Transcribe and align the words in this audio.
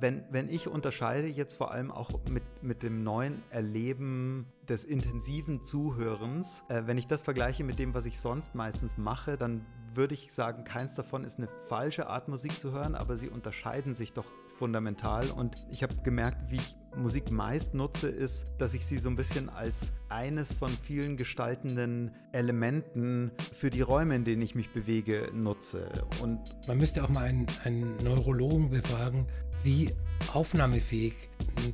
wenn, 0.00 0.24
wenn 0.30 0.48
ich 0.48 0.68
unterscheide 0.68 1.28
jetzt 1.28 1.54
vor 1.54 1.70
allem 1.70 1.90
auch 1.90 2.10
mit, 2.28 2.42
mit 2.62 2.82
dem 2.82 3.02
neuen 3.02 3.42
Erleben 3.50 4.46
des 4.68 4.84
intensiven 4.84 5.62
Zuhörens, 5.62 6.62
äh, 6.68 6.82
wenn 6.86 6.98
ich 6.98 7.06
das 7.06 7.22
vergleiche 7.22 7.64
mit 7.64 7.78
dem, 7.78 7.94
was 7.94 8.06
ich 8.06 8.18
sonst 8.18 8.54
meistens 8.54 8.96
mache, 8.96 9.36
dann 9.36 9.64
würde 9.94 10.14
ich 10.14 10.32
sagen, 10.32 10.64
keins 10.64 10.94
davon 10.94 11.24
ist 11.24 11.38
eine 11.38 11.48
falsche 11.68 12.08
Art 12.08 12.28
Musik 12.28 12.52
zu 12.52 12.72
hören, 12.72 12.94
aber 12.94 13.16
sie 13.16 13.28
unterscheiden 13.28 13.94
sich 13.94 14.12
doch 14.12 14.26
fundamental. 14.58 15.24
Und 15.30 15.66
ich 15.70 15.82
habe 15.82 15.94
gemerkt, 16.02 16.50
wie 16.50 16.56
ich 16.56 16.76
Musik 16.96 17.30
meist 17.30 17.74
nutze, 17.74 18.08
ist, 18.08 18.46
dass 18.58 18.74
ich 18.74 18.84
sie 18.84 18.98
so 18.98 19.08
ein 19.08 19.16
bisschen 19.16 19.48
als 19.48 19.92
eines 20.08 20.52
von 20.52 20.68
vielen 20.68 21.16
gestaltenden 21.16 22.10
Elementen 22.32 23.30
für 23.54 23.70
die 23.70 23.82
Räume, 23.82 24.16
in 24.16 24.24
denen 24.24 24.42
ich 24.42 24.54
mich 24.54 24.72
bewege, 24.72 25.30
nutze. 25.32 25.88
Und 26.22 26.40
man 26.66 26.78
müsste 26.78 27.04
auch 27.04 27.08
mal 27.08 27.24
einen, 27.24 27.46
einen 27.64 27.96
Neurologen 28.02 28.70
befragen, 28.70 29.26
wie 29.62 29.92
aufnahmefähig 30.32 31.14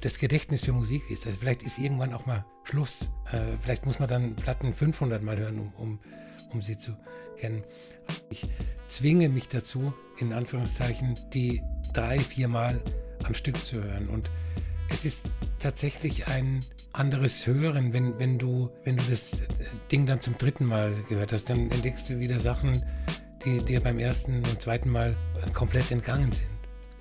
das 0.00 0.18
Gedächtnis 0.18 0.64
für 0.64 0.72
Musik 0.72 1.02
ist. 1.10 1.26
Also 1.26 1.38
vielleicht 1.38 1.62
ist 1.62 1.78
irgendwann 1.78 2.12
auch 2.12 2.26
mal 2.26 2.44
Schluss. 2.64 3.08
Äh, 3.32 3.56
vielleicht 3.60 3.86
muss 3.86 3.98
man 3.98 4.08
dann 4.08 4.34
Platten 4.36 4.72
500 4.72 5.22
Mal 5.22 5.38
hören, 5.38 5.58
um, 5.58 5.72
um, 5.76 5.98
um 6.52 6.62
sie 6.62 6.78
zu 6.78 6.96
kennen. 7.36 7.64
Ich 8.30 8.46
zwinge 8.86 9.28
mich 9.28 9.48
dazu, 9.48 9.92
in 10.18 10.32
Anführungszeichen, 10.32 11.14
die 11.32 11.62
drei, 11.92 12.18
vier 12.18 12.48
Mal 12.48 12.80
am 13.24 13.34
Stück 13.34 13.56
zu 13.56 13.82
hören. 13.82 14.08
Und 14.08 14.30
es 14.88 15.04
ist 15.04 15.28
tatsächlich 15.58 16.26
ein 16.28 16.60
anderes 16.92 17.46
Hören, 17.46 17.92
wenn, 17.92 18.18
wenn, 18.18 18.38
du, 18.38 18.70
wenn 18.84 18.96
du 18.96 19.04
das 19.08 19.42
Ding 19.90 20.06
dann 20.06 20.20
zum 20.20 20.38
dritten 20.38 20.66
Mal 20.66 20.94
gehört 21.08 21.32
hast. 21.32 21.50
Dann 21.50 21.70
entdeckst 21.70 22.08
du 22.08 22.20
wieder 22.20 22.38
Sachen, 22.38 22.84
die 23.44 23.62
dir 23.64 23.80
beim 23.80 23.98
ersten 23.98 24.36
und 24.36 24.62
zweiten 24.62 24.90
Mal 24.90 25.16
komplett 25.52 25.90
entgangen 25.90 26.32
sind. 26.32 26.53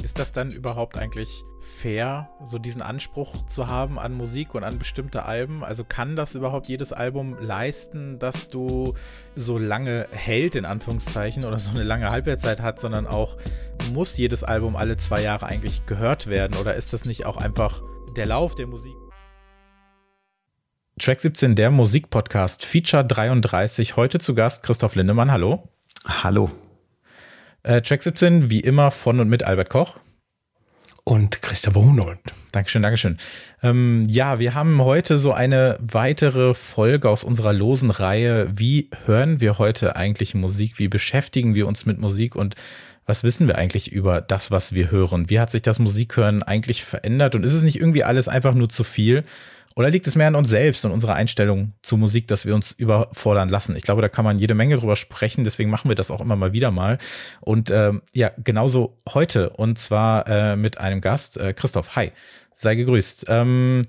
Ist 0.03 0.19
das 0.19 0.33
dann 0.33 0.51
überhaupt 0.51 0.97
eigentlich 0.97 1.45
fair, 1.61 2.29
so 2.43 2.59
diesen 2.59 2.81
Anspruch 2.81 3.45
zu 3.45 3.67
haben 3.67 3.97
an 3.97 4.13
Musik 4.13 4.53
und 4.53 4.65
an 4.65 4.77
bestimmte 4.77 5.23
Alben? 5.23 5.63
Also 5.63 5.85
kann 5.85 6.17
das 6.17 6.35
überhaupt 6.35 6.67
jedes 6.67 6.91
Album 6.91 7.37
leisten, 7.39 8.19
dass 8.19 8.49
du 8.49 8.95
so 9.35 9.57
lange 9.57 10.05
hält, 10.11 10.55
in 10.55 10.65
Anführungszeichen, 10.65 11.45
oder 11.45 11.57
so 11.57 11.71
eine 11.71 11.83
lange 11.83 12.09
Halbwertszeit 12.09 12.61
hat, 12.61 12.81
sondern 12.81 13.07
auch 13.07 13.37
muss 13.93 14.17
jedes 14.17 14.43
Album 14.43 14.75
alle 14.75 14.97
zwei 14.97 15.21
Jahre 15.21 15.45
eigentlich 15.45 15.85
gehört 15.85 16.27
werden? 16.27 16.57
Oder 16.59 16.75
ist 16.75 16.91
das 16.91 17.05
nicht 17.05 17.25
auch 17.25 17.37
einfach 17.37 17.81
der 18.17 18.25
Lauf 18.25 18.55
der 18.55 18.67
Musik? 18.67 18.95
Track 20.99 21.21
17, 21.21 21.55
der 21.55 21.71
Musikpodcast, 21.71 22.65
Feature 22.65 23.05
33. 23.05 23.95
Heute 23.95 24.19
zu 24.19 24.35
Gast 24.35 24.63
Christoph 24.63 24.95
Lindemann. 24.95 25.31
Hallo. 25.31 25.69
Hallo. 26.05 26.51
Äh, 27.63 27.81
Track 27.81 28.03
17, 28.03 28.49
wie 28.49 28.59
immer 28.59 28.91
von 28.91 29.21
und 29.21 29.29
mit 29.29 29.43
Albert 29.43 29.69
Koch. 29.69 29.99
Und 31.05 31.41
Christopher 31.41 31.81
Hunold. 31.81 32.19
Dankeschön, 32.51 32.81
Dankeschön. 32.81 33.17
Ähm, 33.61 34.05
ja, 34.09 34.39
wir 34.39 34.53
haben 34.53 34.81
heute 34.83 35.17
so 35.17 35.31
eine 35.31 35.77
weitere 35.79 36.53
Folge 36.53 37.09
aus 37.09 37.23
unserer 37.23 37.53
losen 37.53 37.89
Reihe. 37.89 38.49
Wie 38.53 38.89
hören 39.05 39.39
wir 39.39 39.59
heute 39.59 39.95
eigentlich 39.95 40.33
Musik? 40.33 40.77
Wie 40.77 40.89
beschäftigen 40.89 41.55
wir 41.55 41.65
uns 41.67 41.85
mit 41.85 41.99
Musik? 41.99 42.35
Und 42.35 42.55
was 43.05 43.23
wissen 43.23 43.47
wir 43.47 43.57
eigentlich 43.57 43.93
über 43.93 44.19
das, 44.19 44.51
was 44.51 44.73
wir 44.73 44.91
hören? 44.91 45.29
Wie 45.29 45.39
hat 45.39 45.49
sich 45.49 45.61
das 45.61 45.79
Musikhören 45.79 46.43
eigentlich 46.43 46.83
verändert? 46.83 47.33
Und 47.33 47.43
ist 47.43 47.53
es 47.53 47.63
nicht 47.63 47.79
irgendwie 47.79 48.03
alles 48.03 48.27
einfach 48.27 48.55
nur 48.55 48.67
zu 48.67 48.83
viel? 48.83 49.23
Oder 49.75 49.89
liegt 49.89 50.05
es 50.05 50.15
mehr 50.15 50.27
an 50.27 50.35
uns 50.35 50.49
selbst 50.49 50.85
und 50.85 50.91
unserer 50.91 51.15
Einstellung 51.15 51.73
zu 51.81 51.97
Musik, 51.97 52.27
dass 52.27 52.45
wir 52.45 52.53
uns 52.53 52.71
überfordern 52.71 53.49
lassen? 53.49 53.75
Ich 53.75 53.83
glaube, 53.83 54.01
da 54.01 54.09
kann 54.09 54.25
man 54.25 54.37
jede 54.37 54.53
Menge 54.53 54.77
drüber 54.77 54.95
sprechen, 54.95 55.43
deswegen 55.43 55.69
machen 55.69 55.89
wir 55.89 55.95
das 55.95 56.11
auch 56.11 56.21
immer 56.21 56.35
mal 56.35 56.53
wieder 56.53 56.71
mal. 56.71 56.99
Und 57.41 57.71
ähm, 57.71 58.01
ja, 58.13 58.31
genauso 58.43 58.97
heute 59.09 59.49
und 59.51 59.79
zwar 59.79 60.27
äh, 60.27 60.55
mit 60.55 60.79
einem 60.79 61.01
Gast, 61.01 61.37
äh, 61.37 61.53
Christoph. 61.53 61.95
Hi, 61.95 62.11
sei 62.53 62.75
gegrüßt. 62.75 63.25
Ähm, 63.29 63.81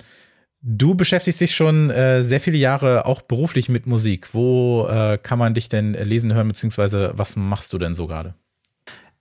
du 0.62 0.94
beschäftigst 0.94 1.40
dich 1.40 1.55
schon 1.55 1.90
äh, 1.90 2.22
sehr 2.22 2.40
viele 2.40 2.56
Jahre 2.56 3.05
auch 3.05 3.20
beruflich 3.20 3.68
mit 3.68 3.86
Musik. 3.86 4.32
Wo 4.32 4.86
äh, 4.88 5.18
kann 5.18 5.39
man 5.39 5.52
dich 5.52 5.68
denn 5.68 5.92
lesen, 5.92 6.33
hören, 6.33 6.48
beziehungsweise 6.48 7.12
was 7.14 7.36
machst 7.36 7.73
du 7.74 7.78
denn 7.78 7.94
so 7.94 8.06
gerade? 8.06 8.34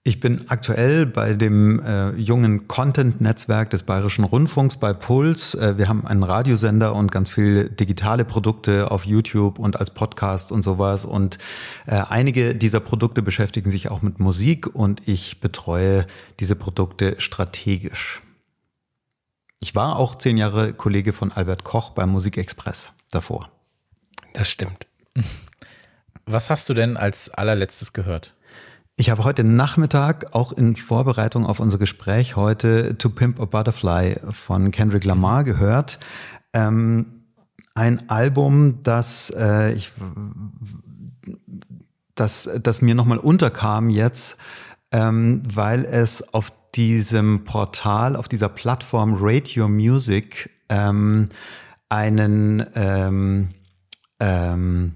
Ich 0.06 0.19
bin 0.19 0.50
aktuell 0.50 1.06
bei 1.06 1.34
dem 1.34 1.80
äh, 1.80 2.09
jungen 2.16 2.68
Content-Netzwerk 2.68 3.69
des 3.69 3.84
Bayerischen 3.84 4.25
Rundfunks 4.25 4.75
bei 4.75 4.91
Puls. 4.91 5.56
Äh, 5.56 5.78
wir 5.78 5.88
haben 5.88 6.06
einen 6.06 6.24
Radiosender 6.24 6.94
und 6.94 7.09
ganz 7.09 7.31
viele 7.31 7.69
digitale 7.69 8.25
Produkte 8.25 8.91
auf 8.91 9.06
YouTube 9.06 9.59
und 9.59 9.80
als 9.80 9.91
Podcast 9.91 10.52
und 10.52 10.62
sowas. 10.62 11.06
Und 11.06 11.38
äh, 11.86 12.03
einige 12.09 12.53
dieser 12.53 12.81
Produkte 12.81 13.22
beschäftigen 13.22 13.72
sich 13.72 13.90
auch 13.90 14.02
mit 14.02 14.19
Musik 14.19 14.75
und 14.75 15.02
ich 15.08 15.40
betreue 15.40 16.06
diese 16.41 16.58
Produkte 16.58 17.16
strategisch. 17.20 18.22
Ich 19.62 19.74
war 19.74 19.96
auch 19.96 20.16
zehn 20.16 20.35
Jahre 20.35 20.74
Kollege 20.74 21.14
von 21.14 21.31
Albert 21.31 21.64
Koch 21.64 21.91
beim 21.91 22.09
Musikexpress 22.09 22.90
davor. 23.09 23.50
Das 24.34 24.50
stimmt. 24.50 24.85
Was 26.25 26.50
hast 26.50 26.68
du 26.68 26.74
denn 26.74 26.97
als 26.97 27.30
allerletztes 27.30 27.94
gehört? 27.94 28.33
Ich 28.96 29.09
habe 29.09 29.24
heute 29.24 29.44
Nachmittag 29.44 30.36
auch 30.36 30.52
in 30.52 30.76
Vorbereitung 30.76 31.48
auf 31.48 31.59
unser 31.59 31.80
Gespräch 31.80 32.36
heute 32.36 32.96
To 33.00 33.09
Pimp 33.09 33.40
a 33.40 33.46
Butterfly 33.46 34.18
von 34.30 34.70
Kendrick 34.70 35.04
Lamar 35.04 35.44
gehört. 35.44 36.00
Ähm, 36.54 37.24
ein 37.74 38.08
Album, 38.12 38.84
das 38.84 39.34
äh, 39.36 39.74
ich 39.74 39.92
das, 42.14 42.48
das 42.62 42.84
mir 42.84 42.94
nochmal 42.94 43.18
unterkam 43.18 43.90
jetzt, 43.90 44.38
ähm, 44.92 45.42
weil 45.44 45.86
es 45.86 46.36
auf 46.36 46.52
diesem 46.76 47.46
Portal, 47.46 48.16
auf 48.16 48.28
dieser 48.28 48.50
Plattform 48.50 49.16
Radio 49.20 49.68
Music 49.68 50.52
ähm, 50.70 51.30
einen 51.90 52.64
ähm, 52.76 53.50
ähm, 54.20 54.94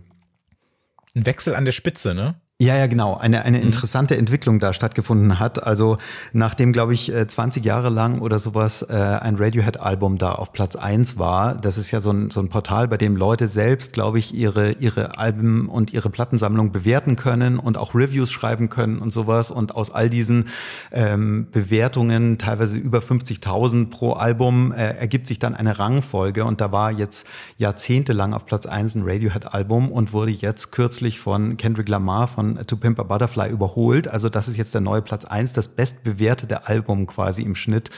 ein 1.15 1.25
Wechsel 1.25 1.55
an 1.55 1.65
der 1.65 1.71
Spitze, 1.71 2.13
ne? 2.13 2.35
Ja, 2.59 2.75
ja, 2.75 2.87
genau. 2.87 3.15
Eine, 3.15 3.45
eine 3.45 3.59
mhm. 3.59 3.65
interessante 3.65 4.17
Entwicklung 4.17 4.57
da 4.57 4.73
stattgefunden 4.73 5.37
hat. 5.37 5.61
Also 5.61 5.99
nachdem, 6.33 6.73
glaube 6.73 6.95
ich, 6.95 7.13
20 7.13 7.63
äh, 7.63 7.67
Jahre 7.67 7.89
lang 7.89 8.19
oder 8.19 8.39
sowas 8.39 8.81
äh, 8.81 8.95
ein 8.95 9.35
Radiohead-Album 9.35 10.17
da 10.17 10.31
auf 10.31 10.53
Platz 10.53 10.75
eins 10.75 11.19
war, 11.19 11.53
das 11.53 11.77
ist 11.77 11.91
ja 11.91 12.01
so 12.01 12.09
ein, 12.09 12.31
so 12.31 12.39
ein 12.39 12.49
Portal, 12.49 12.87
bei 12.87 12.97
dem 12.97 13.15
Leute 13.15 13.47
selbst, 13.47 13.93
glaube 13.93 14.17
ich, 14.17 14.33
ihre, 14.33 14.71
ihre 14.71 15.19
Alben 15.19 15.69
und 15.69 15.93
ihre 15.93 16.09
Plattensammlung 16.09 16.71
bewerten 16.71 17.15
können 17.15 17.59
und 17.59 17.77
auch 17.77 17.93
Reviews 17.93 18.31
schreiben 18.31 18.69
können 18.69 18.97
und 18.97 19.13
sowas. 19.13 19.51
Und 19.51 19.75
aus 19.75 19.91
all 19.91 20.09
diesen 20.09 20.45
ähm, 20.91 21.49
Bewertungen, 21.51 22.39
teilweise 22.39 22.79
über 22.79 23.01
50.000 23.01 23.91
pro 23.91 24.13
Album, 24.13 24.71
äh, 24.71 24.97
ergibt 24.97 25.27
sich 25.27 25.37
dann 25.37 25.53
eine 25.53 25.77
Rangfolge. 25.77 26.43
Und 26.43 26.59
da 26.59 26.71
war 26.71 26.91
jetzt 26.91 27.27
jahrzehntelang 27.59 28.33
auf 28.33 28.47
Platz 28.47 28.65
eins 28.65 28.95
ein 28.95 29.03
Radiohead-Album 29.05 29.91
und 29.91 30.11
wurde 30.11 30.31
jetzt 30.31 30.71
kürzlich 30.71 31.19
von 31.19 31.57
Kendrick 31.57 31.87
Lamar 31.87 32.25
von 32.25 32.46
von 32.55 32.67
To 32.67 32.75
Pimp 32.75 32.99
a 32.99 33.03
Butterfly 33.03 33.49
überholt. 33.49 34.07
Also 34.07 34.29
das 34.29 34.47
ist 34.47 34.57
jetzt 34.57 34.73
der 34.73 34.81
neue 34.81 35.01
Platz 35.01 35.25
eins, 35.25 35.53
das 35.53 35.69
bestbewertete 35.69 36.67
Album 36.67 37.07
quasi 37.07 37.43
im 37.43 37.55
Schnitt 37.55 37.89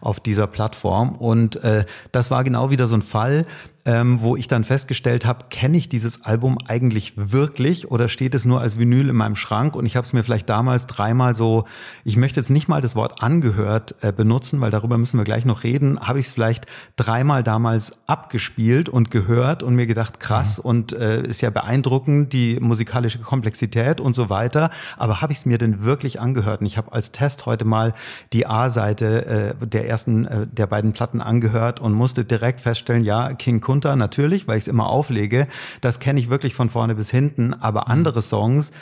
auf 0.00 0.20
dieser 0.20 0.46
Plattform. 0.46 1.16
Und 1.16 1.56
äh, 1.64 1.84
das 2.12 2.30
war 2.30 2.44
genau 2.44 2.70
wieder 2.70 2.86
so 2.86 2.96
ein 2.96 3.02
Fall, 3.02 3.46
ähm, 3.86 4.20
wo 4.20 4.36
ich 4.36 4.48
dann 4.48 4.64
festgestellt 4.64 5.24
habe, 5.24 5.44
kenne 5.48 5.76
ich 5.76 5.88
dieses 5.88 6.24
Album 6.24 6.58
eigentlich 6.66 7.12
wirklich 7.16 7.88
oder 7.88 8.08
steht 8.08 8.34
es 8.34 8.44
nur 8.44 8.60
als 8.60 8.80
Vinyl 8.80 9.08
in 9.08 9.16
meinem 9.16 9.36
Schrank? 9.36 9.76
Und 9.76 9.86
ich 9.86 9.94
habe 9.94 10.04
es 10.04 10.12
mir 10.12 10.24
vielleicht 10.24 10.48
damals 10.48 10.88
dreimal 10.88 11.36
so, 11.36 11.66
ich 12.04 12.16
möchte 12.16 12.40
jetzt 12.40 12.50
nicht 12.50 12.66
mal 12.66 12.82
das 12.82 12.96
Wort 12.96 13.22
angehört 13.22 13.94
äh, 14.00 14.12
benutzen, 14.12 14.60
weil 14.60 14.72
darüber 14.72 14.98
müssen 14.98 15.18
wir 15.18 15.24
gleich 15.24 15.44
noch 15.44 15.62
reden, 15.62 16.00
habe 16.00 16.18
ich 16.18 16.26
es 16.26 16.32
vielleicht 16.32 16.66
dreimal 16.96 17.44
damals 17.44 18.08
abgespielt 18.08 18.88
und 18.88 19.12
gehört 19.12 19.62
und 19.62 19.76
mir 19.76 19.86
gedacht, 19.86 20.18
krass 20.18 20.58
mhm. 20.58 20.68
und 20.68 20.92
äh, 20.92 21.22
ist 21.22 21.40
ja 21.40 21.50
beeindruckend, 21.50 22.32
die 22.32 22.58
musikalische 22.58 23.20
Komplexität 23.20 24.00
und 24.00 24.16
so 24.16 24.28
weiter. 24.28 24.70
Aber 24.96 25.20
habe 25.20 25.32
ich 25.32 25.38
es 25.38 25.46
mir 25.46 25.58
denn 25.58 25.84
wirklich 25.84 26.20
angehört? 26.20 26.60
Und 26.60 26.66
ich 26.66 26.76
habe 26.76 26.92
als 26.92 27.12
Test 27.12 27.46
heute 27.46 27.64
mal 27.64 27.94
die 28.32 28.48
A-Seite 28.48 29.54
äh, 29.60 29.66
der 29.66 29.88
ersten 29.88 30.24
äh, 30.24 30.46
der 30.48 30.66
beiden 30.66 30.92
Platten 30.92 31.20
angehört 31.20 31.80
und 31.80 31.92
musste 31.92 32.24
direkt 32.24 32.60
feststellen, 32.60 33.04
ja, 33.04 33.32
King 33.34 33.60
Kun 33.60 33.75
runter, 33.76 33.96
natürlich, 33.96 34.48
weil 34.48 34.56
ich 34.56 34.64
es 34.64 34.68
immer 34.68 34.88
auflege. 34.88 35.46
Das 35.80 36.00
kenne 36.00 36.18
ich 36.18 36.30
wirklich 36.30 36.54
von 36.54 36.70
vorne 36.70 36.94
bis 36.94 37.10
hinten, 37.10 37.52
aber 37.52 37.82
mhm. 37.82 37.92
andere 37.92 38.22
Songs 38.22 38.72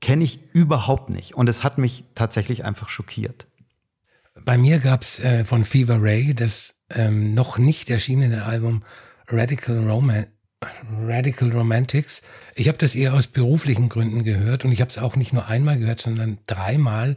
kenne 0.00 0.24
ich 0.24 0.40
überhaupt 0.52 1.10
nicht. 1.10 1.34
Und 1.34 1.48
es 1.48 1.64
hat 1.64 1.78
mich 1.78 2.04
tatsächlich 2.14 2.64
einfach 2.64 2.88
schockiert. 2.88 3.46
Bei 4.44 4.56
mir 4.56 4.78
gab 4.78 5.02
es 5.02 5.20
äh, 5.20 5.44
von 5.44 5.64
Fever 5.64 6.00
Ray 6.00 6.34
das 6.34 6.82
ähm, 6.90 7.34
noch 7.34 7.58
nicht 7.58 7.90
erschienene 7.90 8.44
Album 8.44 8.82
Radical, 9.28 9.88
Roman 9.88 10.26
Radical 11.06 11.50
Romantics. 11.52 12.22
Ich 12.54 12.68
habe 12.68 12.76
das 12.76 12.94
eher 12.94 13.14
aus 13.14 13.26
beruflichen 13.26 13.88
Gründen 13.88 14.24
gehört 14.24 14.64
und 14.64 14.72
ich 14.72 14.80
habe 14.82 14.90
es 14.90 14.98
auch 14.98 15.16
nicht 15.16 15.32
nur 15.32 15.46
einmal 15.46 15.78
gehört, 15.78 16.02
sondern 16.02 16.38
dreimal. 16.46 17.14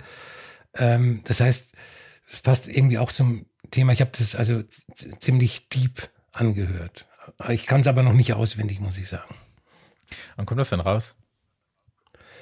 Ähm, 0.76 1.22
das 1.26 1.42
heißt, 1.42 1.76
es 2.30 2.42
passt 2.42 2.70
irgendwie 2.70 2.98
auch 2.98 3.12
zum 3.12 3.46
Thema. 3.72 3.92
Ich 3.92 4.02
habe 4.02 4.12
das 4.18 4.36
also 4.36 4.64
ziemlich 5.20 5.70
deep 5.70 6.10
angehört. 6.34 7.08
Ich 7.50 7.66
kann 7.66 7.82
es 7.82 7.88
aber 7.88 8.04
noch 8.04 8.14
nicht 8.14 8.34
auswendig, 8.34 8.80
muss 8.80 8.98
ich 8.98 9.08
sagen. 9.08 9.34
Wann 10.36 10.46
kommt 10.46 10.60
das 10.60 10.70
denn 10.70 10.80
raus? 10.80 11.16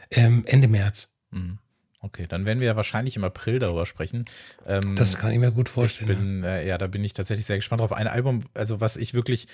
Ähm, 0.10 0.44
Ende 0.46 0.68
März. 0.68 1.14
Mhm. 1.30 1.60
Okay, 2.04 2.26
dann 2.28 2.46
werden 2.46 2.60
wir 2.60 2.68
ja 2.68 2.76
wahrscheinlich 2.76 3.16
im 3.16 3.24
April 3.24 3.60
darüber 3.60 3.86
sprechen. 3.86 4.26
Ähm, 4.66 4.96
das 4.96 5.20
kann 5.20 5.32
ich 5.32 5.40
mir 5.40 5.52
gut 5.52 5.70
vorstellen. 5.70 6.10
Ich 6.10 6.18
bin, 6.18 6.44
äh, 6.44 6.68
ja, 6.68 6.80
da 6.80 6.88
bin 6.88 7.04
ich 7.04 7.14
tatsächlich 7.14 7.46
sehr 7.46 7.58
gespannt 7.58 7.82
drauf. 7.82 7.94
Ein 7.94 8.08
Album, 8.08 8.44
also 8.56 8.82
was 8.82 8.98
ich 8.98 9.14
wirklich 9.14 9.48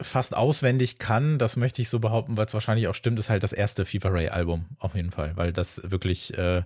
fast 0.00 0.36
auswendig 0.36 0.98
kann, 0.98 1.38
das 1.38 1.56
möchte 1.56 1.82
ich 1.82 1.88
so 1.88 1.98
behaupten, 1.98 2.36
weil 2.36 2.46
es 2.46 2.54
wahrscheinlich 2.54 2.86
auch 2.86 2.94
stimmt, 2.94 3.18
ist 3.18 3.30
halt 3.30 3.42
das 3.42 3.52
erste 3.52 3.84
FIFA 3.84 4.08
Ray 4.10 4.28
Album 4.28 4.66
auf 4.78 4.94
jeden 4.94 5.10
Fall, 5.10 5.36
weil 5.36 5.52
das 5.52 5.80
wirklich, 5.84 6.38
äh, 6.38 6.62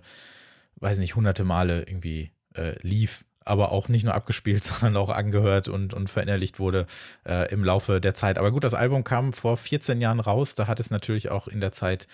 weiß 0.75 0.99
nicht, 0.99 1.15
hunderte 1.15 1.43
Male 1.43 1.81
irgendwie 1.81 2.31
äh, 2.55 2.75
lief, 2.81 3.25
aber 3.45 3.71
auch 3.71 3.89
nicht 3.89 4.03
nur 4.03 4.13
abgespielt, 4.13 4.63
sondern 4.63 4.97
auch 4.97 5.09
angehört 5.09 5.67
und, 5.67 5.93
und 5.93 6.09
verinnerlicht 6.09 6.59
wurde 6.59 6.85
äh, 7.27 7.51
im 7.51 7.63
Laufe 7.63 8.01
der 8.01 8.13
Zeit. 8.13 8.37
Aber 8.37 8.51
gut, 8.51 8.63
das 8.63 8.73
Album 8.73 9.03
kam 9.03 9.33
vor 9.33 9.57
14 9.57 10.01
Jahren 10.01 10.19
raus, 10.19 10.55
da 10.55 10.67
hat 10.67 10.79
es 10.79 10.89
natürlich 10.89 11.29
auch 11.29 11.47
in 11.47 11.61
der 11.61 11.71
Zeit 11.71 12.07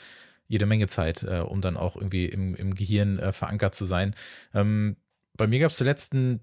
jede 0.48 0.66
Menge 0.66 0.88
Zeit, 0.88 1.24
äh, 1.24 1.40
um 1.40 1.62
dann 1.62 1.78
auch 1.78 1.96
irgendwie 1.96 2.26
im, 2.26 2.56
im 2.56 2.74
Gehirn 2.74 3.20
äh, 3.20 3.32
verankert 3.32 3.76
zu 3.76 3.86
sein. 3.86 4.16
Ähm, 4.54 4.98
bei 5.38 5.48
mir 5.48 5.60
gab 5.60 5.72
es 5.72 5.78
zuletzt 5.78 6.14
ein 6.14 6.42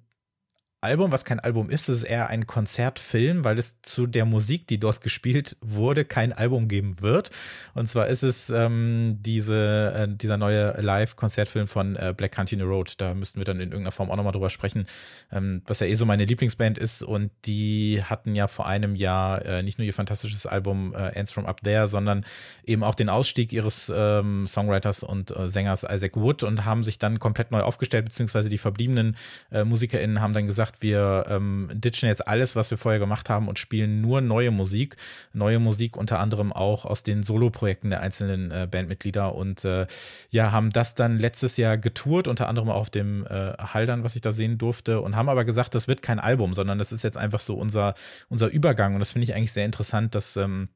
Album, 0.82 1.10
was 1.10 1.24
kein 1.24 1.40
Album 1.40 1.70
ist, 1.70 1.88
ist 1.88 2.04
eher 2.04 2.28
ein 2.28 2.46
Konzertfilm, 2.46 3.44
weil 3.44 3.58
es 3.58 3.80
zu 3.80 4.06
der 4.06 4.26
Musik, 4.26 4.66
die 4.66 4.78
dort 4.78 5.00
gespielt 5.00 5.56
wurde, 5.60 6.04
kein 6.04 6.34
Album 6.34 6.68
geben 6.68 7.00
wird. 7.00 7.30
Und 7.72 7.88
zwar 7.88 8.08
ist 8.08 8.22
es 8.22 8.50
ähm, 8.50 9.16
diese, 9.20 9.94
äh, 9.96 10.08
dieser 10.08 10.36
neue 10.36 10.80
Live-Konzertfilm 10.80 11.66
von 11.66 11.96
äh, 11.96 12.14
Black 12.14 12.32
Country 12.32 12.60
Road. 12.60 13.00
Da 13.00 13.14
müssten 13.14 13.40
wir 13.40 13.44
dann 13.44 13.56
in 13.56 13.70
irgendeiner 13.70 13.90
Form 13.90 14.10
auch 14.10 14.16
nochmal 14.16 14.32
drüber 14.32 14.50
sprechen, 14.50 14.86
ähm, 15.32 15.62
was 15.66 15.80
ja 15.80 15.86
eh 15.86 15.94
so 15.94 16.04
meine 16.04 16.26
Lieblingsband 16.26 16.76
ist. 16.76 17.02
Und 17.02 17.32
die 17.46 18.02
hatten 18.04 18.34
ja 18.34 18.46
vor 18.46 18.66
einem 18.66 18.94
Jahr 18.94 19.44
äh, 19.46 19.62
nicht 19.62 19.78
nur 19.78 19.86
ihr 19.86 19.94
fantastisches 19.94 20.46
Album 20.46 20.94
äh, 20.94 21.08
Ends 21.16 21.32
from 21.32 21.46
Up 21.46 21.62
There, 21.62 21.88
sondern 21.88 22.24
eben 22.64 22.84
auch 22.84 22.94
den 22.94 23.08
Ausstieg 23.08 23.52
ihres 23.52 23.90
ähm, 23.94 24.46
Songwriters 24.46 25.02
und 25.02 25.34
äh, 25.34 25.48
Sängers 25.48 25.84
Isaac 25.90 26.16
Wood 26.16 26.42
und 26.42 26.66
haben 26.66 26.82
sich 26.84 26.98
dann 26.98 27.18
komplett 27.18 27.50
neu 27.50 27.62
aufgestellt, 27.62 28.04
beziehungsweise 28.04 28.50
die 28.50 28.58
verbliebenen 28.58 29.16
äh, 29.50 29.64
MusikerInnen 29.64 30.20
haben 30.20 30.34
dann 30.34 30.44
gesagt, 30.44 30.65
wir 30.80 31.26
ähm, 31.28 31.68
ditchen 31.72 32.08
jetzt 32.08 32.26
alles, 32.26 32.56
was 32.56 32.70
wir 32.70 32.78
vorher 32.78 32.98
gemacht 32.98 33.30
haben 33.30 33.48
und 33.48 33.58
spielen 33.58 34.00
nur 34.00 34.20
neue 34.20 34.50
Musik. 34.50 34.96
Neue 35.32 35.58
Musik 35.58 35.96
unter 35.96 36.18
anderem 36.18 36.52
auch 36.52 36.84
aus 36.84 37.02
den 37.02 37.22
Solo-Projekten 37.22 37.90
der 37.90 38.00
einzelnen 38.00 38.50
äh, 38.50 38.68
Bandmitglieder. 38.70 39.34
Und 39.34 39.64
äh, 39.64 39.86
ja, 40.30 40.52
haben 40.52 40.70
das 40.70 40.94
dann 40.94 41.18
letztes 41.18 41.56
Jahr 41.56 41.78
getourt, 41.78 42.28
unter 42.28 42.48
anderem 42.48 42.70
auch 42.70 42.76
auf 42.76 42.90
dem 42.90 43.26
äh, 43.26 43.52
Haldern, 43.58 44.04
was 44.04 44.16
ich 44.16 44.22
da 44.22 44.32
sehen 44.32 44.58
durfte. 44.58 45.00
Und 45.00 45.16
haben 45.16 45.28
aber 45.28 45.44
gesagt, 45.44 45.74
das 45.74 45.88
wird 45.88 46.02
kein 46.02 46.20
Album, 46.20 46.54
sondern 46.54 46.78
das 46.78 46.92
ist 46.92 47.04
jetzt 47.04 47.16
einfach 47.16 47.40
so 47.40 47.54
unser, 47.54 47.94
unser 48.28 48.48
Übergang. 48.48 48.94
Und 48.94 49.00
das 49.00 49.12
finde 49.12 49.24
ich 49.24 49.34
eigentlich 49.34 49.52
sehr 49.52 49.64
interessant, 49.64 50.14
dass 50.14 50.36
ähm, 50.36 50.68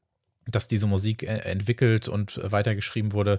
dass 0.47 0.69
diese 0.69 0.87
Musik 0.87 1.23
äh, 1.23 1.27
entwickelt 1.27 2.09
und 2.09 2.41
weitergeschrieben 2.43 3.13
wurde, 3.13 3.39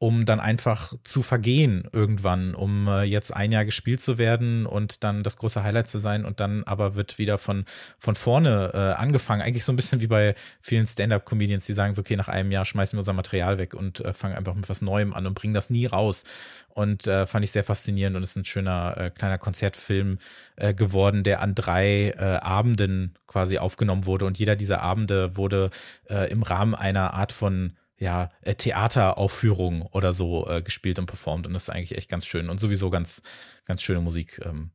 um 0.00 0.24
dann 0.24 0.38
einfach 0.38 0.94
zu 1.02 1.22
vergehen 1.22 1.88
irgendwann, 1.92 2.54
um 2.54 2.86
äh, 2.86 3.02
jetzt 3.02 3.34
ein 3.34 3.50
Jahr 3.50 3.64
gespielt 3.64 4.00
zu 4.00 4.16
werden 4.16 4.64
und 4.64 5.02
dann 5.02 5.24
das 5.24 5.36
große 5.36 5.64
Highlight 5.64 5.88
zu 5.88 5.98
sein 5.98 6.24
und 6.24 6.38
dann 6.38 6.62
aber 6.64 6.94
wird 6.94 7.18
wieder 7.18 7.36
von, 7.36 7.64
von 7.98 8.14
vorne 8.14 8.70
äh, 8.74 8.78
angefangen. 9.00 9.42
Eigentlich 9.42 9.64
so 9.64 9.72
ein 9.72 9.76
bisschen 9.76 10.00
wie 10.00 10.06
bei 10.06 10.36
vielen 10.60 10.86
Stand-up-Comedians, 10.86 11.66
die 11.66 11.72
sagen 11.72 11.94
so, 11.94 12.00
okay, 12.00 12.14
nach 12.14 12.28
einem 12.28 12.52
Jahr 12.52 12.64
schmeißen 12.64 12.96
wir 12.96 13.00
unser 13.00 13.12
Material 13.12 13.58
weg 13.58 13.74
und 13.74 13.98
äh, 14.00 14.12
fangen 14.12 14.36
einfach 14.36 14.54
mit 14.54 14.68
was 14.68 14.82
Neuem 14.82 15.12
an 15.14 15.26
und 15.26 15.34
bringen 15.34 15.54
das 15.54 15.68
nie 15.68 15.86
raus. 15.86 16.22
Und 16.68 17.08
äh, 17.08 17.26
fand 17.26 17.44
ich 17.44 17.50
sehr 17.50 17.64
faszinierend 17.64 18.16
und 18.16 18.22
ist 18.22 18.36
ein 18.36 18.44
schöner 18.44 18.96
äh, 18.96 19.10
kleiner 19.10 19.38
Konzertfilm 19.38 20.18
äh, 20.54 20.74
geworden, 20.74 21.24
der 21.24 21.42
an 21.42 21.56
drei 21.56 22.10
äh, 22.10 22.36
Abenden 22.36 23.14
quasi 23.26 23.58
aufgenommen 23.58 24.06
wurde 24.06 24.26
und 24.26 24.38
jeder 24.38 24.54
dieser 24.54 24.80
Abende 24.80 25.36
wurde 25.36 25.70
äh, 26.08 26.30
im 26.30 26.44
Rahmen 26.44 26.76
einer 26.76 27.14
Art 27.14 27.32
von 27.32 27.72
ja, 27.98 28.30
äh, 28.42 28.54
Theateraufführung 28.54 29.82
oder 29.82 30.12
so 30.12 30.48
äh, 30.48 30.62
gespielt 30.62 30.98
und 30.98 31.06
performt. 31.06 31.46
Und 31.46 31.52
das 31.52 31.64
ist 31.64 31.70
eigentlich 31.70 31.96
echt 31.96 32.08
ganz 32.08 32.26
schön 32.26 32.48
und 32.48 32.58
sowieso 32.58 32.90
ganz, 32.90 33.22
ganz 33.64 33.82
schöne 33.82 34.00
Musik. 34.00 34.40
Ähm, 34.44 34.70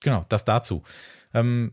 genau, 0.00 0.24
das 0.28 0.44
dazu. 0.44 0.82
Ähm, 1.32 1.72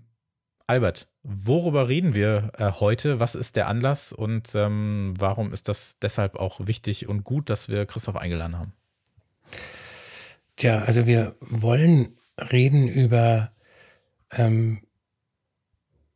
Albert, 0.67 1.09
worüber 1.21 1.89
reden 1.89 2.15
wir 2.15 2.51
äh, 2.57 2.71
heute? 2.71 3.19
Was 3.19 3.35
ist 3.35 3.55
der 3.55 3.67
Anlass 3.67 4.13
und 4.13 4.55
ähm, 4.55 5.13
warum 5.17 5.53
ist 5.53 5.67
das 5.67 5.99
deshalb 5.99 6.37
auch 6.37 6.65
wichtig 6.65 7.07
und 7.07 7.23
gut, 7.23 7.49
dass 7.49 7.69
wir 7.69 7.85
Christoph 7.85 8.15
eingeladen 8.15 8.57
haben? 8.57 8.73
Tja, 10.55 10.79
also 10.79 11.05
wir 11.05 11.35
wollen 11.41 12.17
reden 12.39 12.87
über 12.87 13.51
ähm, 14.31 14.81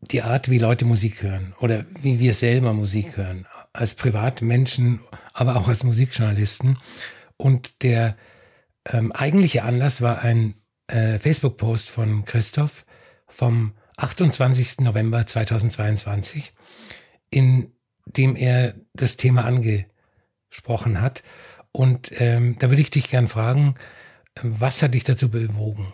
die 0.01 0.23
Art, 0.23 0.49
wie 0.49 0.57
Leute 0.57 0.85
Musik 0.85 1.21
hören 1.21 1.53
oder 1.59 1.85
wie 2.01 2.19
wir 2.19 2.33
selber 2.33 2.73
Musik 2.73 3.17
hören 3.17 3.45
als 3.73 3.95
Privatmenschen, 3.95 5.01
aber 5.33 5.55
auch 5.55 5.67
als 5.67 5.83
Musikjournalisten. 5.83 6.77
Und 7.37 7.83
der 7.83 8.17
ähm, 8.85 9.11
eigentliche 9.11 9.63
Anlass 9.63 10.01
war 10.01 10.19
ein 10.19 10.55
äh, 10.87 11.19
Facebook-Post 11.19 11.89
von 11.89 12.25
Christoph 12.25 12.85
vom 13.27 13.73
28. 13.97 14.79
November 14.79 15.25
2022, 15.25 16.53
in 17.29 17.71
dem 18.05 18.35
er 18.35 18.75
das 18.93 19.17
Thema 19.17 19.45
angesprochen 19.45 21.01
hat. 21.01 21.23
Und 21.71 22.11
ähm, 22.19 22.57
da 22.59 22.69
würde 22.69 22.81
ich 22.81 22.89
dich 22.89 23.09
gern 23.09 23.27
fragen, 23.27 23.75
was 24.41 24.81
hat 24.81 24.93
dich 24.93 25.03
dazu 25.03 25.29
bewogen? 25.29 25.93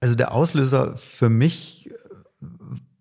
Also 0.00 0.16
der 0.16 0.32
Auslöser 0.32 0.96
für 0.96 1.28
mich 1.28 1.83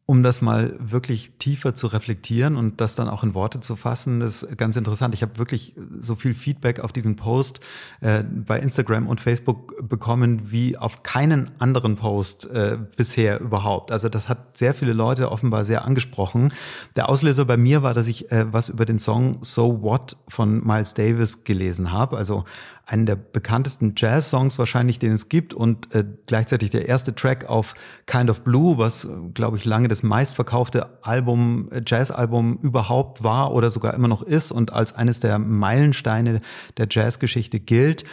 um 0.06 0.22
das 0.22 0.42
mal 0.42 0.76
wirklich 0.80 1.32
tiefer 1.40 1.76
zu 1.76 1.88
reflektieren 1.88 2.58
und 2.58 2.82
das 2.82 2.96
dann 2.96 3.08
auch 3.08 3.24
in 3.24 3.34
Worte 3.34 3.62
zu 3.62 3.78
fassen, 3.78 4.20
ist 4.20 4.58
ganz 4.58 4.76
interessant. 4.76 5.14
Ich 5.14 5.22
habe 5.22 5.38
wirklich 5.38 5.76
so 5.98 6.16
viel 6.16 6.34
Feedback 6.34 6.82
auf 6.82 6.92
diesen 6.92 7.16
Post 7.16 7.62
äh, 8.02 8.22
bei 8.24 8.60
Instagram 8.60 9.08
und 9.08 9.22
Facebook 9.22 9.88
bekommen 9.88 10.52
wie 10.52 10.78
auf 10.78 11.04
keinen 11.04 11.52
anderen 11.60 11.96
Post 11.96 12.50
äh, 12.52 12.78
bisher 12.98 13.40
überhaupt. 13.40 13.92
Also 13.92 14.10
das 14.10 14.28
hat 14.28 14.58
sehr 14.58 14.74
viele 14.74 14.92
Leute 14.92 15.32
offenbar 15.32 15.64
sehr 15.64 15.86
angesprochen. 15.86 16.52
Der 16.98 17.08
Auslöser 17.08 17.46
bei 17.46 17.56
mir 17.56 17.82
war, 17.82 17.94
dass 17.94 18.08
ich 18.08 18.30
äh, 18.30 18.52
was 18.52 18.68
über 18.68 18.84
den 18.84 19.00
Song 19.00 19.38
So 19.42 19.82
What 19.82 20.18
von 20.28 20.68
Miles 20.68 20.96
Davis 20.96 21.46
gelesen 21.46 21.94
habe. 21.94 22.18
Also 22.18 22.44
einen 22.85 23.06
der 23.06 23.15
bekanntesten 23.15 23.94
Jazz-Songs 23.95 24.59
wahrscheinlich, 24.59 25.00
den 25.00 25.13
es 25.13 25.30
gibt 25.30 25.53
und 25.53 25.94
äh, 25.95 26.03
gleichzeitig 26.25 26.69
der 26.69 26.89
erste 26.89 27.15
Track 27.15 27.45
auf 27.50 27.75
Kind 28.07 28.30
of 28.30 28.41
Blue, 28.41 28.77
was, 28.77 29.07
glaube 29.33 29.56
ich, 29.57 29.63
lange 29.63 29.88
das 29.88 30.03
meistverkaufte 30.03 31.00
Album, 31.01 31.69
äh, 31.71 31.81
Jazz-Album 31.85 32.59
überhaupt 32.62 33.24
war 33.24 33.53
oder 33.53 33.71
sogar 33.71 33.94
immer 33.94 34.09
noch 34.09 34.21
ist 34.21 34.51
und 34.51 34.74
als 34.74 34.94
eines 34.94 35.21
der 35.21 35.39
Meilensteine 35.39 36.41
der 36.77 36.88
Jazzgeschichte 36.89 37.59
gilt. 37.62 38.03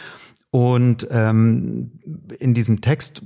Und 0.53 1.07
ähm, 1.11 1.91
in 2.37 2.53
diesem 2.53 2.81
Text 2.81 3.21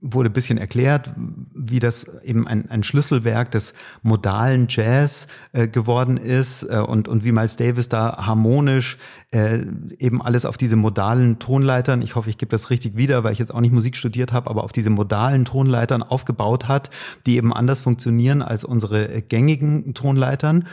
wurde 0.00 0.30
ein 0.30 0.32
bisschen 0.32 0.58
erklärt, 0.58 1.14
wie 1.54 1.78
das 1.78 2.10
eben 2.24 2.48
ein, 2.48 2.68
ein 2.68 2.82
Schlüsselwerk 2.82 3.52
des 3.52 3.72
modalen 4.02 4.66
Jazz 4.68 5.28
äh, 5.52 5.68
geworden 5.68 6.16
ist 6.16 6.64
äh, 6.64 6.78
und, 6.78 7.06
und 7.06 7.22
wie 7.22 7.30
Miles 7.30 7.54
Davis 7.54 7.88
da 7.88 8.26
harmonisch 8.26 8.98
äh, 9.30 9.60
eben 9.98 10.20
alles 10.20 10.44
auf 10.44 10.56
diese 10.56 10.74
modalen 10.74 11.38
Tonleitern, 11.38 12.02
ich 12.02 12.16
hoffe, 12.16 12.30
ich 12.30 12.38
gebe 12.38 12.50
das 12.50 12.68
richtig 12.70 12.96
wieder, 12.96 13.22
weil 13.22 13.32
ich 13.32 13.38
jetzt 13.38 13.54
auch 13.54 13.60
nicht 13.60 13.72
Musik 13.72 13.96
studiert 13.96 14.32
habe, 14.32 14.50
aber 14.50 14.64
auf 14.64 14.72
diese 14.72 14.90
modalen 14.90 15.44
Tonleitern 15.44 16.02
aufgebaut 16.02 16.66
hat, 16.66 16.90
die 17.26 17.36
eben 17.36 17.52
anders 17.52 17.80
funktionieren 17.80 18.42
als 18.42 18.64
unsere 18.64 19.22
gängigen 19.22 19.94
Tonleitern. 19.94 20.66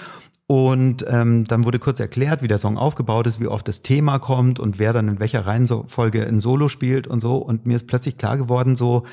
Und 0.45 1.05
ähm, 1.07 1.45
dann 1.45 1.63
wurde 1.63 1.79
kurz 1.79 1.99
erklärt, 1.99 2.41
wie 2.41 2.47
der 2.47 2.59
Song 2.59 2.77
aufgebaut 2.77 3.27
ist, 3.27 3.39
wie 3.39 3.47
oft 3.47 3.67
das 3.67 3.81
Thema 3.81 4.19
kommt 4.19 4.59
und 4.59 4.77
wer 4.77 4.91
dann 4.91 5.07
in 5.07 5.19
welcher 5.19 5.45
Reihenfolge 5.45 6.23
in 6.23 6.41
Solo 6.41 6.67
spielt 6.67 7.07
und 7.07 7.21
so. 7.21 7.37
Und 7.37 7.65
mir 7.65 7.75
ist 7.75 7.87
plötzlich 7.87 8.17
klar 8.17 8.37
geworden, 8.37 8.75
so, 8.75 9.05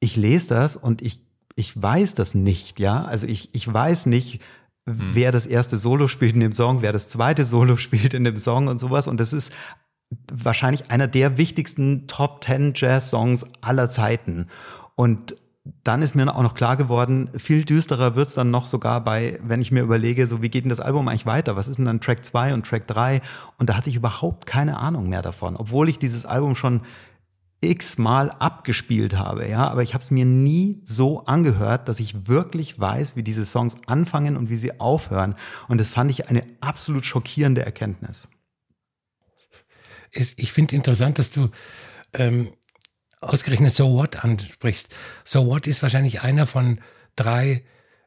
ich 0.00 0.16
lese 0.16 0.48
das 0.54 0.76
und 0.76 1.00
ich, 1.00 1.20
ich 1.54 1.80
weiß 1.80 2.14
das 2.14 2.34
nicht, 2.34 2.80
ja. 2.80 3.04
Also 3.04 3.26
ich, 3.26 3.54
ich 3.54 3.72
weiß 3.72 4.06
nicht, 4.06 4.42
hm. 4.88 5.10
wer 5.12 5.30
das 5.30 5.46
erste 5.46 5.76
Solo 5.76 6.08
spielt 6.08 6.34
in 6.34 6.40
dem 6.40 6.52
Song, 6.52 6.82
wer 6.82 6.92
das 6.92 7.08
zweite 7.08 7.44
Solo 7.44 7.76
spielt 7.78 8.12
in 8.14 8.24
dem 8.24 8.36
Song 8.36 8.66
und 8.66 8.78
sowas. 8.78 9.06
Und 9.06 9.20
das 9.20 9.32
ist 9.32 9.52
wahrscheinlich 10.32 10.90
einer 10.90 11.06
der 11.06 11.38
wichtigsten 11.38 12.08
Top 12.08 12.42
10 12.42 12.72
Jazz-Songs 12.74 13.46
aller 13.60 13.90
Zeiten. 13.90 14.48
Und 14.96 15.36
dann 15.84 16.02
ist 16.02 16.14
mir 16.14 16.34
auch 16.34 16.42
noch 16.42 16.54
klar 16.54 16.76
geworden, 16.76 17.30
viel 17.36 17.64
düsterer 17.64 18.14
wird's 18.14 18.34
dann 18.34 18.50
noch 18.50 18.66
sogar 18.66 19.02
bei, 19.02 19.38
wenn 19.42 19.60
ich 19.60 19.70
mir 19.70 19.82
überlege, 19.82 20.26
so 20.26 20.42
wie 20.42 20.48
geht 20.48 20.64
denn 20.64 20.70
das 20.70 20.80
Album 20.80 21.08
eigentlich 21.08 21.26
weiter? 21.26 21.56
Was 21.56 21.68
ist 21.68 21.76
denn 21.76 21.84
dann 21.84 22.00
Track 22.00 22.24
2 22.24 22.54
und 22.54 22.66
Track 22.66 22.86
3? 22.86 23.20
Und 23.58 23.68
da 23.68 23.76
hatte 23.76 23.90
ich 23.90 23.96
überhaupt 23.96 24.46
keine 24.46 24.78
Ahnung 24.78 25.08
mehr 25.08 25.22
davon, 25.22 25.56
obwohl 25.56 25.88
ich 25.88 25.98
dieses 25.98 26.26
Album 26.26 26.54
schon 26.54 26.82
x-mal 27.60 28.30
abgespielt 28.30 29.16
habe, 29.16 29.48
ja, 29.48 29.68
aber 29.68 29.82
ich 29.82 29.92
habe 29.92 30.02
es 30.02 30.12
mir 30.12 30.24
nie 30.24 30.80
so 30.84 31.24
angehört, 31.26 31.88
dass 31.88 31.98
ich 31.98 32.28
wirklich 32.28 32.78
weiß, 32.78 33.16
wie 33.16 33.24
diese 33.24 33.44
Songs 33.44 33.76
anfangen 33.86 34.36
und 34.36 34.48
wie 34.48 34.56
sie 34.56 34.78
aufhören. 34.78 35.34
Und 35.66 35.80
das 35.80 35.90
fand 35.90 36.10
ich 36.10 36.28
eine 36.28 36.44
absolut 36.60 37.04
schockierende 37.04 37.64
Erkenntnis. 37.64 38.28
Ich 40.12 40.52
finde 40.52 40.76
interessant, 40.76 41.18
dass 41.18 41.30
du 41.30 41.50
ähm, 42.12 42.52
ausgerechnet 43.20 43.74
So 43.74 43.94
What 43.94 44.24
ansprichst. 44.24 44.94
So 45.24 45.46
What 45.46 45.66
ist 45.66 45.82
wahrscheinlich 45.82 46.20
einer 46.22 46.46
von 46.46 46.80
drei 47.16 47.64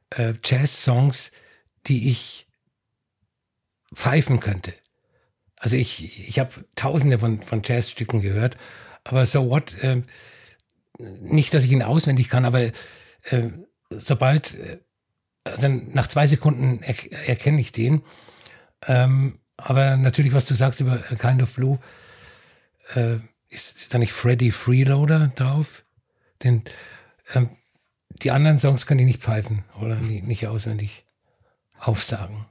äh, 0.10 0.34
Jazz-Songs, 0.44 1.32
die 1.88 2.10
ich 2.10 2.48
pfeifen 3.94 4.40
könnte. 4.40 4.74
Also 5.58 5.78
ich, 5.78 6.28
ich 6.28 6.40
habe 6.40 6.50
tausende 6.76 7.20
von, 7.20 7.44
von 7.44 7.62
Jazzstücken 7.64 8.22
gehört, 8.22 8.58
aber 9.04 9.26
so 9.26 9.50
what, 9.50 9.78
äh, 9.84 10.02
nicht, 10.98 11.54
dass 11.54 11.66
ich 11.66 11.72
ihn 11.72 11.84
auswendig 11.84 12.30
kann, 12.30 12.46
aber 12.46 12.62
äh, 12.62 12.72
sobald, 13.90 14.58
also 15.44 15.68
nach 15.68 16.08
zwei 16.08 16.26
Sekunden 16.26 16.82
er, 16.82 16.96
erkenne 17.28 17.62
ich 17.62 17.72
den. 17.72 18.02
Ähm, 18.88 19.40
aber 19.58 19.98
natürlich, 19.98 20.34
was 20.34 20.46
du 20.46 20.56
sagst 20.56 20.80
über 20.80 20.98
Kind 20.98 21.44
of 21.44 21.54
Blue, 21.54 21.80
äh, 22.96 23.18
ist, 23.52 23.78
ist 23.78 23.94
da 23.94 23.98
nicht 23.98 24.14
Freddy 24.14 24.52
Freeloader 24.52 25.28
drauf? 25.28 25.86
Denn 26.44 26.64
ähm, 27.34 27.50
die 28.24 28.32
anderen 28.32 28.60
Songs 28.60 28.88
kann 28.88 28.98
ich 28.98 29.06
nicht 29.06 29.22
pfeifen 29.22 29.64
oder 29.80 29.96
nicht, 29.98 30.26
nicht 30.26 30.48
auswendig 30.48 31.06
aufsagen. 31.78 32.46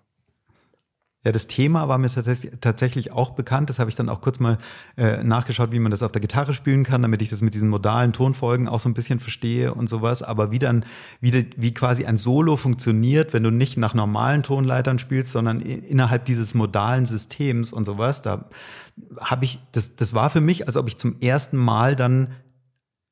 Ja, 1.23 1.33
das 1.33 1.47
Thema 1.47 1.87
war 1.87 1.99
mir 1.99 2.09
tatsächlich 2.09 3.13
auch 3.13 3.33
bekannt. 3.33 3.69
Das 3.69 3.79
habe 3.79 3.91
ich 3.91 3.97
dann 3.97 4.09
auch 4.09 4.23
kurz 4.23 4.41
mal 4.41 4.57
äh, 4.97 5.23
nachgeschaut, 5.23 5.71
wie 5.71 5.79
man 5.79 5.91
das 5.91 6.03
auf 6.03 6.13
der 6.13 6.23
Gitarre 6.23 6.55
spielen 6.55 6.83
kann, 6.83 7.03
damit 7.03 7.21
ich 7.21 7.29
das 7.29 7.43
mit 7.43 7.53
diesen 7.53 7.69
modalen 7.69 8.15
Tonfolgen 8.15 8.69
auch 8.69 8.81
so 8.81 8.89
ein 8.89 8.95
bisschen 8.95 9.21
verstehe 9.21 9.75
und 9.75 9.91
sowas. 9.91 10.23
Aber 10.23 10.51
wie 10.51 10.59
dann, 10.59 10.87
wie, 11.21 11.51
wie 11.59 11.75
quasi 11.75 12.07
ein 12.07 12.17
Solo 12.17 12.57
funktioniert, 12.57 13.35
wenn 13.35 13.43
du 13.43 13.51
nicht 13.51 13.77
nach 13.77 13.93
normalen 13.93 14.43
Tonleitern 14.43 14.99
spielst, 14.99 15.33
sondern 15.33 15.61
innerhalb 15.61 16.25
dieses 16.25 16.55
modalen 16.55 17.05
Systems 17.05 17.75
und 17.75 17.85
sowas, 17.85 18.23
da 18.23 18.49
habe 19.21 19.45
ich, 19.45 19.59
das, 19.73 19.97
das 19.97 20.15
war 20.15 20.31
für 20.31 20.41
mich, 20.41 20.69
als 20.69 20.79
ob 20.79 20.89
ich 20.89 20.97
zum 20.97 21.21
ersten 21.21 21.59
Mal 21.59 21.97
dann 21.97 22.29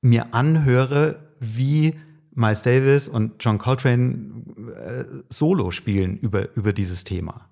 mir 0.01 0.33
anhöre, 0.33 1.35
wie 1.41 1.95
Miles 2.35 2.63
Davis 2.63 3.07
und 3.07 3.45
John 3.45 3.59
Coltrane 3.59 4.45
äh, 4.83 5.05
Solo 5.29 5.71
spielen 5.73 6.17
über, 6.17 6.57
über 6.57 6.73
dieses 6.73 7.05
Thema. 7.05 7.49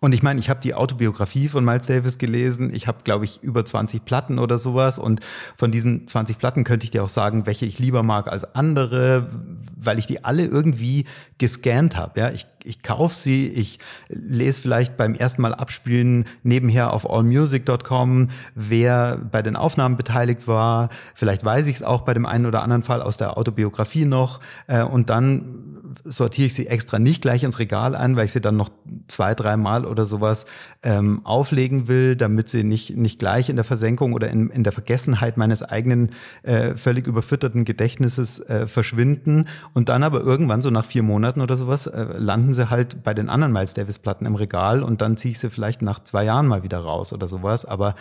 Und 0.00 0.12
ich 0.12 0.22
meine, 0.22 0.38
ich 0.38 0.48
habe 0.48 0.60
die 0.60 0.74
Autobiografie 0.74 1.48
von 1.48 1.64
Miles 1.64 1.86
Davis 1.86 2.18
gelesen. 2.18 2.72
Ich 2.72 2.86
habe, 2.86 2.98
glaube 3.02 3.24
ich, 3.24 3.42
über 3.42 3.64
20 3.64 4.04
Platten 4.04 4.38
oder 4.38 4.58
sowas. 4.58 4.98
Und 4.98 5.20
von 5.56 5.72
diesen 5.72 6.06
20 6.06 6.38
Platten 6.38 6.64
könnte 6.64 6.84
ich 6.84 6.90
dir 6.90 7.02
auch 7.02 7.08
sagen, 7.08 7.46
welche 7.46 7.66
ich 7.66 7.78
lieber 7.78 8.02
mag 8.02 8.28
als 8.28 8.54
andere, 8.54 9.30
weil 9.76 9.98
ich 9.98 10.06
die 10.06 10.24
alle 10.24 10.44
irgendwie 10.44 11.06
gescannt 11.38 11.96
habe. 11.96 12.20
Ja, 12.20 12.30
ich, 12.30 12.46
ich 12.68 12.82
kaufe 12.82 13.14
sie, 13.14 13.48
ich 13.48 13.78
lese 14.08 14.60
vielleicht 14.60 14.96
beim 14.96 15.14
ersten 15.14 15.42
Mal 15.42 15.54
abspielen 15.54 16.26
nebenher 16.42 16.92
auf 16.92 17.08
allmusic.com, 17.10 18.28
wer 18.54 19.16
bei 19.16 19.42
den 19.42 19.56
Aufnahmen 19.56 19.96
beteiligt 19.96 20.46
war. 20.46 20.90
Vielleicht 21.14 21.44
weiß 21.44 21.66
ich 21.66 21.76
es 21.76 21.82
auch 21.82 22.02
bei 22.02 22.14
dem 22.14 22.26
einen 22.26 22.46
oder 22.46 22.62
anderen 22.62 22.82
Fall 22.82 23.00
aus 23.00 23.16
der 23.16 23.38
Autobiografie 23.38 24.04
noch. 24.04 24.40
Äh, 24.66 24.82
und 24.82 25.08
dann 25.10 25.78
sortiere 26.04 26.46
ich 26.46 26.54
sie 26.54 26.66
extra 26.66 26.98
nicht 26.98 27.22
gleich 27.22 27.42
ins 27.42 27.58
Regal 27.58 27.94
ein, 27.94 28.16
weil 28.16 28.26
ich 28.26 28.32
sie 28.32 28.40
dann 28.40 28.56
noch 28.56 28.70
zwei, 29.06 29.34
dreimal 29.34 29.86
oder 29.86 30.04
sowas 30.04 30.44
ähm, 30.82 31.24
auflegen 31.24 31.88
will, 31.88 32.14
damit 32.14 32.48
sie 32.48 32.62
nicht, 32.62 32.96
nicht 32.96 33.18
gleich 33.18 33.48
in 33.48 33.56
der 33.56 33.64
Versenkung 33.64 34.12
oder 34.12 34.28
in, 34.28 34.50
in 34.50 34.62
der 34.62 34.72
Vergessenheit 34.72 35.36
meines 35.36 35.62
eigenen 35.62 36.10
äh, 36.42 36.76
völlig 36.76 37.06
überfütterten 37.06 37.64
Gedächtnisses 37.64 38.38
äh, 38.40 38.66
verschwinden. 38.66 39.48
Und 39.74 39.88
dann 39.88 40.02
aber 40.02 40.20
irgendwann, 40.20 40.62
so 40.62 40.70
nach 40.70 40.84
vier 40.84 41.02
Monaten 41.02 41.40
oder 41.40 41.56
sowas, 41.56 41.86
äh, 41.86 42.04
landen 42.16 42.54
sie 42.54 42.70
halt 42.70 43.02
bei 43.02 43.12
den 43.12 43.28
anderen 43.28 43.52
Miles 43.52 43.74
Davis-Platten 43.74 44.26
im 44.26 44.36
Regal 44.36 44.82
und 44.82 45.00
dann 45.00 45.16
ziehe 45.16 45.32
ich 45.32 45.38
sie 45.38 45.50
vielleicht 45.50 45.82
nach 45.82 46.02
zwei 46.04 46.24
Jahren 46.24 46.46
mal 46.46 46.62
wieder 46.62 46.78
raus 46.78 47.12
oder 47.12 47.26
sowas. 47.26 47.64
Aber, 47.64 47.96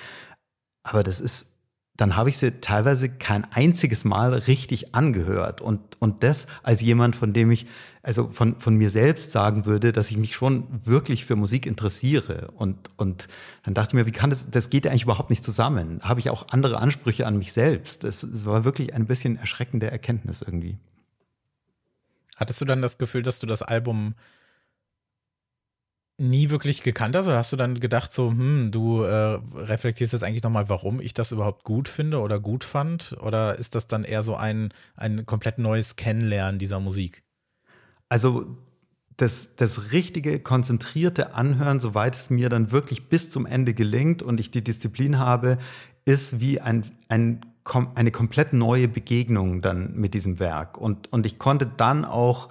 aber 0.84 1.04
das 1.04 1.20
ist 1.20 1.57
dann 1.98 2.16
habe 2.16 2.30
ich 2.30 2.38
sie 2.38 2.62
teilweise 2.62 3.10
kein 3.10 3.44
einziges 3.52 4.06
Mal 4.06 4.34
richtig 4.34 4.94
angehört. 4.94 5.62
Und, 5.62 5.82
und 6.00 6.24
das 6.24 6.46
als 6.62 6.82
jemand, 6.82 7.16
von 7.16 7.34
dem 7.34 7.50
ich, 7.50 7.66
also 8.04 8.30
von, 8.30 8.60
von 8.60 8.76
mir 8.76 8.92
selbst 8.92 9.32
sagen 9.32 9.66
würde, 9.66 9.92
dass 9.92 10.12
ich 10.12 10.18
mich 10.18 10.36
schon 10.36 10.68
wirklich 10.86 11.26
für 11.26 11.36
Musik 11.36 11.66
interessiere. 11.66 12.52
Und, 12.56 12.92
und 12.98 13.28
dann 13.64 13.74
dachte 13.74 13.90
ich 13.90 13.94
mir, 13.96 14.06
wie 14.06 14.12
kann 14.12 14.30
das, 14.30 14.50
das 14.52 14.70
geht 14.70 14.86
ja 14.86 14.92
eigentlich 14.92 15.04
überhaupt 15.04 15.32
nicht 15.32 15.44
zusammen. 15.44 16.00
Habe 16.04 16.20
ich 16.20 16.30
auch 16.30 16.48
andere 16.52 16.78
Ansprüche 16.78 17.26
an 17.26 17.38
mich 17.38 17.52
selbst. 17.52 18.04
Es, 18.04 18.22
es 18.22 18.46
war 18.46 18.64
wirklich 18.64 18.94
ein 18.94 19.08
bisschen 19.08 19.36
erschreckende 19.36 19.90
Erkenntnis 19.90 20.44
irgendwie. 20.44 20.78
Hattest 22.36 22.62
du 22.62 22.66
dann 22.66 22.84
das 22.84 23.00
Gefühl, 23.00 23.24
dass 23.24 23.40
du 23.40 23.48
das 23.48 23.64
Album 23.64 24.14
nie 26.18 26.50
wirklich 26.50 26.84
gekannt 26.84 27.16
hast? 27.16 27.28
Oder 27.28 27.38
hast 27.38 27.54
du 27.54 27.58
dann 27.58 27.80
gedacht, 27.80 28.12
so, 28.12 28.30
hm, 28.30 28.72
du 28.72 29.04
äh, 29.04 29.40
reflektierst 29.56 30.14
jetzt 30.14 30.24
eigentlich 30.24 30.44
nochmal, 30.44 30.70
warum 30.70 31.00
ich 31.00 31.14
das 31.14 31.32
überhaupt 31.32 31.64
gut 31.64 31.88
finde 31.88 32.20
oder 32.20 32.40
gut 32.40 32.64
fand? 32.64 33.16
Oder 33.22 33.58
ist 33.58 33.76
das 33.76 33.88
dann 33.88 34.04
eher 34.04 34.24
so 34.24 34.36
ein, 34.36 34.74
ein 34.96 35.26
komplett 35.26 35.60
neues 35.60 35.96
Kennenlernen 35.96 36.60
dieser 36.60 36.80
Musik? 36.80 37.24
Also 38.10 38.58
das, 39.18 39.56
das 39.56 39.92
richtige, 39.92 40.40
konzentrierte 40.40 41.34
Anhören, 41.34 41.80
soweit 41.80 42.16
es 42.16 42.30
mir 42.30 42.50
dann 42.50 42.72
wirklich 42.72 43.10
bis 43.10 43.30
zum 43.30 43.46
Ende 43.46 43.74
gelingt 43.74 44.22
und 44.22 44.40
ich 44.40 44.52
die 44.52 44.64
Disziplin 44.64 45.20
habe, 45.20 45.58
ist 46.06 46.40
wie 46.40 46.62
ein, 46.62 46.84
ein, 47.10 47.42
eine 47.96 48.12
komplett 48.12 48.54
neue 48.54 48.88
Begegnung 48.88 49.62
dann 49.62 49.94
mit 49.96 50.14
diesem 50.14 50.40
Werk. 50.40 50.78
Und, 50.78 51.12
und 51.12 51.26
ich 51.26 51.38
konnte 51.38 51.66
dann 51.66 52.06
auch 52.06 52.50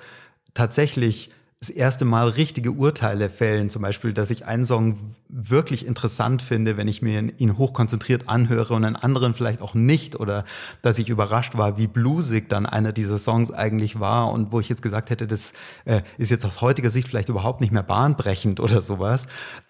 tatsächlich 0.54 1.30
das 1.60 1.70
erste 1.70 2.04
Mal 2.04 2.28
richtige 2.28 2.72
Urteile 2.72 3.30
fällen, 3.30 3.70
zum 3.70 3.80
Beispiel, 3.80 4.12
dass 4.12 4.30
ich 4.30 4.44
einen 4.44 4.66
Song 4.66 5.14
wirklich 5.28 5.86
interessant 5.86 6.42
finde, 6.42 6.76
wenn 6.76 6.86
ich 6.86 7.00
mir 7.00 7.32
ihn 7.38 7.56
hochkonzentriert 7.56 8.28
anhöre 8.28 8.75
und 8.75 8.84
einen 8.84 8.96
anderen 8.96 9.32
vielleicht 9.32 9.62
auch 9.62 9.72
nicht 9.72 10.16
oder 10.16 10.44
dass 10.82 10.98
ich 10.98 11.08
überrascht 11.08 11.56
war, 11.56 11.78
wie 11.78 11.86
bluesig 11.86 12.50
dann 12.50 12.66
einer 12.66 12.92
dieser 12.92 13.18
Songs 13.18 13.50
eigentlich 13.50 13.98
war 13.98 14.30
und 14.32 14.52
wo 14.52 14.60
ich 14.60 14.68
jetzt 14.68 14.82
gesagt 14.82 15.08
hätte, 15.08 15.26
das 15.26 15.54
äh, 15.86 16.02
ist 16.18 16.30
jetzt 16.30 16.44
aus 16.44 16.60
heutiger 16.60 16.90
Sicht 16.90 17.08
vielleicht 17.08 17.30
überhaupt 17.30 17.62
nicht 17.62 17.72
mehr 17.72 17.82
bahnbrechend 17.82 18.60
oder 18.60 18.82
sowas. 18.82 19.26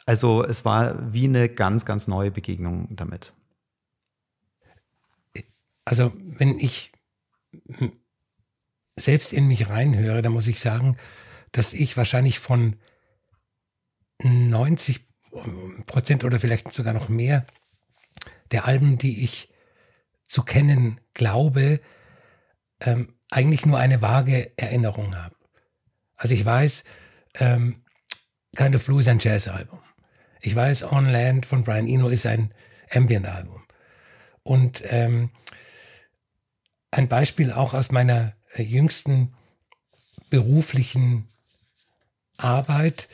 Also 0.07 0.43
es 0.45 0.64
war 0.64 1.12
wie 1.12 1.28
eine 1.28 1.49
ganz, 1.49 1.85
ganz 1.85 2.09
neue 2.09 2.33
Begegnung 2.33 2.88
damit. 2.90 3.33
Also 5.85 6.12
wenn 6.16 6.59
ich 6.59 6.90
selbst 8.97 9.33
in 9.33 9.47
mich 9.47 9.69
reinhöre, 9.69 10.21
dann 10.21 10.33
muss 10.33 10.49
ich 10.49 10.59
sagen, 10.59 10.97
dass 11.57 11.73
ich 11.73 11.97
wahrscheinlich 11.97 12.39
von 12.39 12.77
90 14.23 15.01
Prozent 15.87 16.23
oder 16.23 16.39
vielleicht 16.39 16.71
sogar 16.71 16.93
noch 16.93 17.09
mehr 17.09 17.47
der 18.51 18.67
Alben, 18.67 18.99
die 18.99 19.25
ich 19.25 19.49
zu 20.25 20.43
kennen 20.43 21.01
glaube, 21.15 21.81
ähm, 22.81 23.15
eigentlich 23.31 23.65
nur 23.65 23.79
eine 23.79 24.03
vage 24.03 24.53
Erinnerung 24.59 25.17
habe. 25.17 25.35
Also 26.17 26.35
ich 26.35 26.45
weiß, 26.45 26.85
ähm, 27.35 27.83
Kind 28.55 28.77
of 28.77 28.85
Blue 28.85 29.01
ist 29.01 29.09
ein 29.09 29.19
Jazz-Album. 29.19 29.81
Ich 30.41 30.55
weiß, 30.55 30.93
On 30.93 31.09
Land 31.09 31.47
von 31.47 31.65
Brian 31.65 31.89
Eno 31.89 32.09
ist 32.09 32.27
ein 32.27 32.53
Ambient-Album. 32.91 33.63
Und 34.43 34.85
ähm, 34.87 35.31
ein 36.91 37.09
Beispiel 37.09 37.51
auch 37.51 37.73
aus 37.73 37.91
meiner 37.93 38.35
äh, 38.53 38.63
jüngsten 38.63 39.35
beruflichen 40.29 41.29
Arbeit. 42.38 43.09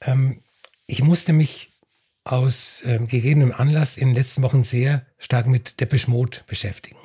Ähm, 0.00 0.42
ich 0.86 1.02
musste 1.02 1.32
mich 1.32 1.70
aus 2.24 2.82
ähm, 2.84 3.06
gegebenem 3.06 3.52
Anlass 3.52 3.98
in 3.98 4.08
den 4.08 4.14
letzten 4.14 4.42
Wochen 4.42 4.64
sehr 4.64 5.06
stark 5.18 5.46
mit 5.46 5.80
Depeche 5.80 6.10
Mode 6.10 6.38
beschäftigen. 6.46 6.98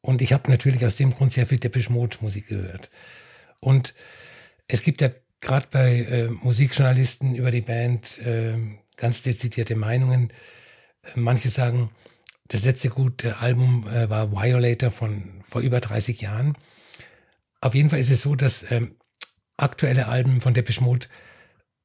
Und 0.00 0.22
ich 0.22 0.32
habe 0.32 0.50
natürlich 0.50 0.84
aus 0.84 0.96
dem 0.96 1.12
Grund 1.12 1.32
sehr 1.32 1.46
viel 1.46 1.58
Depeche 1.58 1.92
Mode 1.92 2.16
Musik 2.20 2.48
gehört. 2.48 2.90
Und 3.60 3.94
es 4.66 4.82
gibt 4.82 5.00
ja 5.00 5.10
gerade 5.40 5.66
bei 5.70 6.00
äh, 6.02 6.28
Musikjournalisten 6.28 7.34
über 7.34 7.50
die 7.50 7.60
Band 7.60 8.18
äh, 8.18 8.56
ganz 8.96 9.22
dezidierte 9.22 9.76
Meinungen. 9.76 10.32
Manche 11.14 11.50
sagen, 11.50 11.90
das 12.48 12.64
letzte 12.64 12.88
gute 12.90 13.38
Album 13.38 13.86
äh, 13.88 14.08
war 14.10 14.32
Violator 14.32 14.90
von 14.90 15.42
vor 15.46 15.60
über 15.60 15.80
30 15.80 16.20
Jahren. 16.20 16.56
Auf 17.60 17.74
jeden 17.74 17.90
Fall 17.90 17.98
ist 17.98 18.10
es 18.10 18.22
so, 18.22 18.34
dass 18.34 18.70
ähm, 18.70 18.96
aktuelle 19.58 20.08
Alben 20.08 20.40
von 20.40 20.54
Depeche 20.54 20.82
Mode 20.82 21.06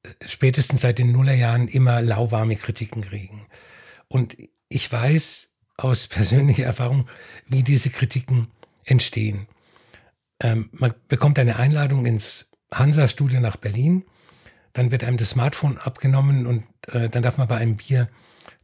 äh, 0.03 0.09
spätestens 0.25 0.81
seit 0.81 0.99
den 0.99 1.11
Nullerjahren 1.11 1.67
immer 1.67 2.01
lauwarme 2.01 2.55
Kritiken 2.55 3.01
kriegen. 3.01 3.47
Und 4.07 4.37
ich 4.69 4.89
weiß 4.89 5.53
aus 5.77 6.07
persönlicher 6.07 6.63
Erfahrung, 6.63 7.09
wie 7.47 7.63
diese 7.63 7.89
Kritiken 7.89 8.47
entstehen. 8.85 9.47
Ähm, 10.39 10.69
man 10.71 10.93
bekommt 11.07 11.39
eine 11.39 11.57
Einladung 11.57 12.05
ins 12.05 12.51
Hansa-Studio 12.73 13.39
nach 13.39 13.57
Berlin, 13.57 14.05
dann 14.73 14.91
wird 14.91 15.03
einem 15.03 15.17
das 15.17 15.31
Smartphone 15.31 15.77
abgenommen 15.77 16.47
und 16.47 16.63
äh, 16.87 17.09
dann 17.09 17.21
darf 17.21 17.37
man 17.37 17.47
bei 17.47 17.57
einem 17.57 17.77
Bier 17.77 18.09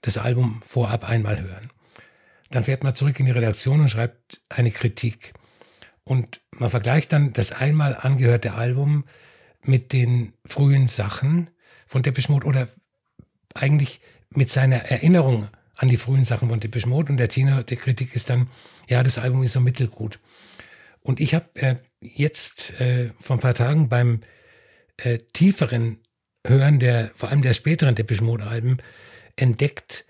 das 0.02 0.18
Album 0.18 0.62
vorab 0.66 1.08
einmal 1.08 1.40
hören. 1.42 1.70
Dann 2.50 2.64
fährt 2.64 2.84
man 2.84 2.96
zurück 2.96 3.20
in 3.20 3.28
die 3.28 3.32
Redaktion 3.32 3.82
und 3.82 3.90
schreibt 3.90 4.42
eine 4.50 4.72
Kritik. 4.72 5.34
Und 6.04 6.42
man 6.52 6.70
vergleicht 6.70 7.14
dann 7.14 7.34
das 7.34 7.52
einmal 7.52 7.96
angehörte 7.96 8.54
Album 8.54 9.06
mit 9.64 9.94
den 9.94 10.34
frühen 10.46 10.88
Sachen 10.88 11.50
von 11.86 12.04
Depeche 12.04 12.32
Mode 12.32 12.48
oder 12.48 12.70
eigentlich 13.54 14.02
mit 14.30 14.50
seiner 14.50 14.78
Erinnerung 14.78 15.50
an 15.76 15.90
die 15.90 15.98
frühen 15.98 16.26
Sachen 16.26 16.50
von 16.50 16.60
Depeche 16.60 16.88
Mode. 16.88 17.12
Und 17.12 17.18
der 17.18 17.30
Tenor 17.30 17.64
der 17.64 17.78
Kritik 17.78 18.16
ist 18.16 18.30
dann, 18.30 18.48
ja, 18.88 19.04
das 19.04 19.18
Album 19.18 19.44
ist 19.44 19.54
so 19.54 19.60
mittelgut. 19.60 20.20
Und 21.02 21.20
ich 21.20 21.34
habe 21.34 21.48
äh, 21.56 21.76
jetzt 22.02 22.80
äh, 22.80 23.12
vor 23.20 23.38
ein 23.38 23.42
paar 23.42 23.54
Tagen 23.54 23.90
beim 23.90 24.22
äh, 24.98 25.18
tieferen 25.34 26.00
Hören 26.46 26.80
der, 26.80 27.12
vor 27.16 27.30
allem 27.30 27.42
der 27.42 27.54
späteren 27.54 27.96
Depeche 27.96 28.24
Mode 28.24 28.46
Alben, 28.46 28.78
entdeckt, 29.36 30.06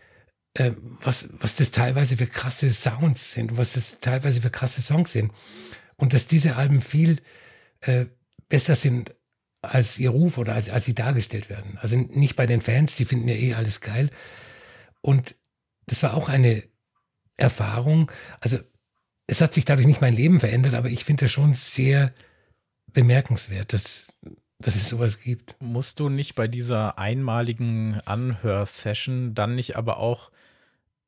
äh, 0.53 0.72
was, 1.01 1.29
was 1.39 1.55
das 1.55 1.72
teilweise 1.72 2.17
für 2.17 2.27
krasse 2.27 2.69
Sounds 2.69 3.34
sind, 3.34 3.58
was 3.58 3.74
das 3.74 4.00
teilweise 4.00 4.41
für 4.41 4.50
krasse 4.50 4.81
Songs 4.81 5.13
sind. 5.13 5.31
Und 6.00 6.13
dass 6.13 6.27
diese 6.27 6.56
Alben 6.56 6.82
viel 6.82 7.22
äh, 7.82 8.06
besser 8.48 8.74
sind 8.74 9.13
als 9.62 10.00
ihr 10.00 10.10
Ruf 10.10 10.38
oder 10.38 10.56
als, 10.56 10.70
als 10.70 10.86
sie 10.86 10.96
dargestellt 10.96 11.50
werden. 11.50 11.77
Also 11.82 11.98
nicht 11.98 12.36
bei 12.38 12.46
den 12.46 12.62
Fans, 12.62 12.96
die 12.96 13.06
finden 13.06 13.27
ja 13.27 13.36
eh 13.36 13.53
alles 13.53 13.82
geil. 13.82 14.10
Und 15.01 15.36
das 15.86 16.01
war 16.01 16.13
auch 16.13 16.29
eine 16.29 16.63
Erfahrung. 17.36 18.10
Also 18.39 18.60
es 19.27 19.41
hat 19.41 19.53
sich 19.53 19.65
dadurch 19.65 19.88
nicht 19.88 20.01
mein 20.01 20.15
Leben 20.15 20.39
verändert, 20.39 20.74
aber 20.74 20.89
ich 20.89 21.03
finde 21.03 21.25
das 21.25 21.32
schon 21.34 21.53
sehr 21.53 22.13
bemerkenswert, 22.88 23.74
dass, 23.74 24.15
dass 24.60 24.75
es 24.75 24.88
sowas 24.88 25.22
gibt. 25.22 25.58
Musst 25.60 26.00
du 26.00 26.08
nicht 26.08 26.36
bei 26.36 26.48
dieser 26.48 26.98
einmaligen 26.98 28.00
Anhörsession 28.06 29.36
dann 29.36 29.56
nicht 29.56 29.75
aber 29.75 29.98
auch 29.98 30.32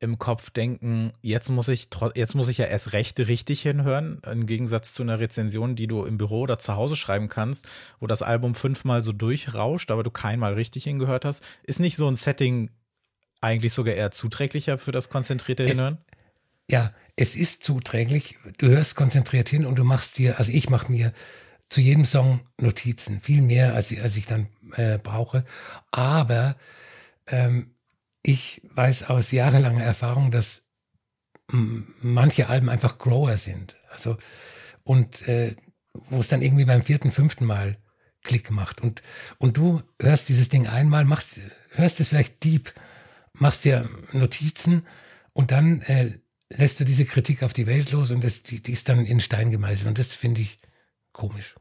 im 0.01 0.20
Kopf 0.20 0.50
denken, 0.50 1.13
jetzt 1.22 1.50
muss 1.50 1.67
ich 1.70 1.88
jetzt 2.15 2.36
muss 2.36 2.50
ich 2.50 2.58
ja 2.58 2.65
erst 2.65 2.93
recht 2.93 3.20
richtig 3.20 3.62
hinhören, 3.62 4.20
im 4.29 4.46
Gegensatz 4.46 4.93
zu 4.93 5.03
einer 5.03 5.20
Rezension, 5.20 5.75
die 5.75 5.88
du 5.88 6.03
im 6.03 6.17
Büro 6.17 6.41
oder 6.41 6.60
zu 6.60 6.75
Hause 6.75 6.96
schreiben 6.96 7.29
kannst, 7.29 7.67
wo 8.00 8.08
das 8.08 8.22
Album 8.22 8.55
fünfmal 8.55 9.01
so 9.01 9.13
durchrauscht, 9.13 9.91
aber 9.91 10.03
du 10.03 10.12
keinmal 10.12 10.53
richtig 10.55 10.84
hingehört 10.84 11.24
hast. 11.24 11.46
Ist 11.63 11.79
nicht 11.79 11.96
so 11.96 12.08
ein 12.08 12.15
Setting 12.15 12.72
eigentlich 13.39 13.74
sogar 13.74 13.93
eher 13.93 14.12
zuträglicher 14.12 14.77
für 14.77 14.91
das 14.91 15.10
konzentrierte 15.10 15.63
Hinhören? 15.63 16.00
ja, 16.72 16.93
es 17.15 17.36
ist 17.36 17.63
zuträglich. 17.63 18.38
Du 18.58 18.70
hörst 18.70 18.96
konzentriert 18.96 19.50
hin 19.50 19.65
und 19.65 19.77
du 19.77 19.84
machst 19.84 20.17
dir, 20.17 20.39
also 20.39 20.51
ich 20.51 20.70
mache 20.70 20.91
mir 20.91 21.13
zu 21.70 21.81
jedem 21.81 22.05
Song 22.05 22.41
Notizen, 22.58 23.20
viel 23.20 23.41
mehr 23.41 23.75
als 23.75 23.91
ich, 23.91 24.01
als 24.01 24.15
ich 24.15 24.25
dann 24.25 24.48
äh, 24.75 24.98
brauche. 24.98 25.43
Aber 25.91 26.55
ähm, 27.27 27.75
ich 28.24 28.62
weiß 28.74 29.04
aus 29.04 29.32
jahrelanger 29.32 29.84
Erfahrung, 29.84 30.32
dass 30.32 30.70
manche 31.48 32.48
Alben 32.48 32.70
einfach 32.70 32.98
Grower 32.98 33.38
sind. 33.38 33.78
Also 33.90 34.18
und 34.84 35.28
äh, 35.28 35.56
wo 35.94 36.20
es 36.20 36.30
dann 36.30 36.42
irgendwie 36.42 36.66
beim 36.66 36.82
vierten, 36.82 37.12
fünften 37.12 37.46
Mal 37.46 37.78
Klick 38.24 38.51
macht. 38.51 38.82
Und, 38.82 39.01
und 39.40 39.58
du 39.58 39.82
hörst 40.00 40.30
dieses 40.30 40.50
Ding 40.50 40.68
einmal, 40.68 41.06
machst, 41.06 41.40
hörst 41.72 42.00
es 42.00 42.10
vielleicht 42.10 42.44
deep, 42.44 42.74
machst 43.34 43.66
dir 43.66 43.90
Notizen 44.12 44.86
und 45.34 45.51
dann 45.51 45.82
äh, 45.82 46.20
lässt 46.50 46.80
du 46.80 46.86
diese 46.86 47.06
Kritik 47.06 47.44
auf 47.44 47.54
die 47.54 47.68
Welt 47.68 47.92
los 47.92 48.12
und 48.12 48.24
das, 48.24 48.44
die, 48.44 48.62
die 48.62 48.74
ist 48.74 48.90
dann 48.90 49.06
in 49.06 49.20
Stein 49.20 49.50
gemeißelt. 49.50 49.88
Und 49.88 49.98
das 49.98 50.13
finde 50.13 50.42
ich 50.42 50.60
komisch. 51.13 51.56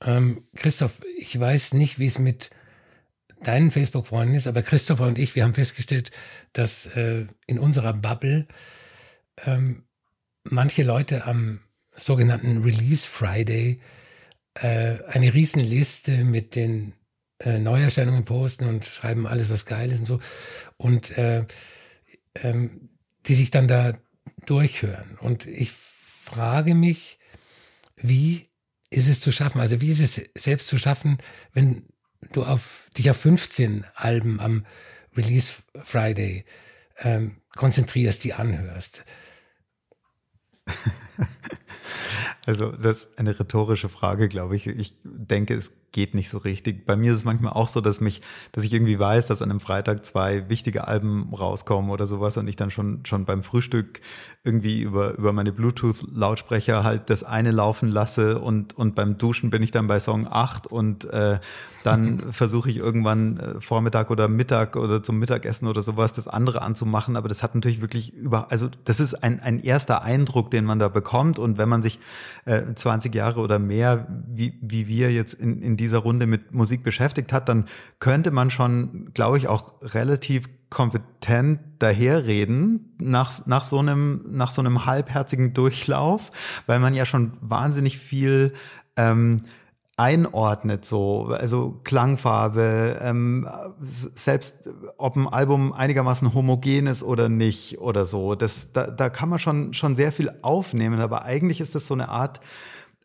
Ähm, 0.00 0.48
Christoph, 0.54 1.00
ich 1.18 1.38
weiß 1.38 1.74
nicht, 1.74 1.98
wie 1.98 2.06
es 2.06 2.18
mit 2.18 2.50
deinen 3.42 3.70
Facebook-Freunden 3.70 4.34
ist, 4.34 4.46
aber 4.46 4.62
Christopher 4.62 5.06
und 5.06 5.18
ich, 5.18 5.34
wir 5.34 5.44
haben 5.44 5.54
festgestellt, 5.54 6.10
dass 6.52 6.86
äh, 6.86 7.26
in 7.46 7.58
unserer 7.58 7.92
Bubble 7.92 8.46
ähm, 9.44 9.84
manche 10.44 10.82
Leute 10.82 11.24
am 11.24 11.60
sogenannten 11.96 12.62
Release 12.62 13.06
Friday 13.06 13.80
äh, 14.54 14.98
eine 15.08 15.34
Riesenliste 15.34 16.24
mit 16.24 16.54
den 16.54 16.94
äh, 17.38 17.58
Neuerscheinungen 17.58 18.24
posten 18.24 18.66
und 18.66 18.86
schreiben 18.86 19.26
alles, 19.26 19.50
was 19.50 19.66
geil 19.66 19.92
ist 19.92 20.00
und 20.00 20.06
so. 20.06 20.20
Und 20.76 21.16
äh, 21.16 21.44
ähm, 22.34 22.88
die 23.26 23.34
sich 23.34 23.50
dann 23.50 23.68
da 23.68 23.98
durchhören. 24.46 25.18
Und 25.20 25.46
ich 25.46 25.72
frage 25.72 26.74
mich, 26.74 27.18
wie 27.96 28.48
ist 28.90 29.08
es 29.08 29.20
zu 29.20 29.32
schaffen? 29.32 29.60
Also 29.60 29.80
wie 29.80 29.90
ist 29.90 30.00
es 30.00 30.30
selbst 30.34 30.68
zu 30.68 30.78
schaffen, 30.78 31.18
wenn 31.52 31.86
du 32.32 32.44
auf 32.44 32.88
dich 32.96 33.10
auf 33.10 33.16
15 33.18 33.84
Alben 33.94 34.40
am 34.40 34.66
Release 35.16 35.54
Friday 35.82 36.44
ähm, 36.98 37.40
konzentrierst, 37.56 38.22
die 38.24 38.34
anhörst. 38.34 39.04
Also 42.48 42.72
das 42.72 43.04
ist 43.04 43.18
eine 43.18 43.38
rhetorische 43.38 43.90
Frage, 43.90 44.26
glaube 44.26 44.56
ich. 44.56 44.66
Ich 44.66 44.94
denke, 45.04 45.54
es 45.54 45.70
geht 45.92 46.14
nicht 46.14 46.28
so 46.28 46.38
richtig. 46.38 46.86
Bei 46.86 46.96
mir 46.96 47.12
ist 47.12 47.18
es 47.18 47.24
manchmal 47.24 47.52
auch 47.52 47.68
so, 47.68 47.80
dass 47.80 48.00
mich, 48.00 48.20
dass 48.52 48.64
ich 48.64 48.72
irgendwie 48.72 48.98
weiß, 48.98 49.26
dass 49.26 49.42
an 49.42 49.50
einem 49.50 49.60
Freitag 49.60 50.04
zwei 50.04 50.48
wichtige 50.48 50.86
Alben 50.86 51.34
rauskommen 51.34 51.90
oder 51.90 52.06
sowas 52.06 52.36
und 52.36 52.48
ich 52.48 52.56
dann 52.56 52.70
schon 52.70 53.04
schon 53.04 53.24
beim 53.24 53.42
Frühstück 53.42 54.00
irgendwie 54.44 54.82
über 54.82 55.16
über 55.16 55.32
meine 55.32 55.52
Bluetooth-Lautsprecher 55.52 56.84
halt 56.84 57.10
das 57.10 57.24
eine 57.24 57.50
laufen 57.50 57.88
lasse 57.88 58.38
und 58.38 58.76
und 58.76 58.94
beim 58.94 59.18
Duschen 59.18 59.50
bin 59.50 59.62
ich 59.62 59.70
dann 59.70 59.86
bei 59.86 59.98
Song 59.98 60.26
8 60.30 60.66
und 60.66 61.06
äh, 61.06 61.40
dann 61.84 62.32
versuche 62.32 62.68
ich 62.70 62.76
irgendwann 62.76 63.38
äh, 63.38 63.60
Vormittag 63.60 64.10
oder 64.10 64.28
Mittag 64.28 64.76
oder 64.76 65.02
zum 65.02 65.18
Mittagessen 65.18 65.68
oder 65.68 65.82
sowas 65.82 66.12
das 66.12 66.28
andere 66.28 66.62
anzumachen. 66.62 67.16
Aber 67.16 67.28
das 67.28 67.42
hat 67.42 67.54
natürlich 67.54 67.80
wirklich 67.80 68.14
über, 68.14 68.50
also 68.50 68.68
das 68.84 69.00
ist 69.00 69.14
ein 69.14 69.40
ein 69.40 69.58
erster 69.60 70.02
Eindruck, 70.02 70.50
den 70.50 70.64
man 70.64 70.78
da 70.78 70.88
bekommt 70.88 71.38
und 71.38 71.56
wenn 71.56 71.68
man 71.68 71.82
sich 71.82 71.98
äh, 72.48 72.74
20 72.74 73.14
Jahre 73.14 73.40
oder 73.40 73.58
mehr 73.58 74.06
wie 74.26 74.58
wie 74.60 74.88
wir 74.88 75.12
jetzt 75.12 75.34
in 75.34 75.62
in 75.62 75.76
dieser 75.76 75.98
Runde 75.98 76.26
mit 76.26 76.52
Musik 76.52 76.82
beschäftigt 76.82 77.32
hat, 77.32 77.48
dann 77.48 77.66
könnte 77.98 78.30
man 78.30 78.50
schon, 78.50 79.10
glaube 79.14 79.38
ich, 79.38 79.48
auch 79.48 79.74
relativ 79.82 80.48
kompetent 80.70 81.60
daherreden 81.78 82.94
nach, 82.98 83.46
nach 83.46 83.64
so 83.64 83.78
einem, 83.78 84.24
nach 84.28 84.50
so 84.50 84.60
einem 84.60 84.84
halbherzigen 84.84 85.54
Durchlauf, 85.54 86.30
weil 86.66 86.78
man 86.78 86.94
ja 86.94 87.06
schon 87.06 87.32
wahnsinnig 87.40 87.98
viel, 87.98 88.52
ähm, 88.96 89.38
einordnet, 89.98 90.84
so, 90.84 91.26
also 91.26 91.80
Klangfarbe, 91.84 92.98
ähm, 93.02 93.48
selbst 93.80 94.70
ob 94.96 95.16
ein 95.16 95.26
Album 95.26 95.72
einigermaßen 95.72 96.32
homogen 96.32 96.86
ist 96.86 97.02
oder 97.02 97.28
nicht 97.28 97.78
oder 97.78 98.06
so, 98.06 98.34
das, 98.34 98.72
da, 98.72 98.86
da 98.86 99.10
kann 99.10 99.28
man 99.28 99.38
schon, 99.38 99.74
schon 99.74 99.96
sehr 99.96 100.12
viel 100.12 100.32
aufnehmen, 100.42 101.00
aber 101.00 101.24
eigentlich 101.24 101.60
ist 101.60 101.74
das 101.74 101.86
so 101.86 101.94
eine 101.94 102.08
Art 102.08 102.40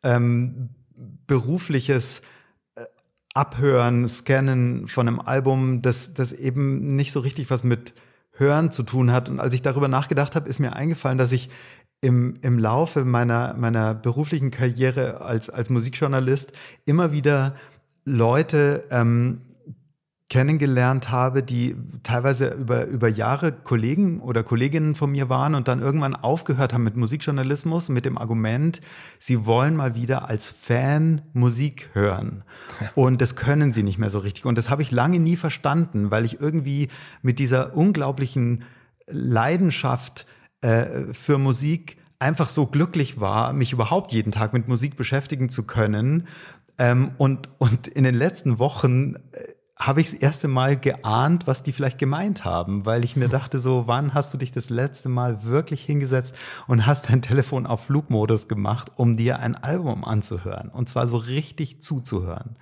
ähm, 0.03 0.69
berufliches 1.27 2.21
Abhören, 3.33 4.07
Scannen 4.07 4.87
von 4.87 5.07
einem 5.07 5.19
Album, 5.19 5.81
das, 5.81 6.13
das 6.13 6.31
eben 6.31 6.95
nicht 6.95 7.11
so 7.11 7.19
richtig 7.19 7.49
was 7.49 7.63
mit 7.63 7.93
Hören 8.33 8.71
zu 8.71 8.83
tun 8.83 9.11
hat. 9.11 9.27
Und 9.27 9.39
als 9.39 9.53
ich 9.55 9.63
darüber 9.63 9.87
nachgedacht 9.87 10.35
habe, 10.35 10.47
ist 10.47 10.59
mir 10.59 10.73
eingefallen, 10.73 11.17
dass 11.17 11.31
ich 11.31 11.49
im, 12.03 12.35
im 12.41 12.59
Laufe 12.59 13.05
meiner, 13.05 13.53
meiner 13.53 13.95
beruflichen 13.95 14.51
Karriere 14.51 15.21
als, 15.21 15.49
als 15.49 15.69
Musikjournalist 15.69 16.51
immer 16.85 17.13
wieder 17.13 17.55
Leute 18.03 18.83
ähm, 18.91 19.39
kennengelernt 20.29 21.11
habe, 21.11 21.43
die 21.43 21.77
teilweise 22.01 22.49
über, 22.49 22.87
über 22.87 23.07
Jahre 23.07 23.53
Kollegen 23.53 24.19
oder 24.19 24.43
Kolleginnen 24.43 24.95
von 24.95 25.11
mir 25.13 25.29
waren 25.29 25.55
und 25.55 25.69
dann 25.69 25.79
irgendwann 25.79 26.15
aufgehört 26.15 26.73
haben 26.73 26.83
mit 26.83 26.97
Musikjournalismus 26.97 27.87
mit 27.87 28.03
dem 28.03 28.17
Argument, 28.17 28.81
sie 29.19 29.45
wollen 29.45 29.77
mal 29.77 29.95
wieder 29.95 30.27
als 30.27 30.47
Fan 30.47 31.21
Musik 31.31 31.89
hören. 31.93 32.43
Und 32.95 33.21
das 33.21 33.37
können 33.37 33.71
sie 33.71 33.83
nicht 33.83 33.97
mehr 33.97 34.09
so 34.09 34.19
richtig. 34.19 34.45
Und 34.45 34.57
das 34.57 34.69
habe 34.69 34.81
ich 34.81 34.91
lange 34.91 35.19
nie 35.19 35.37
verstanden, 35.37 36.11
weil 36.11 36.25
ich 36.25 36.41
irgendwie 36.41 36.89
mit 37.21 37.39
dieser 37.39 37.77
unglaublichen 37.77 38.63
Leidenschaft 39.07 40.25
äh, 40.63 41.13
für 41.13 41.37
Musik 41.37 41.97
einfach 42.19 42.49
so 42.49 42.67
glücklich 42.67 43.19
war, 43.19 43.51
mich 43.51 43.73
überhaupt 43.73 44.11
jeden 44.13 44.31
Tag 44.31 44.53
mit 44.53 44.67
Musik 44.67 44.95
beschäftigen 44.95 45.49
zu 45.49 45.63
können. 45.63 46.27
Ähm, 46.77 47.11
und, 47.17 47.49
und 47.57 47.87
in 47.87 48.05
den 48.05 48.15
letzten 48.15 48.59
Wochen 48.59 49.15
äh, 49.33 49.53
habe 49.77 49.99
ich 49.99 50.11
das 50.11 50.19
erste 50.19 50.47
Mal 50.47 50.79
geahnt, 50.79 51.47
was 51.47 51.63
die 51.63 51.73
vielleicht 51.73 51.97
gemeint 51.97 52.45
haben, 52.45 52.85
weil 52.85 53.03
ich 53.03 53.17
mir 53.17 53.27
dachte 53.29 53.59
so, 53.59 53.87
wann 53.87 54.13
hast 54.13 54.33
du 54.33 54.37
dich 54.37 54.53
das 54.53 54.69
letzte 54.69 55.09
Mal 55.09 55.43
wirklich 55.43 55.83
hingesetzt 55.83 56.33
und 56.67 56.85
hast 56.85 57.09
dein 57.09 57.21
Telefon 57.21 57.65
auf 57.65 57.85
Flugmodus 57.85 58.47
gemacht, 58.47 58.91
um 58.95 59.17
dir 59.17 59.39
ein 59.39 59.55
Album 59.55 60.05
anzuhören 60.05 60.69
und 60.69 60.87
zwar 60.87 61.07
so 61.07 61.17
richtig 61.17 61.81
zuzuhören. 61.81 62.55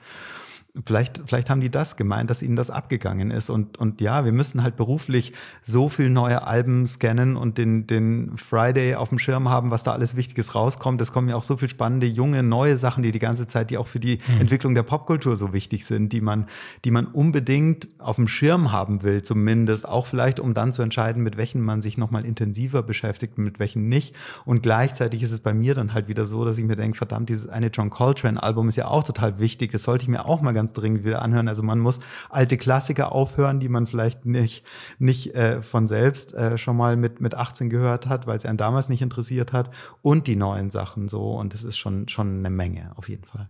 Vielleicht, 0.86 1.22
vielleicht 1.26 1.50
haben 1.50 1.60
die 1.60 1.70
das 1.70 1.98
gemeint, 1.98 2.30
dass 2.30 2.42
ihnen 2.42 2.56
das 2.56 2.70
abgegangen 2.70 3.30
ist. 3.30 3.50
Und, 3.50 3.78
und 3.78 4.00
ja, 4.00 4.24
wir 4.24 4.32
müssen 4.32 4.64
halt 4.64 4.78
beruflich 4.78 5.34
so 5.62 5.90
viel 5.90 6.10
neue 6.10 6.48
Alben 6.48 6.88
scannen 6.88 7.36
und 7.36 7.58
den, 7.58 7.88
den 7.88 8.38
Friday 8.38 8.96
auf 8.96 9.10
dem 9.10 9.20
Schirm 9.20 9.50
haben, 9.50 9.70
was 9.70 9.84
da 9.84 9.92
alles 9.92 10.16
Wichtiges 10.16 10.56
rauskommt. 10.56 11.02
Es 11.02 11.12
kommen 11.12 11.28
ja 11.28 11.36
auch 11.36 11.44
so 11.44 11.58
viel 11.58 11.68
spannende, 11.68 12.08
junge, 12.08 12.42
neue 12.42 12.78
Sachen, 12.78 13.04
die 13.04 13.12
die 13.12 13.20
ganze 13.20 13.48
Zeit, 13.48 13.70
die 13.70 13.78
auch 13.78 13.88
für 13.88 14.00
die 14.00 14.20
mhm. 14.28 14.42
Entwicklung 14.42 14.74
der 14.74 14.84
Popkultur 14.84 15.36
so 15.36 15.52
wichtig 15.52 15.86
sind, 15.86 16.14
die 16.14 16.22
man, 16.22 16.48
die 16.86 16.92
man 16.92 17.06
unbedingt 17.06 17.90
auf 17.98 18.16
dem 18.16 18.30
Schirm 18.30 18.72
haben 18.72 19.04
will, 19.04 19.24
zumindest. 19.24 19.86
Auch 19.86 20.06
vielleicht, 20.06 20.40
um 20.40 20.54
dann 20.54 20.72
zu 20.72 20.84
entscheiden, 20.84 21.22
mit 21.22 21.36
welchen 21.36 21.62
man 21.62 21.82
sich 21.82 21.98
nochmal 21.98 22.24
intensiver 22.24 22.82
beschäftigt 22.82 23.38
und 23.38 23.44
mit 23.44 23.60
welchen 23.60 23.90
nicht. 23.90 24.16
Und 24.46 24.64
gleichzeitig 24.64 25.22
ist 25.22 25.34
es 25.34 25.42
bei 25.42 25.54
mir 25.54 25.76
dann 25.76 25.94
halt 25.94 26.08
wieder 26.08 26.26
so, 26.26 26.46
dass 26.46 26.58
ich 26.58 26.64
mir 26.64 26.78
denke, 26.78 26.98
verdammt, 26.98 27.28
dieses 27.28 27.50
eine 27.50 27.68
John 27.68 27.90
Coltrane 27.90 28.42
Album 28.42 28.70
ist 28.70 28.78
ja 28.78 28.88
auch 28.88 29.04
total 29.04 29.40
wichtig. 29.40 29.72
Das 29.72 29.84
sollte 29.84 30.04
ich 30.04 30.08
mir 30.08 30.26
auch 30.26 30.42
mal 30.42 30.61
ganz 30.62 30.74
dringend 30.74 31.04
wieder 31.04 31.24
anhören. 31.24 31.48
Also 31.48 31.64
man 31.64 31.80
muss 31.80 32.00
alte 32.30 32.56
Klassiker 32.56 33.12
aufhören, 33.12 33.60
die 33.60 33.68
man 33.68 33.88
vielleicht 33.88 34.26
nicht, 34.26 34.64
nicht 35.00 35.34
äh, 35.34 35.64
von 35.64 35.88
selbst 35.88 36.36
äh, 36.36 36.60
schon 36.60 36.78
mal 36.78 36.96
mit, 36.96 37.20
mit 37.20 37.34
18 37.34 37.70
gehört 37.70 38.06
hat, 38.06 38.28
weil 38.28 38.38
es 38.38 38.46
einen 38.46 38.60
damals 38.60 38.90
nicht 38.90 39.02
interessiert 39.02 39.54
hat. 39.54 39.72
Und 40.04 40.28
die 40.28 40.36
neuen 40.36 40.70
Sachen 40.70 41.08
so. 41.08 41.34
Und 41.34 41.56
es 41.56 41.64
ist 41.64 41.78
schon, 41.78 42.08
schon 42.08 42.38
eine 42.40 42.52
Menge, 42.52 42.92
auf 42.96 43.10
jeden 43.10 43.24
Fall. 43.24 43.50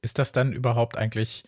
Ist 0.00 0.18
das 0.18 0.32
dann 0.32 0.52
überhaupt 0.52 0.96
eigentlich 0.96 1.44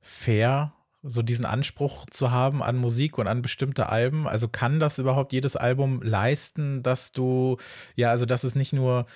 fair, 0.00 0.74
so 1.02 1.22
diesen 1.22 1.46
Anspruch 1.46 2.04
zu 2.10 2.30
haben 2.30 2.62
an 2.62 2.76
Musik 2.76 3.16
und 3.16 3.28
an 3.28 3.40
bestimmte 3.40 3.88
Alben? 3.88 4.28
Also 4.28 4.48
kann 4.48 4.78
das 4.78 4.98
überhaupt 4.98 5.32
jedes 5.32 5.56
Album 5.56 6.02
leisten, 6.02 6.82
dass 6.82 7.12
du, 7.12 7.56
ja, 7.94 8.10
also 8.10 8.26
dass 8.26 8.44
es 8.44 8.56
nicht 8.56 8.74
nur 8.74 9.06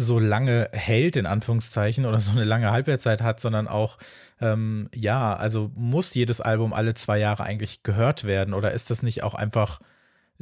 so 0.00 0.18
lange 0.18 0.68
hält, 0.72 1.16
in 1.16 1.26
Anführungszeichen, 1.26 2.06
oder 2.06 2.20
so 2.20 2.32
eine 2.32 2.44
lange 2.44 2.70
Halbwertszeit 2.70 3.22
hat, 3.22 3.40
sondern 3.40 3.68
auch, 3.68 3.98
ähm, 4.40 4.88
ja, 4.94 5.36
also 5.36 5.70
muss 5.74 6.14
jedes 6.14 6.40
Album 6.40 6.72
alle 6.72 6.94
zwei 6.94 7.18
Jahre 7.18 7.44
eigentlich 7.44 7.82
gehört 7.82 8.24
werden? 8.24 8.54
Oder 8.54 8.72
ist 8.72 8.90
das 8.90 9.02
nicht 9.02 9.22
auch 9.22 9.34
einfach 9.34 9.78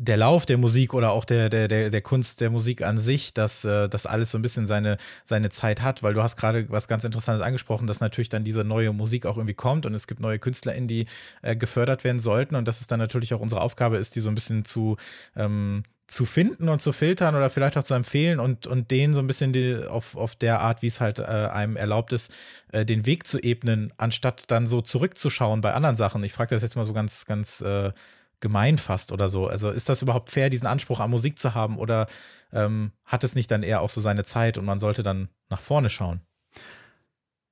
der 0.00 0.16
Lauf 0.16 0.46
der 0.46 0.58
Musik 0.58 0.94
oder 0.94 1.10
auch 1.10 1.24
der, 1.24 1.50
der, 1.50 1.66
der, 1.66 1.90
der 1.90 2.00
Kunst 2.00 2.40
der 2.40 2.50
Musik 2.50 2.82
an 2.82 2.98
sich, 2.98 3.34
dass 3.34 3.64
äh, 3.64 3.88
das 3.88 4.06
alles 4.06 4.30
so 4.30 4.38
ein 4.38 4.42
bisschen 4.42 4.64
seine, 4.64 4.96
seine 5.24 5.50
Zeit 5.50 5.82
hat, 5.82 6.04
weil 6.04 6.14
du 6.14 6.22
hast 6.22 6.36
gerade 6.36 6.70
was 6.70 6.86
ganz 6.86 7.02
Interessantes 7.02 7.44
angesprochen, 7.44 7.88
dass 7.88 7.98
natürlich 7.98 8.28
dann 8.28 8.44
diese 8.44 8.62
neue 8.62 8.92
Musik 8.92 9.26
auch 9.26 9.36
irgendwie 9.36 9.54
kommt 9.54 9.86
und 9.86 9.94
es 9.94 10.06
gibt 10.06 10.20
neue 10.20 10.38
KünstlerInnen, 10.38 10.86
die 10.86 11.06
äh, 11.42 11.56
gefördert 11.56 12.04
werden 12.04 12.20
sollten. 12.20 12.54
Und 12.54 12.68
dass 12.68 12.80
es 12.80 12.86
dann 12.86 13.00
natürlich 13.00 13.34
auch 13.34 13.40
unsere 13.40 13.60
Aufgabe 13.60 13.96
ist, 13.96 14.14
die 14.14 14.20
so 14.20 14.30
ein 14.30 14.36
bisschen 14.36 14.64
zu, 14.64 14.96
ähm, 15.34 15.82
zu 16.08 16.24
finden 16.24 16.70
und 16.70 16.80
zu 16.80 16.92
filtern 16.92 17.36
oder 17.36 17.50
vielleicht 17.50 17.76
auch 17.76 17.82
zu 17.82 17.92
empfehlen 17.92 18.40
und, 18.40 18.66
und 18.66 18.90
denen 18.90 19.12
so 19.12 19.20
ein 19.20 19.26
bisschen 19.26 19.52
die, 19.52 19.76
auf, 19.86 20.16
auf 20.16 20.34
der 20.34 20.60
Art, 20.60 20.80
wie 20.80 20.86
es 20.86 21.02
halt 21.02 21.18
äh, 21.18 21.22
einem 21.22 21.76
erlaubt 21.76 22.14
ist, 22.14 22.34
äh, 22.72 22.86
den 22.86 23.04
Weg 23.04 23.26
zu 23.26 23.38
ebnen, 23.38 23.92
anstatt 23.98 24.50
dann 24.50 24.66
so 24.66 24.80
zurückzuschauen 24.80 25.60
bei 25.60 25.74
anderen 25.74 25.96
Sachen. 25.96 26.24
Ich 26.24 26.32
frage 26.32 26.54
das 26.54 26.62
jetzt 26.62 26.76
mal 26.76 26.84
so 26.84 26.94
ganz, 26.94 27.26
ganz 27.26 27.60
äh, 27.60 27.92
gemein 28.40 28.78
fast 28.78 29.12
oder 29.12 29.28
so. 29.28 29.48
Also 29.48 29.70
ist 29.70 29.90
das 29.90 30.00
überhaupt 30.00 30.30
fair, 30.30 30.48
diesen 30.48 30.66
Anspruch 30.66 31.00
an 31.00 31.10
Musik 31.10 31.38
zu 31.38 31.54
haben 31.54 31.78
oder 31.78 32.06
ähm, 32.52 32.92
hat 33.04 33.22
es 33.22 33.34
nicht 33.34 33.50
dann 33.50 33.62
eher 33.62 33.82
auch 33.82 33.90
so 33.90 34.00
seine 34.00 34.24
Zeit 34.24 34.56
und 34.56 34.64
man 34.64 34.78
sollte 34.78 35.02
dann 35.02 35.28
nach 35.50 35.60
vorne 35.60 35.90
schauen? 35.90 36.22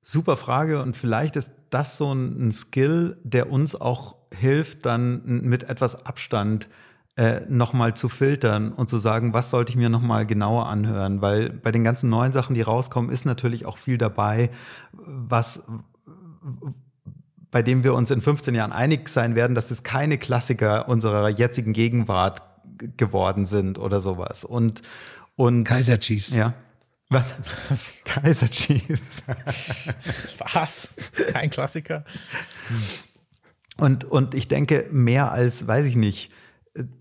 Super 0.01 0.35
Frage 0.35 0.81
und 0.81 0.97
vielleicht 0.97 1.35
ist 1.35 1.51
das 1.69 1.97
so 1.97 2.11
ein, 2.11 2.51
Skill, 2.51 3.19
der 3.23 3.51
uns 3.51 3.75
auch 3.79 4.15
hilft, 4.33 4.85
dann 4.87 5.21
mit 5.25 5.63
etwas 5.63 6.05
Abstand 6.05 6.65
äh, 6.65 6.86
nochmal 7.49 7.95
zu 7.95 8.09
filtern 8.09 8.71
und 8.71 8.89
zu 8.89 8.99
sagen, 8.99 9.33
was 9.33 9.49
sollte 9.49 9.71
ich 9.71 9.75
mir 9.75 9.89
nochmal 9.89 10.25
genauer 10.27 10.67
anhören, 10.67 11.21
weil 11.21 11.49
bei 11.49 11.71
den 11.71 11.83
ganzen 11.83 12.09
neuen 12.09 12.31
Sachen, 12.31 12.53
die 12.53 12.61
rauskommen, 12.61 13.09
ist 13.09 13.25
natürlich 13.25 13.65
auch 13.65 13.77
viel 13.77 13.97
dabei, 13.97 14.51
was 14.93 15.63
bei 17.49 17.63
dem 17.63 17.83
wir 17.83 17.93
uns 17.93 18.11
in 18.11 18.21
15 18.21 18.53
Jahren 18.53 18.71
einig 18.71 19.09
sein 19.09 19.35
werden, 19.35 19.55
dass 19.55 19.71
es 19.71 19.83
keine 19.83 20.17
Klassiker 20.17 20.87
unserer 20.87 21.29
jetzigen 21.29 21.73
Gegenwart 21.73 22.43
geworden 22.97 23.45
sind 23.45 23.79
oder 23.79 24.01
sowas. 24.01 24.43
Und, 24.43 24.81
und 25.35 25.63
Kaiser 25.63 25.99
Chiefs. 25.99 26.35
Ja. 26.35 26.53
Was? 27.09 27.33
Kaiser 28.05 28.49
Chiefs. 28.49 29.23
Was? 30.53 30.93
Kein 31.31 31.49
Klassiker? 31.49 32.03
Und, 33.77 34.03
und 34.03 34.33
ich 34.33 34.47
denke, 34.47 34.87
mehr 34.91 35.31
als, 35.31 35.67
weiß 35.67 35.85
ich 35.87 35.95
nicht, 35.95 36.31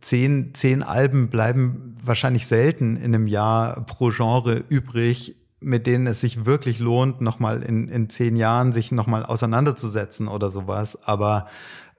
zehn, 0.00 0.54
zehn 0.54 0.82
Alben 0.82 1.28
bleiben 1.28 1.96
wahrscheinlich 2.02 2.46
selten 2.46 2.96
in 2.96 3.14
einem 3.14 3.26
Jahr 3.26 3.84
pro 3.86 4.10
Genre 4.10 4.64
übrig, 4.68 5.36
mit 5.60 5.86
denen 5.86 6.06
es 6.06 6.20
sich 6.20 6.44
wirklich 6.44 6.78
lohnt, 6.78 7.20
nochmal 7.20 7.62
in, 7.62 7.88
in 7.88 8.08
zehn 8.08 8.36
Jahren 8.36 8.72
sich 8.72 8.92
nochmal 8.92 9.24
auseinanderzusetzen 9.24 10.28
oder 10.28 10.50
sowas. 10.50 11.02
Aber 11.02 11.48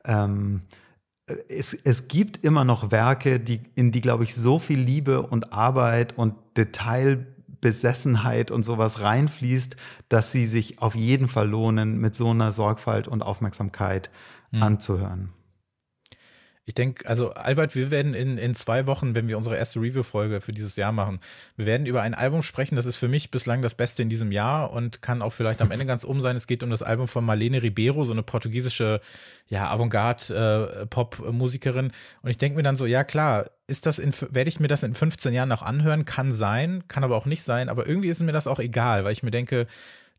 ähm, 0.05 0.61
es, 1.49 1.73
es 1.73 2.07
gibt 2.07 2.43
immer 2.43 2.63
noch 2.63 2.91
Werke, 2.91 3.39
die, 3.39 3.61
in 3.75 3.91
die, 3.91 4.01
glaube 4.01 4.23
ich, 4.23 4.35
so 4.35 4.59
viel 4.59 4.79
Liebe 4.79 5.21
und 5.21 5.51
Arbeit 5.51 6.17
und 6.17 6.35
Detailbesessenheit 6.55 8.51
und 8.51 8.63
sowas 8.63 9.01
reinfließt, 9.01 9.75
dass 10.07 10.31
sie 10.31 10.45
sich 10.45 10.81
auf 10.81 10.95
jeden 10.95 11.27
Fall 11.27 11.49
lohnen, 11.49 11.99
mit 11.99 12.15
so 12.15 12.29
einer 12.29 12.51
Sorgfalt 12.51 13.07
und 13.07 13.21
Aufmerksamkeit 13.21 14.09
mhm. 14.51 14.63
anzuhören. 14.63 15.33
Ich 16.67 16.73
denke, 16.73 17.07
also 17.07 17.31
Albert, 17.31 17.75
wir 17.75 17.91
werden 17.91 18.13
in, 18.13 18.37
in 18.37 18.53
zwei 18.53 18.87
Wochen, 18.87 19.15
wenn 19.15 19.29
wir 19.29 19.37
unsere 19.37 19.55
erste 19.55 19.79
Review-Folge 19.79 20.41
für 20.41 20.51
dieses 20.51 20.75
Jahr 20.75 20.91
machen, 20.91 21.21
wir 21.55 21.65
werden 21.65 21.87
über 21.87 22.01
ein 22.01 22.13
Album 22.13 22.43
sprechen, 22.43 22.75
das 22.75 22.85
ist 22.85 22.97
für 22.97 23.07
mich 23.07 23.31
bislang 23.31 23.61
das 23.61 23.73
Beste 23.73 24.01
in 24.01 24.09
diesem 24.09 24.33
Jahr 24.33 24.73
und 24.73 25.01
kann 25.01 25.21
auch 25.21 25.31
vielleicht 25.31 25.61
am 25.61 25.71
Ende 25.71 25.85
ganz 25.93 26.03
um 26.03 26.19
sein. 26.19 26.35
Es 26.35 26.45
geht 26.45 26.63
um 26.63 26.69
das 26.69 26.83
Album 26.83 27.07
von 27.07 27.23
Marlene 27.23 27.63
Ribeiro, 27.63 28.03
so 28.03 28.11
eine 28.11 28.21
portugiesische, 28.21 28.99
ja, 29.47 29.71
Avantgarde-Pop-Musikerin. 29.71 31.93
und 32.21 32.29
ich 32.29 32.37
denke 32.37 32.57
mir 32.57 32.63
dann 32.63 32.75
so, 32.75 32.85
ja 32.85 33.05
klar, 33.05 33.45
ist 33.67 33.85
das 33.85 33.97
in, 33.97 34.11
werde 34.31 34.49
ich 34.49 34.59
mir 34.59 34.67
das 34.67 34.83
in 34.83 34.93
15 34.93 35.33
Jahren 35.33 35.47
noch 35.47 35.61
anhören? 35.61 36.03
Kann 36.03 36.33
sein, 36.33 36.83
kann 36.89 37.05
aber 37.05 37.15
auch 37.15 37.27
nicht 37.27 37.43
sein, 37.43 37.69
aber 37.69 37.87
irgendwie 37.87 38.09
ist 38.09 38.21
mir 38.21 38.33
das 38.33 38.45
auch 38.45 38.59
egal, 38.59 39.05
weil 39.05 39.13
ich 39.13 39.23
mir 39.23 39.31
denke, 39.31 39.67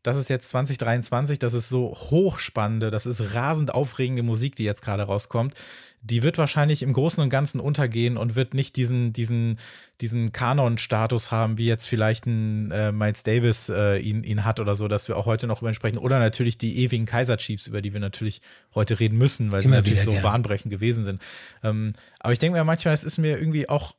das 0.01 0.17
ist 0.17 0.29
jetzt 0.29 0.49
2023, 0.49 1.39
das 1.39 1.53
ist 1.53 1.69
so 1.69 1.93
hochspannende, 1.93 2.89
das 2.89 3.05
ist 3.05 3.35
rasend 3.35 3.73
aufregende 3.73 4.23
Musik, 4.23 4.55
die 4.55 4.63
jetzt 4.63 4.81
gerade 4.81 5.03
rauskommt 5.03 5.55
die 6.01 6.23
wird 6.23 6.37
wahrscheinlich 6.37 6.81
im 6.81 6.93
Großen 6.93 7.21
und 7.21 7.29
Ganzen 7.29 7.59
untergehen 7.59 8.17
und 8.17 8.35
wird 8.35 8.53
nicht 8.53 8.75
diesen, 8.75 9.11
diesen, 9.11 9.59
diesen 9.99 10.31
Kanon-Status 10.31 11.31
haben, 11.31 11.57
wie 11.57 11.67
jetzt 11.67 11.87
vielleicht 11.87 12.25
ein 12.25 12.71
äh, 12.71 12.91
Miles 12.91 13.23
Davis 13.23 13.69
äh, 13.69 13.97
ihn, 13.97 14.23
ihn 14.23 14.45
hat 14.45 14.59
oder 14.59 14.75
so, 14.75 14.87
dass 14.87 15.07
wir 15.07 15.17
auch 15.17 15.25
heute 15.25 15.47
noch 15.47 15.61
über 15.61 15.71
ihn 15.71 15.73
sprechen. 15.73 15.97
Oder 15.97 16.19
natürlich 16.19 16.57
die 16.57 16.79
ewigen 16.83 17.05
Kaiser 17.05 17.37
Chiefs, 17.37 17.67
über 17.67 17.81
die 17.81 17.93
wir 17.93 17.99
natürlich 17.99 18.41
heute 18.73 18.99
reden 18.99 19.17
müssen, 19.17 19.51
weil 19.51 19.61
Immer 19.61 19.69
sie 19.69 19.75
natürlich 19.75 20.03
so 20.03 20.11
gern. 20.11 20.23
bahnbrechend 20.23 20.71
gewesen 20.71 21.03
sind. 21.03 21.21
Ähm, 21.63 21.93
aber 22.19 22.33
ich 22.33 22.39
denke 22.39 22.57
mir 22.57 22.63
manchmal, 22.63 22.93
es 22.93 23.03
ist 23.03 23.17
mir 23.17 23.37
irgendwie 23.37 23.67
auch 23.67 23.93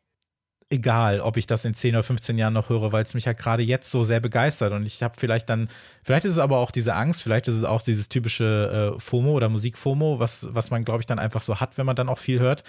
egal, 0.70 1.20
ob 1.20 1.36
ich 1.36 1.46
das 1.46 1.64
in 1.64 1.74
10 1.74 1.96
oder 1.96 2.02
15 2.04 2.38
Jahren 2.38 2.52
noch 2.52 2.68
höre, 2.68 2.92
weil 2.92 3.02
es 3.02 3.14
mich 3.14 3.24
ja 3.24 3.32
gerade 3.32 3.64
jetzt 3.64 3.90
so 3.90 4.04
sehr 4.04 4.20
begeistert. 4.20 4.72
Und 4.72 4.86
ich 4.86 5.02
habe 5.02 5.14
vielleicht 5.18 5.50
dann, 5.50 5.68
vielleicht 6.04 6.24
ist 6.24 6.32
es 6.32 6.38
aber 6.38 6.58
auch 6.58 6.70
diese 6.70 6.94
Angst, 6.94 7.24
vielleicht 7.24 7.48
ist 7.48 7.56
es 7.56 7.64
auch 7.64 7.82
dieses 7.82 8.08
typische 8.08 8.94
äh, 8.96 9.00
FOMO 9.00 9.32
oder 9.32 9.48
Musik-FOMO, 9.48 10.20
was, 10.20 10.46
was 10.52 10.70
man, 10.70 10.84
glaube 10.84 11.00
ich, 11.00 11.06
dann 11.06 11.18
einfach 11.18 11.42
so 11.42 11.58
hat, 11.58 11.76
wenn 11.76 11.86
man 11.86 11.96
dann 11.96 12.08
auch 12.08 12.18
viel 12.18 12.38
hört, 12.38 12.62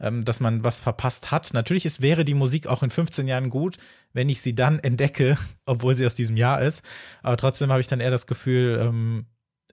ähm, 0.00 0.24
dass 0.24 0.38
man 0.38 0.62
was 0.62 0.80
verpasst 0.80 1.32
hat. 1.32 1.52
Natürlich 1.52 1.84
ist, 1.84 2.00
wäre 2.00 2.24
die 2.24 2.34
Musik 2.34 2.68
auch 2.68 2.84
in 2.84 2.90
15 2.90 3.26
Jahren 3.26 3.50
gut, 3.50 3.76
wenn 4.12 4.28
ich 4.28 4.40
sie 4.40 4.54
dann 4.54 4.78
entdecke, 4.78 5.36
obwohl 5.66 5.96
sie 5.96 6.06
aus 6.06 6.14
diesem 6.14 6.36
Jahr 6.36 6.62
ist. 6.62 6.84
Aber 7.22 7.36
trotzdem 7.36 7.70
habe 7.70 7.80
ich 7.80 7.88
dann 7.88 8.00
eher 8.00 8.10
das 8.10 8.28
Gefühl, 8.28 8.78
ähm, 8.80 9.26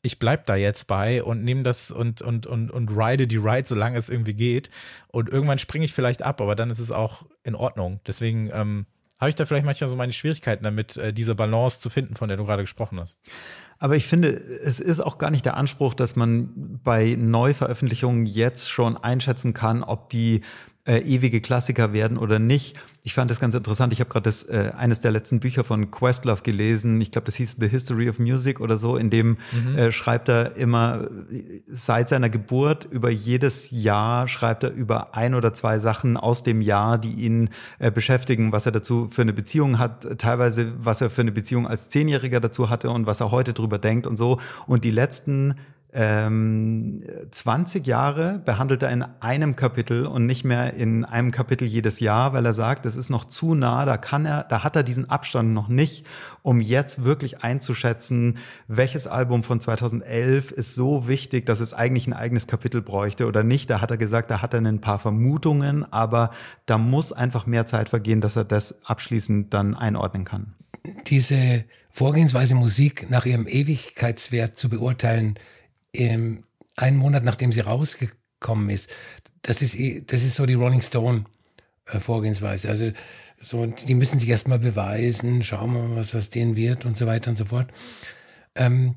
ich 0.06 0.20
bleib 0.20 0.46
da 0.46 0.56
jetzt 0.56 0.88
bei 0.88 1.24
und 1.24 1.44
nehme 1.44 1.64
das 1.64 1.92
und, 1.92 2.22
und, 2.22 2.46
und, 2.46 2.72
und 2.72 2.90
ride 2.92 3.28
die 3.28 3.38
Ride, 3.38 3.68
solange 3.68 3.98
es 3.98 4.10
irgendwie 4.10 4.36
geht. 4.36 4.70
Und 5.08 5.30
irgendwann 5.30 5.60
springe 5.60 5.86
ich 5.86 5.94
vielleicht 5.94 6.24
ab, 6.24 6.42
aber 6.42 6.56
dann 6.56 6.70
ist 6.70 6.80
es 6.80 6.92
auch 6.92 7.26
in 7.44 7.56
Ordnung. 7.56 8.00
Deswegen 8.08 8.50
ähm, 8.54 8.86
habe 9.20 9.30
ich 9.30 9.36
da 9.36 9.46
vielleicht 9.46 9.66
manchmal 9.66 9.90
so 9.90 9.96
meine 9.96 10.12
Schwierigkeiten 10.12 10.64
damit, 10.64 10.98
äh, 10.98 11.12
diese 11.12 11.36
Balance 11.36 11.80
zu 11.80 11.90
finden, 11.90 12.16
von 12.16 12.28
der 12.28 12.38
du 12.38 12.46
gerade 12.46 12.64
gesprochen 12.64 13.00
hast. 13.00 13.20
Aber 13.80 13.96
ich 13.96 14.08
finde, 14.08 14.30
es 14.30 14.80
ist 14.80 15.00
auch 15.00 15.18
gar 15.18 15.32
nicht 15.32 15.46
der 15.46 15.58
Anspruch, 15.58 15.94
dass 15.94 16.16
man 16.16 16.80
bei 16.84 17.16
Neuveröffentlichungen 17.18 18.26
jetzt 18.26 18.70
schon 18.70 18.98
einschätzen 18.98 19.54
kann, 19.54 19.84
ob 19.84 20.10
die 20.10 20.42
äh, 20.86 21.00
ewige 21.00 21.42
Klassiker 21.42 21.94
werden 21.94 22.18
oder 22.18 22.40
nicht. 22.40 22.76
Ich 23.02 23.14
fand 23.14 23.30
das 23.30 23.40
ganz 23.40 23.54
interessant. 23.54 23.94
Ich 23.94 24.00
habe 24.00 24.10
gerade 24.10 24.24
das 24.24 24.44
äh, 24.44 24.72
eines 24.76 25.00
der 25.00 25.12
letzten 25.12 25.40
Bücher 25.40 25.64
von 25.64 25.92
Questlove 25.92 26.42
gelesen. 26.42 27.00
Ich 27.02 27.12
glaube, 27.12 27.26
das 27.26 27.36
hieß 27.36 27.58
The 27.60 27.68
History 27.68 28.10
of 28.10 28.20
Music 28.20 28.60
oder 28.60 28.78
so. 28.78 28.98
In 28.98 29.10
dem 29.10 29.38
mhm. 29.52 29.78
äh, 29.78 29.92
schreibt 29.92 30.30
er 30.30 30.56
immer 30.56 31.08
seit 31.68 32.10
seiner 32.10 32.30
Geburt 32.30 32.86
über 32.86 33.10
jedes 33.10 33.70
Jahr 33.72 34.28
schreibt 34.28 34.64
er 34.64 34.72
über 34.72 35.16
ein 35.16 35.36
oder 35.36 35.54
zwei 35.54 35.80
Sachen 35.80 36.18
aus 36.18 36.44
dem 36.44 36.62
Jahr, 36.62 36.98
die 36.98 37.14
ihn 37.14 37.50
äh, 37.80 37.92
beschäftigen, 37.92 38.52
was 38.52 38.66
er 38.66 38.72
dazu 38.72 39.08
für 39.12 39.22
eine 39.22 39.34
Beziehung 39.34 39.80
hat, 39.80 40.20
teilweise 40.20 40.74
was 40.78 41.02
er 41.02 41.10
für 41.10 41.22
eine 41.22 41.32
Beziehung 41.32 41.68
als 41.68 41.90
Zehnjähriger 41.90 42.40
dazu 42.40 42.70
hatte 42.70 42.90
und 42.90 43.06
was 43.06 43.22
er 43.22 43.32
heute 43.32 43.54
drüber 43.54 43.78
denkt 43.78 44.08
und 44.08 44.18
so. 44.18 44.40
Und 44.68 44.84
die 44.84 44.92
letzten 44.92 45.56
ähm, 45.98 47.02
20 47.32 47.88
Jahre 47.88 48.42
behandelt 48.44 48.84
er 48.84 48.92
in 48.92 49.06
einem 49.22 49.56
Kapitel 49.56 50.06
und 50.06 50.26
nicht 50.26 50.44
mehr 50.44 50.74
in 50.74 51.06
einem 51.06 51.32
Kapitel 51.32 51.66
jedes 51.66 52.02
Jahr, 52.02 52.34
weil 52.34 52.46
er 52.46 52.54
sagt, 52.54 52.86
es 52.86 52.98
ist 52.98 53.10
noch 53.10 53.24
zu 53.24 53.56
nah, 53.56 53.86
da 53.86 53.96
kann 53.96 54.26
er, 54.26 54.44
da 54.44 54.66
hat 54.66 54.76
er 54.76 54.84
diesen 54.84 55.10
Abstand 55.10 55.54
noch 55.54 55.70
nicht, 55.70 56.06
um 56.42 56.60
jetzt 56.60 57.06
wirklich 57.06 57.44
einzuschätzen, 57.44 58.40
welches 58.68 59.08
Album 59.08 59.44
von 59.44 59.62
2011 59.62 60.52
ist 60.52 60.76
so 60.76 61.08
wichtig, 61.08 61.46
dass 61.46 61.62
es 61.62 61.74
eigentlich 61.74 62.08
ein 62.08 62.14
eigenes 62.14 62.48
Kapitel 62.48 62.82
bräuchte 62.82 63.26
oder 63.26 63.44
nicht. 63.44 63.70
Da 63.70 63.80
hat 63.80 63.90
er 63.90 63.98
gesagt, 63.98 64.30
da 64.30 64.42
hat 64.42 64.54
er 64.54 64.60
ein 64.60 64.82
paar 64.82 65.00
Vermutungen, 65.00 65.90
aber 65.94 66.32
da 66.66 66.78
muss 66.78 67.14
einfach 67.14 67.46
mehr 67.46 67.68
Zeit 67.68 67.88
vergehen, 67.88 68.20
dass 68.20 68.36
er 68.36 68.44
das 68.44 68.84
abschließend 68.84 69.54
dann 69.54 69.74
einordnen 69.76 70.26
kann. 70.26 70.56
Diese 71.08 71.64
Vorgehensweise 71.90 72.56
Musik 72.56 73.10
nach 73.10 73.26
ihrem 73.26 73.48
Ewigkeitswert 73.48 74.58
zu 74.58 74.70
beurteilen, 74.70 75.40
ähm, 76.00 76.44
einen 76.76 76.98
Monat 76.98 77.24
nachdem 77.24 77.52
sie 77.52 77.62
rausgekommen 77.62 78.70
ist. 78.70 78.92
Das 79.42 79.62
ist, 79.62 79.76
eh, 79.76 80.02
das 80.06 80.24
ist 80.24 80.36
so 80.36 80.46
die 80.46 80.54
Rolling 80.54 80.82
Stone 80.82 81.26
äh, 81.86 82.00
Vorgehensweise. 82.00 82.70
Also 82.70 82.92
so, 83.38 83.66
die 83.66 83.96
müssen 83.96 84.20
sich 84.20 84.30
erstmal 84.30 84.60
beweisen, 84.60 85.44
schauen 85.44 85.74
wir 85.74 85.88
mal, 85.88 85.98
was 85.98 86.16
aus 86.16 86.30
denen 86.30 86.56
wird 86.56 86.86
und 86.86 86.98
so 86.98 87.06
weiter 87.06 87.30
und 87.30 87.38
so 87.38 87.46
fort. 87.46 87.72
Ähm, 88.56 88.96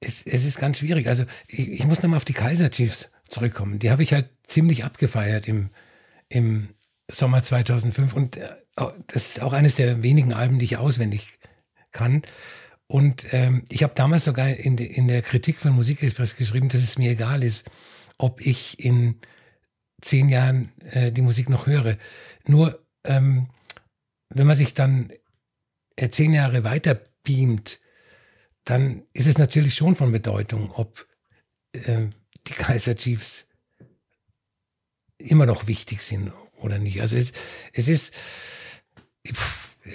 es, 0.00 0.26
es 0.26 0.44
ist 0.44 0.60
ganz 0.60 0.78
schwierig. 0.78 1.08
Also 1.08 1.24
ich, 1.46 1.68
ich 1.68 1.84
muss 1.86 2.02
nochmal 2.02 2.18
auf 2.18 2.24
die 2.24 2.32
Kaiser 2.32 2.70
Chiefs 2.70 3.12
zurückkommen. 3.28 3.78
Die 3.78 3.90
habe 3.90 4.02
ich 4.02 4.12
halt 4.12 4.28
ziemlich 4.44 4.84
abgefeiert 4.84 5.48
im, 5.48 5.70
im 6.28 6.68
Sommer 7.10 7.42
2005 7.42 8.14
und 8.14 8.36
äh, 8.36 8.48
das 9.08 9.30
ist 9.30 9.42
auch 9.42 9.52
eines 9.52 9.74
der 9.74 10.02
wenigen 10.02 10.32
Alben, 10.32 10.58
die 10.58 10.64
ich 10.66 10.76
auswendig 10.76 11.38
kann. 11.90 12.22
Und 12.90 13.26
ähm, 13.32 13.64
ich 13.68 13.82
habe 13.82 13.94
damals 13.94 14.24
sogar 14.24 14.48
in, 14.48 14.76
de, 14.76 14.86
in 14.86 15.08
der 15.08 15.22
Kritik 15.22 15.60
von 15.60 15.72
Musikexpress 15.72 16.36
geschrieben, 16.36 16.68
dass 16.68 16.82
es 16.82 16.98
mir 16.98 17.10
egal 17.10 17.42
ist, 17.42 17.70
ob 18.16 18.40
ich 18.40 18.82
in 18.82 19.20
zehn 20.00 20.28
Jahren 20.28 20.72
äh, 20.90 21.12
die 21.12 21.22
Musik 21.22 21.48
noch 21.50 21.66
höre. 21.66 21.98
Nur 22.46 22.84
ähm, 23.04 23.50
wenn 24.30 24.46
man 24.46 24.56
sich 24.56 24.74
dann 24.74 25.12
äh, 25.96 26.08
zehn 26.08 26.32
Jahre 26.32 26.64
weiter 26.64 27.00
beamt, 27.24 27.78
dann 28.64 29.04
ist 29.12 29.26
es 29.26 29.38
natürlich 29.38 29.74
schon 29.74 29.94
von 29.94 30.10
Bedeutung, 30.10 30.70
ob 30.72 31.06
äh, 31.72 32.06
die 32.46 32.52
Kaiser 32.54 32.96
Chiefs 32.96 33.48
immer 35.18 35.46
noch 35.46 35.66
wichtig 35.66 36.02
sind 36.02 36.32
oder 36.56 36.78
nicht. 36.78 37.00
Also 37.00 37.16
es, 37.16 37.32
es 37.72 37.88
ist 37.88 38.14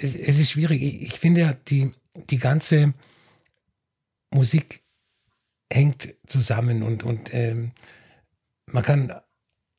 es, 0.02 0.14
es 0.14 0.38
ist 0.38 0.50
schwierig. 0.50 0.82
Ich, 0.82 1.02
ich 1.02 1.18
finde 1.18 1.40
ja, 1.42 1.54
die, 1.54 1.92
die 2.14 2.38
ganze 2.38 2.94
Musik 4.32 4.82
hängt 5.72 6.14
zusammen 6.26 6.82
und, 6.82 7.02
und 7.02 7.32
ähm, 7.32 7.72
man 8.66 8.82
kann 8.82 9.12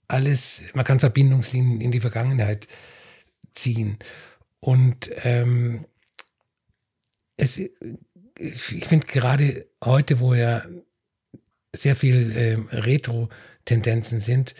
alles, 0.08 0.64
man 0.74 0.86
kann 0.86 1.00
Verbindungslinien 1.00 1.82
in 1.82 1.92
die 1.92 2.00
Vergangenheit 2.00 2.68
ziehen. 3.54 3.98
Und 4.60 5.10
ähm, 5.24 5.86
es, 7.38 7.60
ich 8.38 8.86
finde 8.86 9.08
gerade 9.08 9.68
heute, 9.84 10.20
wo 10.20 10.34
ja 10.34 10.66
sehr 11.74 11.96
viel 11.96 12.32
ähm, 12.36 12.68
Retro-Tendenzen 12.72 14.20
sind, 14.22 14.56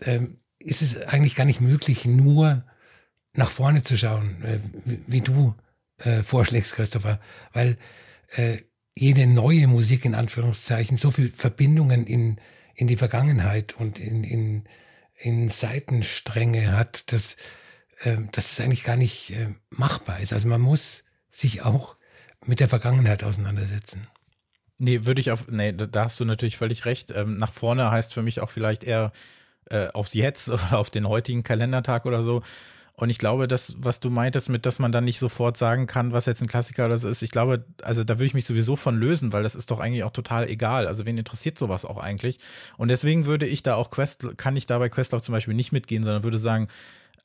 ähm, 0.00 0.38
ist 0.58 0.82
es 0.82 1.00
eigentlich 1.02 1.34
gar 1.34 1.44
nicht 1.44 1.60
möglich, 1.60 2.06
nur 2.06 2.64
nach 3.34 3.50
vorne 3.50 3.82
zu 3.82 3.96
schauen, 3.96 4.42
äh, 4.42 4.60
wie, 4.84 5.00
wie, 5.06 5.20
du 5.20 5.54
äh, 5.98 6.22
vorschlägst, 6.22 6.74
Christopher, 6.74 7.20
weil 7.52 7.78
äh, 8.28 8.58
jede 8.94 9.26
neue 9.26 9.66
Musik 9.66 10.04
in 10.04 10.14
Anführungszeichen 10.14 10.96
so 10.96 11.10
viel 11.10 11.30
Verbindungen 11.30 12.06
in, 12.06 12.40
in 12.74 12.86
die 12.86 12.96
Vergangenheit 12.96 13.74
und 13.74 13.98
in, 13.98 14.24
in, 14.24 14.64
in 15.16 15.48
Seitenstränge 15.48 16.76
hat, 16.76 17.12
dass, 17.12 17.36
äh, 18.00 18.16
dass 18.32 18.52
es 18.52 18.60
eigentlich 18.60 18.84
gar 18.84 18.96
nicht 18.96 19.30
äh, 19.30 19.54
machbar 19.70 20.20
ist. 20.20 20.32
Also 20.32 20.48
man 20.48 20.60
muss 20.60 21.04
sich 21.30 21.62
auch 21.62 21.96
mit 22.44 22.60
der 22.60 22.68
Vergangenheit 22.68 23.24
auseinandersetzen. 23.24 24.06
Nee, 24.78 25.04
würde 25.04 25.20
ich 25.20 25.30
auf, 25.30 25.48
nee, 25.48 25.72
da 25.72 26.04
hast 26.04 26.18
du 26.20 26.24
natürlich 26.24 26.56
völlig 26.56 26.84
recht. 26.84 27.12
Ähm, 27.14 27.38
nach 27.38 27.52
vorne 27.52 27.90
heißt 27.90 28.12
für 28.12 28.22
mich 28.22 28.40
auch 28.40 28.50
vielleicht 28.50 28.84
eher 28.84 29.12
äh, 29.70 29.88
aufs 29.88 30.14
Jetzt 30.14 30.48
oder 30.50 30.78
auf 30.78 30.90
den 30.90 31.08
heutigen 31.08 31.42
Kalendertag 31.42 32.06
oder 32.06 32.22
so. 32.22 32.42
Und 32.96 33.10
ich 33.10 33.18
glaube, 33.18 33.48
das, 33.48 33.74
was 33.78 33.98
du 33.98 34.08
meintest, 34.08 34.48
mit 34.50 34.66
dass 34.66 34.78
man 34.78 34.92
dann 34.92 35.04
nicht 35.04 35.18
sofort 35.18 35.56
sagen 35.56 35.86
kann, 35.86 36.12
was 36.12 36.26
jetzt 36.26 36.42
ein 36.42 36.46
Klassiker 36.46 36.86
oder 36.86 36.96
so 36.96 37.08
ist, 37.08 37.22
ich 37.22 37.32
glaube, 37.32 37.64
also 37.82 38.04
da 38.04 38.14
würde 38.14 38.26
ich 38.26 38.34
mich 38.34 38.44
sowieso 38.44 38.76
von 38.76 38.96
lösen, 38.96 39.32
weil 39.32 39.42
das 39.42 39.56
ist 39.56 39.72
doch 39.72 39.80
eigentlich 39.80 40.04
auch 40.04 40.12
total 40.12 40.48
egal. 40.48 40.86
Also 40.86 41.04
wen 41.04 41.18
interessiert 41.18 41.58
sowas 41.58 41.84
auch 41.84 41.98
eigentlich? 41.98 42.38
Und 42.76 42.88
deswegen 42.88 43.26
würde 43.26 43.46
ich 43.46 43.64
da 43.64 43.74
auch 43.74 43.90
Quest, 43.90 44.38
kann 44.38 44.56
ich 44.56 44.66
da 44.66 44.78
bei 44.78 44.88
Questlove 44.88 45.22
zum 45.22 45.32
Beispiel 45.32 45.54
nicht 45.54 45.72
mitgehen, 45.72 46.04
sondern 46.04 46.22
würde 46.22 46.38
sagen, 46.38 46.68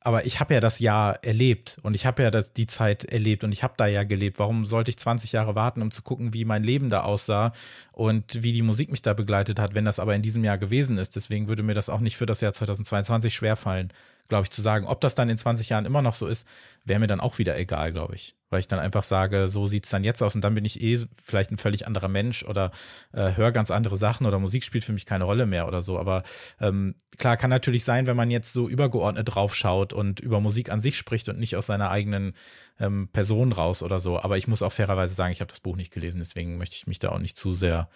aber 0.01 0.25
ich 0.25 0.39
habe 0.39 0.53
ja 0.53 0.60
das 0.60 0.79
Jahr 0.79 1.23
erlebt 1.23 1.77
und 1.84 1.93
ich 1.93 2.05
habe 2.05 2.23
ja 2.23 2.32
das, 2.32 2.53
die 2.53 2.67
Zeit 2.67 3.03
erlebt 3.03 3.43
und 3.43 3.51
ich 3.51 3.63
habe 3.63 3.73
da 3.77 3.86
ja 3.86 4.05
gelebt. 4.05 4.39
Warum 4.39 4.65
sollte 4.65 4.89
ich 4.89 4.97
20 4.97 5.34
Jahre 5.34 5.55
warten, 5.55 5.82
um 5.82 5.91
zu 5.91 6.01
gucken, 6.01 6.34
wie 6.34 6.45
mein 6.45 6.63
Leben 6.63 6.89
da 6.89 7.01
aussah 7.01 7.51
und 7.91 8.41
wie 8.41 8.53
die 8.53 8.62
Musik 8.62 8.91
mich 8.91 9.01
da 9.01 9.13
begleitet 9.13 9.60
hat, 9.60 9.73
wenn 9.73 9.86
das 9.86 9.99
aber 9.99 10.15
in 10.15 10.21
diesem 10.21 10.43
Jahr 10.43 10.58
gewesen 10.58 10.97
ist? 10.97 11.15
Deswegen 11.17 11.47
würde 11.47 11.63
mir 11.63 11.73
das 11.73 11.89
auch 11.89 11.99
nicht 11.99 12.15
für 12.15 12.25
das 12.25 12.39
Jahr 12.39 12.53
2022 12.53 13.34
schwerfallen, 13.34 13.91
glaube 14.30 14.44
ich, 14.44 14.52
zu 14.52 14.62
sagen. 14.62 14.86
Ob 14.86 15.02
das 15.02 15.15
dann 15.15 15.30
in 15.30 15.38
20 15.38 15.70
Jahren 15.70 15.86
immer 15.86 16.02
noch 16.02 16.13
so 16.13 16.28
ist, 16.28 16.48
wäre 16.86 17.00
mir 17.00 17.08
dann 17.08 17.20
auch 17.20 17.39
wieder 17.39 17.58
egal, 17.58 17.92
glaube 17.92 18.15
ich. 18.15 18.36
Weil 18.50 18.62
ich 18.62 18.68
dann 18.68 18.80
einfach 18.80 19.04
sage, 19.04 19.48
so 19.48 19.68
sieht 19.68 19.84
es 19.84 19.92
dann 19.92 20.04
jetzt 20.04 20.24
aus 20.24 20.34
und 20.34 20.44
dann 20.44 20.56
bin 20.56 20.65
ich 20.65 20.82
eh 20.82 20.98
vielleicht 21.24 21.52
ein 21.52 21.58
völlig 21.58 21.86
anderer 21.86 22.08
Mensch 22.08 22.44
oder 22.44 22.72
äh, 23.12 23.36
höre 23.36 23.52
ganz 23.52 23.70
andere 23.70 23.96
Sachen 23.96 24.26
oder 24.26 24.39
Musik 24.39 24.63
spielt 24.63 24.86
für 24.86 24.94
mich 24.94 25.06
keine 25.06 25.26
Rolle 25.26 25.46
mehr 25.46 25.68
oder 25.68 25.82
so. 25.82 26.00
Aber 26.00 26.24
ähm, 26.60 26.96
klar, 27.18 27.38
kann 27.38 27.50
natürlich 27.50 27.84
sein, 27.84 28.08
wenn 28.08 28.15
man 28.15 28.32
jetzt 28.32 28.54
so 28.54 28.70
übergeordnet 28.70 29.36
draufschaut 29.36 29.92
und 29.94 30.20
über 30.20 30.39
Musik 30.39 30.72
an 30.72 30.80
sich 30.80 30.98
spricht 30.98 31.28
und 31.28 31.38
nicht 31.38 31.58
aus 31.58 31.65
seiner 31.65 31.89
eigenen 31.92 32.34
ähm, 32.80 33.10
Person 33.12 33.52
raus 33.52 33.84
oder 33.84 34.00
so. 34.00 34.20
Aber 34.20 34.38
ich 34.38 34.48
muss 34.48 34.62
auch 34.62 34.72
fairerweise 34.72 35.13
sagen, 35.13 35.32
ich 35.32 35.42
habe 35.42 35.50
das 35.50 35.60
Buch 35.60 35.76
nicht 35.76 35.92
gelesen, 35.92 36.20
deswegen 36.20 36.58
möchte 36.58 36.76
ich 36.76 36.88
mich 36.88 37.00
da 37.00 37.10
auch 37.10 37.20
nicht 37.20 37.38
zu 37.38 37.54
sehr 37.54 37.89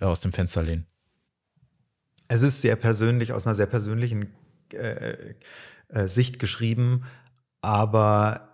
äh, 0.00 0.04
aus 0.04 0.20
dem 0.20 0.32
Fenster 0.32 0.62
lehnen. 0.62 0.86
Es 2.28 2.42
ist 2.42 2.60
sehr 2.60 2.76
persönlich, 2.76 3.32
aus 3.32 3.46
einer 3.46 3.54
sehr 3.54 3.66
persönlichen 3.66 4.34
äh, 4.74 5.34
äh, 5.88 6.08
Sicht 6.08 6.38
geschrieben, 6.38 7.04
aber 7.60 8.48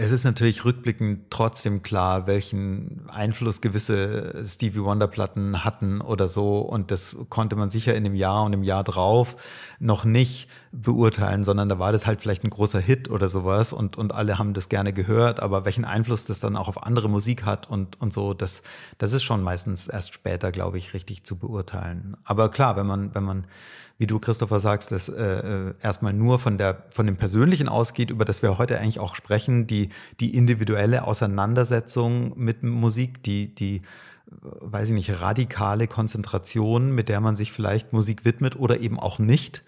es 0.00 0.12
ist 0.12 0.22
natürlich 0.22 0.64
rückblickend 0.64 1.28
trotzdem 1.28 1.82
klar, 1.82 2.28
welchen 2.28 3.10
Einfluss 3.10 3.60
gewisse 3.60 4.44
Stevie 4.44 4.84
Wonder 4.84 5.08
Platten 5.08 5.64
hatten 5.64 6.00
oder 6.00 6.28
so. 6.28 6.60
Und 6.60 6.92
das 6.92 7.16
konnte 7.30 7.56
man 7.56 7.68
sicher 7.68 7.96
in 7.96 8.04
dem 8.04 8.14
Jahr 8.14 8.44
und 8.44 8.52
im 8.52 8.62
Jahr 8.62 8.84
drauf 8.84 9.36
noch 9.80 10.04
nicht 10.04 10.48
beurteilen, 10.70 11.42
sondern 11.42 11.68
da 11.68 11.80
war 11.80 11.90
das 11.90 12.06
halt 12.06 12.22
vielleicht 12.22 12.44
ein 12.44 12.50
großer 12.50 12.78
Hit 12.78 13.10
oder 13.10 13.28
sowas 13.28 13.72
und, 13.72 13.98
und 13.98 14.14
alle 14.14 14.38
haben 14.38 14.54
das 14.54 14.68
gerne 14.68 14.92
gehört. 14.92 15.40
Aber 15.40 15.64
welchen 15.64 15.84
Einfluss 15.84 16.26
das 16.26 16.38
dann 16.38 16.56
auch 16.56 16.68
auf 16.68 16.84
andere 16.84 17.08
Musik 17.10 17.44
hat 17.44 17.68
und, 17.68 18.00
und 18.00 18.12
so, 18.12 18.34
das, 18.34 18.62
das 18.98 19.12
ist 19.12 19.24
schon 19.24 19.42
meistens 19.42 19.88
erst 19.88 20.14
später, 20.14 20.52
glaube 20.52 20.78
ich, 20.78 20.94
richtig 20.94 21.24
zu 21.24 21.40
beurteilen. 21.40 22.16
Aber 22.22 22.52
klar, 22.52 22.76
wenn 22.76 22.86
man, 22.86 23.16
wenn 23.16 23.24
man 23.24 23.48
wie 23.98 24.06
du, 24.06 24.20
Christopher, 24.20 24.60
sagst, 24.60 24.92
dass 24.92 25.08
äh, 25.08 25.22
äh, 25.22 25.74
erstmal 25.82 26.12
nur 26.12 26.38
von 26.38 26.56
der 26.56 26.84
von 26.88 27.04
dem 27.06 27.16
Persönlichen 27.16 27.68
ausgeht, 27.68 28.10
über 28.10 28.24
das 28.24 28.42
wir 28.42 28.56
heute 28.56 28.78
eigentlich 28.78 29.00
auch 29.00 29.16
sprechen, 29.16 29.66
die 29.66 29.90
die 30.20 30.34
individuelle 30.34 31.04
Auseinandersetzung 31.04 32.38
mit 32.38 32.62
Musik, 32.62 33.22
die 33.24 33.54
die 33.54 33.82
weiß 34.30 34.88
ich 34.88 34.94
nicht 34.94 35.20
radikale 35.20 35.88
Konzentration, 35.88 36.92
mit 36.92 37.08
der 37.08 37.20
man 37.20 37.34
sich 37.34 37.50
vielleicht 37.50 37.92
Musik 37.92 38.24
widmet 38.24 38.56
oder 38.56 38.78
eben 38.78 39.00
auch 39.00 39.18
nicht, 39.18 39.64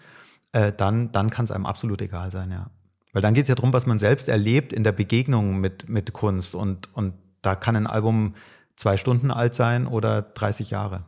äh, 0.53 0.71
dann 0.71 1.11
dann 1.11 1.29
kann 1.29 1.45
es 1.45 1.51
einem 1.51 1.65
absolut 1.65 2.01
egal 2.01 2.31
sein, 2.31 2.51
ja. 2.51 2.69
Weil 3.11 3.21
dann 3.21 3.33
geht 3.33 3.43
es 3.43 3.49
ja 3.49 3.55
darum, 3.55 3.73
was 3.73 3.85
man 3.85 3.99
selbst 3.99 4.29
erlebt 4.29 4.71
in 4.71 4.85
der 4.85 4.93
Begegnung 4.93 5.59
mit 5.59 5.89
mit 5.89 6.13
Kunst 6.13 6.55
und 6.55 6.89
und 6.95 7.15
da 7.41 7.55
kann 7.55 7.75
ein 7.75 7.87
Album 7.87 8.35
zwei 8.77 8.95
Stunden 8.95 9.29
alt 9.29 9.55
sein 9.55 9.87
oder 9.87 10.21
30 10.21 10.69
Jahre. 10.69 11.03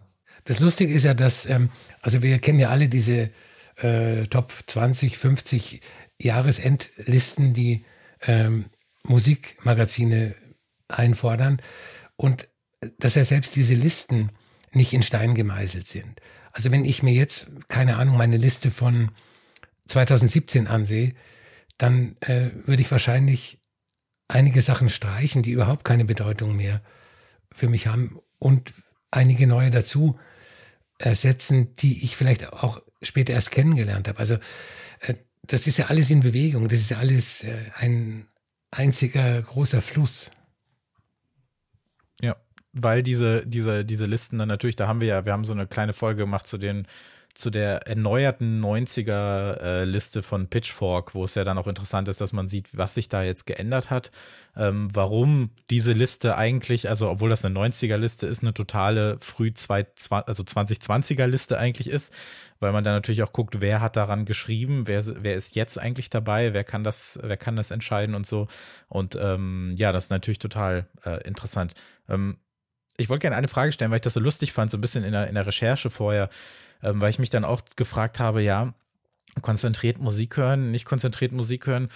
Das 0.45 0.59
Lustige 0.59 0.93
ist 0.93 1.05
ja, 1.05 1.13
dass, 1.13 1.45
ähm, 1.45 1.69
also 2.01 2.21
wir 2.21 2.39
kennen 2.39 2.59
ja 2.59 2.69
alle 2.69 2.89
diese 2.89 3.29
äh, 3.77 4.23
Top 4.23 4.53
20, 4.67 5.17
50 5.17 5.81
Jahresendlisten, 6.19 7.53
die 7.53 7.85
ähm, 8.21 8.65
Musikmagazine 9.03 10.35
einfordern 10.87 11.61
und 12.15 12.47
dass 12.99 13.15
ja 13.15 13.23
selbst 13.23 13.55
diese 13.55 13.75
Listen 13.75 14.31
nicht 14.71 14.93
in 14.93 15.03
Stein 15.03 15.35
gemeißelt 15.35 15.87
sind. 15.87 16.19
Also 16.51 16.71
wenn 16.71 16.85
ich 16.85 17.03
mir 17.03 17.13
jetzt, 17.13 17.51
keine 17.67 17.97
Ahnung, 17.97 18.17
meine 18.17 18.37
Liste 18.37 18.71
von 18.71 19.11
2017 19.87 20.67
ansehe, 20.67 21.15
dann 21.77 22.15
äh, 22.21 22.51
würde 22.65 22.81
ich 22.81 22.91
wahrscheinlich 22.91 23.59
einige 24.27 24.61
Sachen 24.61 24.89
streichen, 24.89 25.41
die 25.41 25.51
überhaupt 25.51 25.83
keine 25.83 26.05
Bedeutung 26.05 26.55
mehr 26.55 26.81
für 27.51 27.69
mich 27.69 27.87
haben 27.87 28.19
und 28.39 28.73
einige 29.11 29.47
neue 29.47 29.69
dazu 29.69 30.19
ersetzen, 31.03 31.75
die 31.75 32.03
ich 32.03 32.15
vielleicht 32.15 32.51
auch 32.53 32.81
später 33.01 33.33
erst 33.33 33.51
kennengelernt 33.51 34.07
habe. 34.07 34.19
Also 34.19 34.35
äh, 35.01 35.15
das 35.43 35.67
ist 35.67 35.77
ja 35.77 35.87
alles 35.87 36.09
in 36.09 36.21
Bewegung, 36.21 36.69
das 36.69 36.79
ist 36.79 36.91
ja 36.91 36.97
alles 36.97 37.43
äh, 37.43 37.71
ein 37.75 38.27
einziger 38.71 39.41
großer 39.41 39.81
Fluss. 39.81 40.31
Ja, 42.21 42.37
weil 42.71 43.03
diese, 43.03 43.45
diese, 43.45 43.83
diese 43.83 44.05
Listen 44.05 44.37
dann 44.37 44.47
natürlich, 44.47 44.77
da 44.77 44.87
haben 44.87 45.01
wir 45.01 45.09
ja, 45.09 45.25
wir 45.25 45.33
haben 45.33 45.45
so 45.45 45.53
eine 45.53 45.67
kleine 45.67 45.93
Folge 45.93 46.21
gemacht 46.21 46.47
zu 46.47 46.57
den 46.57 46.87
zu 47.33 47.49
der 47.49 47.87
erneuerten 47.87 48.63
90er-Liste 48.63 50.19
äh, 50.19 50.23
von 50.23 50.47
Pitchfork, 50.47 51.15
wo 51.15 51.23
es 51.23 51.33
ja 51.33 51.43
dann 51.43 51.57
auch 51.57 51.67
interessant 51.67 52.07
ist, 52.07 52.21
dass 52.21 52.31
man 52.31 52.47
sieht, 52.47 52.77
was 52.77 52.93
sich 52.93 53.09
da 53.09 53.23
jetzt 53.23 53.47
geändert 53.47 53.89
hat, 53.89 54.11
ähm, 54.55 54.89
warum 54.93 55.49
diese 55.71 55.93
Liste 55.93 56.37
eigentlich, 56.37 56.89
also 56.89 57.09
obwohl 57.09 57.29
das 57.29 57.43
eine 57.43 57.59
90er-Liste 57.59 58.27
ist, 58.27 58.43
eine 58.43 58.53
totale 58.53 59.17
früh 59.19 59.51
also 59.57 60.43
2020er-Liste 60.43 61.57
eigentlich 61.57 61.89
ist, 61.89 62.13
weil 62.59 62.71
man 62.71 62.83
dann 62.83 62.93
natürlich 62.93 63.23
auch 63.23 63.33
guckt, 63.33 63.61
wer 63.61 63.81
hat 63.81 63.95
daran 63.95 64.25
geschrieben, 64.25 64.87
wer, 64.87 65.03
wer 65.23 65.35
ist 65.35 65.55
jetzt 65.55 65.79
eigentlich 65.79 66.11
dabei, 66.11 66.53
wer 66.53 66.63
kann 66.63 66.83
das, 66.83 67.19
wer 67.21 67.37
kann 67.37 67.55
das 67.55 67.71
entscheiden 67.71 68.13
und 68.13 68.27
so. 68.27 68.47
Und 68.89 69.17
ähm, 69.19 69.73
ja, 69.75 69.91
das 69.91 70.05
ist 70.05 70.09
natürlich 70.11 70.39
total 70.39 70.87
äh, 71.03 71.27
interessant. 71.27 71.73
Ähm, 72.07 72.37
ich 72.97 73.09
wollte 73.09 73.21
gerne 73.21 73.35
eine 73.35 73.47
Frage 73.47 73.71
stellen, 73.71 73.89
weil 73.89 73.97
ich 73.97 74.03
das 74.03 74.13
so 74.13 74.19
lustig 74.19 74.53
fand, 74.53 74.69
so 74.69 74.77
ein 74.77 74.81
bisschen 74.81 75.03
in 75.03 75.13
der, 75.13 75.27
in 75.27 75.35
der 75.35 75.47
Recherche 75.47 75.89
vorher 75.89 76.27
ähm, 76.83 77.01
weil 77.01 77.09
ich 77.09 77.19
mich 77.19 77.29
dann 77.29 77.45
auch 77.45 77.61
gefragt 77.75 78.19
habe, 78.19 78.41
ja, 78.41 78.73
konzentriert 79.41 79.99
Musik 79.99 80.37
hören, 80.37 80.71
nicht 80.71 80.85
konzentriert 80.85 81.31
Musik 81.31 81.65
hören, 81.65 81.89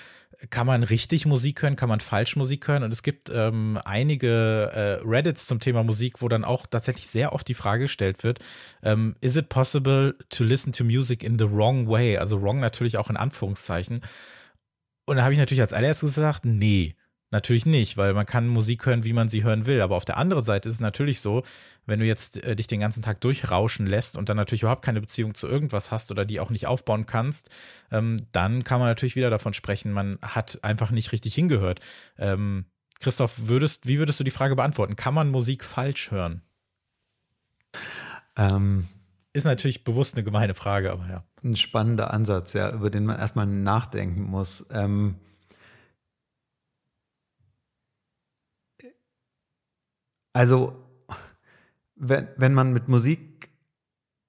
kann 0.49 0.67
man 0.67 0.83
richtig 0.83 1.25
Musik 1.25 1.61
hören, 1.61 1.75
kann 1.75 1.89
man 1.89 1.99
falsch 1.99 2.35
Musik 2.35 2.67
hören? 2.67 2.83
Und 2.83 2.93
es 2.93 3.01
gibt 3.01 3.29
ähm, 3.33 3.79
einige 3.85 4.71
äh, 4.73 5.07
Reddits 5.07 5.47
zum 5.47 5.59
Thema 5.59 5.83
Musik, 5.83 6.21
wo 6.21 6.27
dann 6.27 6.45
auch 6.45 6.67
tatsächlich 6.67 7.07
sehr 7.07 7.33
oft 7.33 7.47
die 7.47 7.55
Frage 7.55 7.83
gestellt 7.83 8.23
wird, 8.23 8.39
ähm, 8.83 9.15
is 9.19 9.35
it 9.35 9.49
possible 9.49 10.15
to 10.29 10.43
listen 10.43 10.73
to 10.73 10.83
music 10.83 11.23
in 11.23 11.39
the 11.39 11.49
wrong 11.49 11.87
way? 11.87 12.17
Also 12.17 12.41
wrong 12.41 12.59
natürlich 12.59 12.97
auch 12.97 13.09
in 13.09 13.17
Anführungszeichen. 13.17 14.01
Und 15.05 15.17
da 15.17 15.23
habe 15.23 15.33
ich 15.33 15.39
natürlich 15.39 15.61
als 15.61 15.73
allererstes 15.73 16.15
gesagt, 16.15 16.45
nee, 16.45 16.95
Natürlich 17.29 17.65
nicht, 17.65 17.97
weil 17.97 18.13
man 18.13 18.25
kann 18.25 18.47
Musik 18.47 18.85
hören, 18.85 19.03
wie 19.03 19.11
man 19.11 19.27
sie 19.27 19.43
hören 19.43 19.65
will. 19.65 19.81
Aber 19.81 19.97
auf 19.97 20.05
der 20.05 20.17
anderen 20.17 20.45
Seite 20.45 20.69
ist 20.69 20.75
es 20.75 20.81
natürlich 20.81 21.19
so, 21.19 21.43
wenn 21.85 21.99
du 21.99 22.05
jetzt 22.05 22.41
äh, 22.43 22.55
dich 22.55 22.67
den 22.67 22.79
ganzen 22.79 23.01
Tag 23.01 23.19
durchrauschen 23.19 23.85
lässt 23.85 24.17
und 24.17 24.29
dann 24.29 24.37
natürlich 24.37 24.61
überhaupt 24.61 24.85
keine 24.85 25.01
Beziehung 25.01 25.33
zu 25.33 25.47
irgendwas 25.47 25.91
hast 25.91 26.09
oder 26.09 26.23
die 26.23 26.39
auch 26.39 26.49
nicht 26.49 26.67
aufbauen 26.67 27.05
kannst, 27.05 27.49
ähm, 27.91 28.17
dann 28.31 28.63
kann 28.63 28.79
man 28.79 28.87
natürlich 28.87 29.17
wieder 29.17 29.29
davon 29.29 29.51
sprechen, 29.51 29.91
man 29.91 30.19
hat 30.21 30.59
einfach 30.63 30.91
nicht 30.91 31.11
richtig 31.11 31.35
hingehört. 31.35 31.81
Ähm, 32.17 32.65
Christoph, 32.99 33.47
würdest, 33.47 33.87
wie 33.87 33.99
würdest 33.99 34.19
du 34.19 34.23
die 34.23 34.31
Frage 34.31 34.55
beantworten? 34.55 34.95
Kann 34.95 35.13
man 35.13 35.29
Musik 35.29 35.65
falsch 35.65 36.11
hören? 36.11 36.41
Ähm, 38.37 38.87
ist 39.33 39.43
natürlich 39.43 39.83
bewusst 39.83 40.15
eine 40.15 40.23
gemeine 40.23 40.55
Frage, 40.55 40.91
aber 40.91 41.07
ja. 41.09 41.23
Ein 41.43 41.57
spannender 41.57 42.11
Ansatz, 42.11 42.53
ja, 42.53 42.71
über 42.71 42.89
den 42.89 43.05
man 43.05 43.19
erstmal 43.19 43.45
nachdenken 43.45 44.23
muss. 44.23 44.65
Ähm, 44.71 45.15
Also, 50.37 50.73
wenn, 51.95 52.27
wenn 52.37 52.53
man 52.53 52.71
mit 52.71 52.87
Musik 52.87 53.49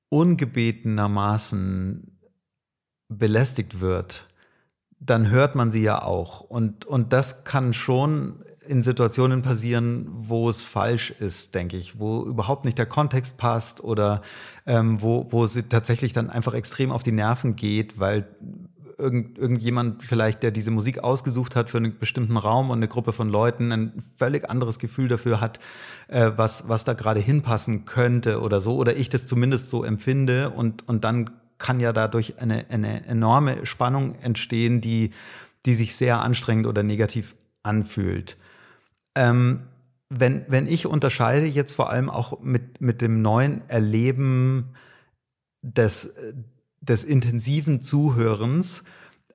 ungebetenermaßen 0.08 2.18
belästigt 3.08 3.80
wird, 3.80 4.26
dann 5.00 5.28
hört 5.28 5.54
man 5.54 5.70
sie 5.70 5.82
ja 5.82 6.00
auch. 6.00 6.40
Und, 6.40 6.86
und 6.86 7.12
das 7.12 7.44
kann 7.44 7.74
schon 7.74 8.42
in 8.66 8.82
Situationen 8.82 9.42
passieren, 9.42 10.08
wo 10.10 10.48
es 10.48 10.64
falsch 10.64 11.10
ist, 11.10 11.54
denke 11.54 11.76
ich, 11.76 12.00
wo 12.00 12.24
überhaupt 12.24 12.64
nicht 12.64 12.78
der 12.78 12.86
Kontext 12.86 13.36
passt 13.36 13.84
oder 13.84 14.22
ähm, 14.64 15.02
wo, 15.02 15.30
wo 15.30 15.46
sie 15.46 15.64
tatsächlich 15.64 16.14
dann 16.14 16.30
einfach 16.30 16.54
extrem 16.54 16.90
auf 16.90 17.02
die 17.02 17.12
Nerven 17.12 17.54
geht, 17.54 18.00
weil 18.00 18.34
irgend, 18.98 19.38
irgendjemand 19.38 20.02
vielleicht, 20.02 20.42
der 20.42 20.50
diese 20.50 20.70
Musik 20.70 20.98
ausgesucht 20.98 21.56
hat 21.56 21.70
für 21.70 21.78
einen 21.78 21.98
bestimmten 21.98 22.36
Raum 22.36 22.70
und 22.70 22.78
eine 22.78 22.88
Gruppe 22.88 23.12
von 23.12 23.28
Leuten, 23.28 23.72
ein 23.72 23.92
völlig 24.16 24.50
anderes 24.50 24.78
Gefühl 24.78 25.08
dafür 25.08 25.40
hat, 25.40 25.60
äh, 26.08 26.32
was, 26.36 26.68
was 26.68 26.84
da 26.84 26.94
gerade 26.94 27.20
hinpassen 27.20 27.84
könnte 27.84 28.40
oder 28.40 28.60
so, 28.60 28.76
oder 28.76 28.96
ich 28.96 29.08
das 29.08 29.26
zumindest 29.26 29.70
so 29.70 29.84
empfinde 29.84 30.50
und, 30.50 30.86
und 30.88 31.04
dann 31.04 31.30
kann 31.58 31.80
ja 31.80 31.92
dadurch 31.92 32.38
eine, 32.38 32.66
eine 32.68 33.06
enorme 33.06 33.66
Spannung 33.66 34.14
entstehen, 34.16 34.80
die, 34.80 35.10
die 35.66 35.74
sich 35.74 35.94
sehr 35.96 36.20
anstrengend 36.20 36.66
oder 36.66 36.82
negativ 36.82 37.36
anfühlt. 37.62 38.36
Ähm, 39.14 39.62
wenn, 40.08 40.44
wenn 40.48 40.66
ich 40.66 40.86
unterscheide 40.86 41.46
jetzt 41.46 41.74
vor 41.74 41.90
allem 41.90 42.08
auch 42.08 42.40
mit, 42.40 42.80
mit 42.80 43.00
dem 43.00 43.20
neuen 43.20 43.68
Erleben 43.68 44.70
des, 45.62 46.14
des 46.80 47.04
intensiven 47.04 47.80
Zuhörens, 47.80 48.84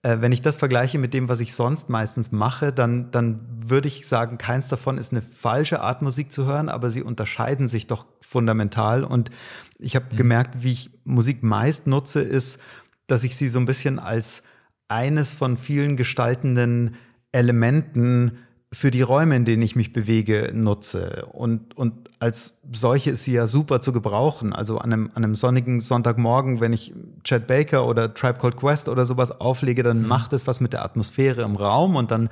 äh, 0.04 0.18
wenn 0.20 0.32
ich 0.32 0.42
das 0.42 0.58
vergleiche 0.58 1.00
mit 1.00 1.14
dem, 1.14 1.30
was 1.30 1.40
ich 1.40 1.54
sonst 1.54 1.90
meistens 1.90 2.32
mache, 2.32 2.74
dann, 2.74 3.10
dann 3.12 3.42
würde 3.66 3.88
ich 3.88 4.08
sagen, 4.08 4.38
keins 4.38 4.68
davon 4.68 4.98
ist 4.98 5.12
eine 5.12 5.22
falsche 5.22 5.82
Art 5.82 6.02
Musik 6.02 6.32
zu 6.32 6.46
hören, 6.46 6.70
aber 6.70 6.92
sie 6.92 7.02
unterscheiden 7.02 7.68
sich 7.68 7.88
doch 7.88 8.06
fundamental. 8.22 9.04
Und 9.04 9.32
ich 9.80 9.96
habe 9.96 10.06
mhm. 10.12 10.18
gemerkt, 10.18 10.64
wie 10.64 10.74
ich 10.74 10.92
Musik 11.06 11.42
meist 11.42 11.88
nutze, 11.88 12.22
ist, 12.22 12.60
dass 13.08 13.24
ich 13.24 13.36
sie 13.36 13.50
so 13.50 13.60
ein 13.60 13.66
bisschen 13.66 14.00
als 14.00 14.44
eines 14.88 15.34
von 15.34 15.58
vielen 15.58 15.98
gestaltenden 15.98 16.96
Elementen 17.32 18.38
für 18.74 18.90
die 18.90 19.04
Räume, 19.04 19.36
in 19.36 19.46
denen 19.46 19.62
ich 19.62 19.76
mich 19.76 19.94
bewege, 19.94 20.52
nutze. 20.52 21.28
Und, 21.32 21.78
und 21.78 22.10
als 22.18 22.60
solche 22.72 23.12
ist 23.12 23.24
sie 23.24 23.34
ja 23.34 23.46
super 23.46 23.82
zu 23.82 23.94
gebrauchen. 23.94 24.52
Also 24.52 24.80
an 24.80 24.92
einem, 24.92 25.12
an 25.14 25.24
einem 25.24 25.36
sonnigen 25.36 25.80
Sonntagmorgen, 25.80 26.60
wenn 26.60 26.74
ich 26.74 26.92
Chad 27.24 27.46
Baker 27.46 27.86
oder 27.86 28.16
Tribe 28.16 28.40
Called 28.40 28.58
Quest 28.58 28.90
oder 28.90 29.06
sowas 29.06 29.40
auflege, 29.40 29.84
dann 29.84 30.02
mhm. 30.02 30.08
macht 30.08 30.34
es 30.34 30.48
was 30.48 30.60
mit 30.60 30.74
der 30.74 30.84
Atmosphäre 30.84 31.44
im 31.44 31.56
Raum 31.56 31.96
und 31.96 32.10
dann 32.10 32.30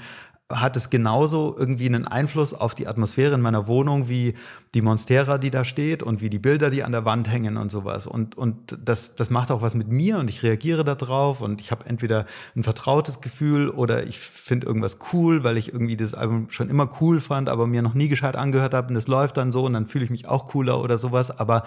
hat 0.59 0.75
es 0.75 0.89
genauso 0.89 1.55
irgendwie 1.57 1.85
einen 1.85 2.07
Einfluss 2.07 2.53
auf 2.53 2.75
die 2.75 2.87
Atmosphäre 2.87 3.35
in 3.35 3.41
meiner 3.41 3.67
Wohnung 3.67 4.09
wie 4.09 4.35
die 4.73 4.81
Monstera, 4.81 5.37
die 5.37 5.51
da 5.51 5.65
steht 5.65 6.03
und 6.03 6.21
wie 6.21 6.29
die 6.29 6.39
Bilder, 6.39 6.69
die 6.69 6.83
an 6.83 6.91
der 6.91 7.05
Wand 7.05 7.29
hängen 7.29 7.57
und 7.57 7.71
sowas. 7.71 8.07
Und, 8.07 8.37
und 8.37 8.77
das, 8.83 9.15
das 9.15 9.29
macht 9.29 9.51
auch 9.51 9.61
was 9.61 9.75
mit 9.75 9.89
mir 9.89 10.17
und 10.17 10.29
ich 10.29 10.43
reagiere 10.43 10.83
darauf 10.83 11.41
und 11.41 11.61
ich 11.61 11.71
habe 11.71 11.85
entweder 11.85 12.25
ein 12.55 12.63
vertrautes 12.63 13.21
Gefühl 13.21 13.69
oder 13.69 14.05
ich 14.05 14.19
finde 14.19 14.67
irgendwas 14.67 14.97
cool, 15.13 15.43
weil 15.43 15.57
ich 15.57 15.73
irgendwie 15.73 15.97
das 15.97 16.13
Album 16.13 16.47
schon 16.49 16.69
immer 16.69 16.89
cool 17.01 17.19
fand, 17.19 17.49
aber 17.49 17.67
mir 17.67 17.81
noch 17.81 17.93
nie 17.93 18.07
gescheit 18.07 18.35
angehört 18.35 18.73
habe 18.73 18.87
und 18.87 18.93
das 18.93 19.07
läuft 19.07 19.37
dann 19.37 19.51
so 19.51 19.65
und 19.65 19.73
dann 19.73 19.87
fühle 19.87 20.05
ich 20.05 20.11
mich 20.11 20.27
auch 20.27 20.47
cooler 20.47 20.81
oder 20.81 20.97
sowas. 20.97 21.37
Aber 21.37 21.63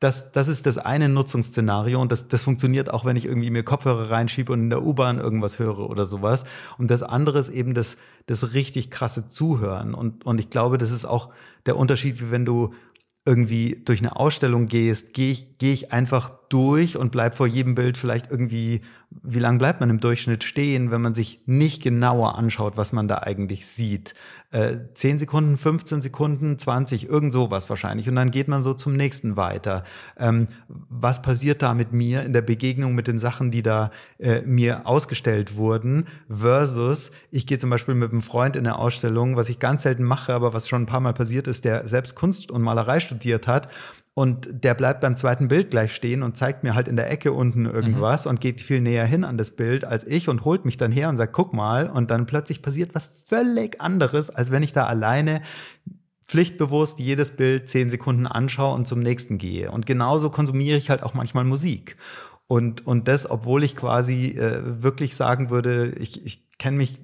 das, 0.00 0.30
das 0.30 0.46
ist 0.46 0.66
das 0.66 0.78
eine 0.78 1.08
Nutzungsszenario 1.08 2.00
und 2.00 2.12
das, 2.12 2.28
das 2.28 2.44
funktioniert 2.44 2.90
auch, 2.90 3.04
wenn 3.04 3.16
ich 3.16 3.24
irgendwie 3.24 3.50
mir 3.50 3.64
Kopfhörer 3.64 4.10
reinschiebe 4.10 4.52
und 4.52 4.60
in 4.60 4.70
der 4.70 4.84
U-Bahn 4.84 5.18
irgendwas 5.18 5.58
höre 5.58 5.90
oder 5.90 6.06
sowas. 6.06 6.44
Und 6.78 6.90
das 6.90 7.02
andere 7.02 7.40
ist 7.40 7.48
eben 7.48 7.74
das, 7.74 7.96
das 8.26 8.54
richtig 8.54 8.90
krasse 8.90 9.26
Zuhören. 9.26 9.94
Und, 9.94 10.24
und 10.24 10.38
ich 10.38 10.50
glaube, 10.50 10.78
das 10.78 10.92
ist 10.92 11.04
auch 11.04 11.30
der 11.66 11.76
Unterschied, 11.76 12.20
wie 12.20 12.30
wenn 12.30 12.44
du 12.44 12.74
irgendwie 13.28 13.82
durch 13.84 14.00
eine 14.00 14.16
Ausstellung 14.16 14.68
gehst, 14.68 15.12
gehe 15.12 15.32
ich, 15.32 15.58
gehe 15.58 15.74
ich 15.74 15.92
einfach 15.92 16.30
durch 16.48 16.96
und 16.96 17.12
bleib 17.12 17.34
vor 17.34 17.46
jedem 17.46 17.74
Bild 17.74 17.98
vielleicht 17.98 18.30
irgendwie, 18.30 18.80
wie 19.10 19.38
lang 19.38 19.58
bleibt 19.58 19.80
man 19.80 19.90
im 19.90 20.00
Durchschnitt 20.00 20.44
stehen, 20.44 20.90
wenn 20.90 21.02
man 21.02 21.14
sich 21.14 21.42
nicht 21.44 21.82
genauer 21.82 22.38
anschaut, 22.38 22.78
was 22.78 22.94
man 22.94 23.06
da 23.06 23.18
eigentlich 23.18 23.66
sieht. 23.66 24.14
Äh, 24.50 24.78
10 24.94 25.18
Sekunden, 25.18 25.58
15 25.58 26.00
Sekunden, 26.00 26.58
20, 26.58 27.06
irgend 27.06 27.34
sowas 27.34 27.68
wahrscheinlich. 27.68 28.08
Und 28.08 28.16
dann 28.16 28.30
geht 28.30 28.48
man 28.48 28.62
so 28.62 28.72
zum 28.72 28.96
nächsten 28.96 29.36
weiter. 29.36 29.84
Ähm, 30.16 30.46
was 30.68 31.20
passiert 31.20 31.60
da 31.60 31.74
mit 31.74 31.92
mir 31.92 32.22
in 32.22 32.32
der 32.32 32.40
Begegnung 32.40 32.94
mit 32.94 33.08
den 33.08 33.18
Sachen, 33.18 33.50
die 33.50 33.62
da 33.62 33.90
äh, 34.18 34.40
mir 34.42 34.86
ausgestellt 34.86 35.56
wurden, 35.56 36.06
versus 36.30 37.10
ich 37.30 37.46
gehe 37.46 37.58
zum 37.58 37.68
Beispiel 37.68 37.94
mit 37.94 38.10
einem 38.10 38.22
Freund 38.22 38.56
in 38.56 38.66
eine 38.66 38.78
Ausstellung, 38.78 39.36
was 39.36 39.50
ich 39.50 39.58
ganz 39.58 39.82
selten 39.82 40.04
mache, 40.04 40.32
aber 40.32 40.54
was 40.54 40.66
schon 40.66 40.82
ein 40.82 40.86
paar 40.86 41.00
Mal 41.00 41.12
passiert 41.12 41.46
ist, 41.46 41.66
der 41.66 41.86
selbst 41.86 42.14
Kunst 42.14 42.50
und 42.50 42.62
Malerei 42.62 43.00
studiert 43.00 43.46
hat 43.46 43.68
und 44.18 44.48
der 44.50 44.74
bleibt 44.74 45.00
beim 45.00 45.14
zweiten 45.14 45.46
Bild 45.46 45.70
gleich 45.70 45.94
stehen 45.94 46.24
und 46.24 46.36
zeigt 46.36 46.64
mir 46.64 46.74
halt 46.74 46.88
in 46.88 46.96
der 46.96 47.08
Ecke 47.08 47.32
unten 47.32 47.66
irgendwas 47.66 48.24
mhm. 48.24 48.30
und 48.30 48.40
geht 48.40 48.60
viel 48.60 48.80
näher 48.80 49.06
hin 49.06 49.22
an 49.22 49.38
das 49.38 49.54
Bild 49.54 49.84
als 49.84 50.04
ich 50.04 50.28
und 50.28 50.44
holt 50.44 50.64
mich 50.64 50.76
dann 50.76 50.90
her 50.90 51.08
und 51.08 51.16
sagt, 51.16 51.32
guck 51.32 51.52
mal. 51.52 51.88
Und 51.88 52.10
dann 52.10 52.26
plötzlich 52.26 52.60
passiert 52.60 52.96
was 52.96 53.22
völlig 53.26 53.80
anderes, 53.80 54.28
als 54.28 54.50
wenn 54.50 54.64
ich 54.64 54.72
da 54.72 54.86
alleine 54.88 55.40
pflichtbewusst 56.26 56.98
jedes 56.98 57.36
Bild 57.36 57.68
zehn 57.68 57.90
Sekunden 57.90 58.26
anschaue 58.26 58.74
und 58.74 58.88
zum 58.88 58.98
nächsten 58.98 59.38
gehe. 59.38 59.70
Und 59.70 59.86
genauso 59.86 60.30
konsumiere 60.30 60.76
ich 60.76 60.90
halt 60.90 61.04
auch 61.04 61.14
manchmal 61.14 61.44
Musik. 61.44 61.96
Und, 62.48 62.84
und 62.88 63.06
das, 63.06 63.30
obwohl 63.30 63.62
ich 63.62 63.76
quasi 63.76 64.30
äh, 64.30 64.82
wirklich 64.82 65.14
sagen 65.14 65.48
würde, 65.48 65.92
ich, 65.96 66.26
ich 66.26 66.58
kenne 66.58 66.78
mich 66.78 66.98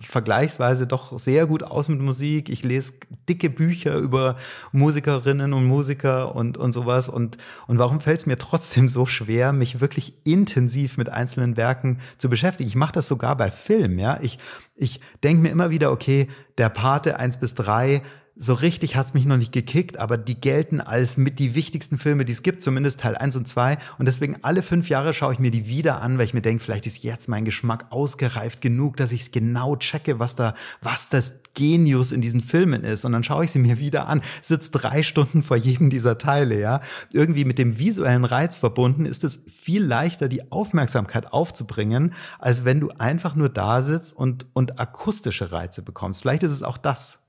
vergleichsweise 0.00 0.86
doch 0.86 1.18
sehr 1.18 1.46
gut 1.46 1.62
aus 1.62 1.88
mit 1.88 2.00
Musik. 2.00 2.48
Ich 2.48 2.62
lese 2.62 2.94
dicke 3.28 3.50
Bücher 3.50 3.96
über 3.96 4.36
Musikerinnen 4.72 5.52
und 5.52 5.66
Musiker 5.66 6.34
und, 6.34 6.56
und 6.56 6.72
sowas. 6.72 7.08
Und, 7.08 7.36
und 7.66 7.78
warum 7.78 8.00
fällt 8.00 8.20
es 8.20 8.26
mir 8.26 8.38
trotzdem 8.38 8.88
so 8.88 9.04
schwer, 9.04 9.52
mich 9.52 9.80
wirklich 9.80 10.14
intensiv 10.24 10.96
mit 10.96 11.10
einzelnen 11.10 11.56
Werken 11.56 12.00
zu 12.16 12.30
beschäftigen? 12.30 12.68
Ich 12.68 12.76
mache 12.76 12.92
das 12.92 13.08
sogar 13.08 13.36
bei 13.36 13.50
Filmen, 13.50 13.98
ja. 13.98 14.18
Ich, 14.22 14.38
ich 14.76 15.00
denke 15.22 15.42
mir 15.42 15.50
immer 15.50 15.70
wieder, 15.70 15.92
okay, 15.92 16.28
der 16.56 16.70
Pate 16.70 17.18
eins 17.18 17.38
bis 17.38 17.54
drei 17.54 18.02
so 18.34 18.54
richtig 18.54 18.96
hat's 18.96 19.12
mich 19.12 19.26
noch 19.26 19.36
nicht 19.36 19.52
gekickt, 19.52 19.98
aber 19.98 20.16
die 20.16 20.40
gelten 20.40 20.80
als 20.80 21.18
mit 21.18 21.38
die 21.38 21.54
wichtigsten 21.54 21.98
Filme, 21.98 22.24
die 22.24 22.32
es 22.32 22.42
gibt, 22.42 22.62
zumindest 22.62 23.00
Teil 23.00 23.14
1 23.14 23.36
und 23.36 23.46
2. 23.46 23.76
Und 23.98 24.06
deswegen 24.06 24.36
alle 24.42 24.62
fünf 24.62 24.88
Jahre 24.88 25.12
schaue 25.12 25.34
ich 25.34 25.38
mir 25.38 25.50
die 25.50 25.66
wieder 25.66 26.00
an, 26.00 26.16
weil 26.16 26.24
ich 26.24 26.34
mir 26.34 26.40
denke, 26.40 26.64
vielleicht 26.64 26.86
ist 26.86 27.02
jetzt 27.02 27.28
mein 27.28 27.44
Geschmack 27.44 27.86
ausgereift 27.90 28.62
genug, 28.62 28.96
dass 28.96 29.12
ich 29.12 29.22
es 29.22 29.32
genau 29.32 29.76
checke, 29.76 30.18
was 30.18 30.34
da, 30.34 30.54
was 30.80 31.10
das 31.10 31.40
Genius 31.54 32.10
in 32.10 32.22
diesen 32.22 32.40
Filmen 32.40 32.84
ist. 32.84 33.04
Und 33.04 33.12
dann 33.12 33.22
schaue 33.22 33.44
ich 33.44 33.50
sie 33.50 33.58
mir 33.58 33.78
wieder 33.78 34.08
an, 34.08 34.22
sitze 34.40 34.70
drei 34.70 35.02
Stunden 35.02 35.42
vor 35.42 35.58
jedem 35.58 35.90
dieser 35.90 36.16
Teile, 36.16 36.58
ja. 36.58 36.80
Irgendwie 37.12 37.44
mit 37.44 37.58
dem 37.58 37.78
visuellen 37.78 38.24
Reiz 38.24 38.56
verbunden 38.56 39.04
ist 39.04 39.24
es 39.24 39.40
viel 39.46 39.84
leichter, 39.84 40.28
die 40.28 40.50
Aufmerksamkeit 40.50 41.32
aufzubringen, 41.32 42.14
als 42.38 42.64
wenn 42.64 42.80
du 42.80 42.90
einfach 42.92 43.34
nur 43.34 43.50
da 43.50 43.82
sitzt 43.82 44.16
und, 44.16 44.46
und 44.54 44.80
akustische 44.80 45.52
Reize 45.52 45.82
bekommst. 45.82 46.22
Vielleicht 46.22 46.42
ist 46.42 46.52
es 46.52 46.62
auch 46.62 46.78
das. 46.78 47.21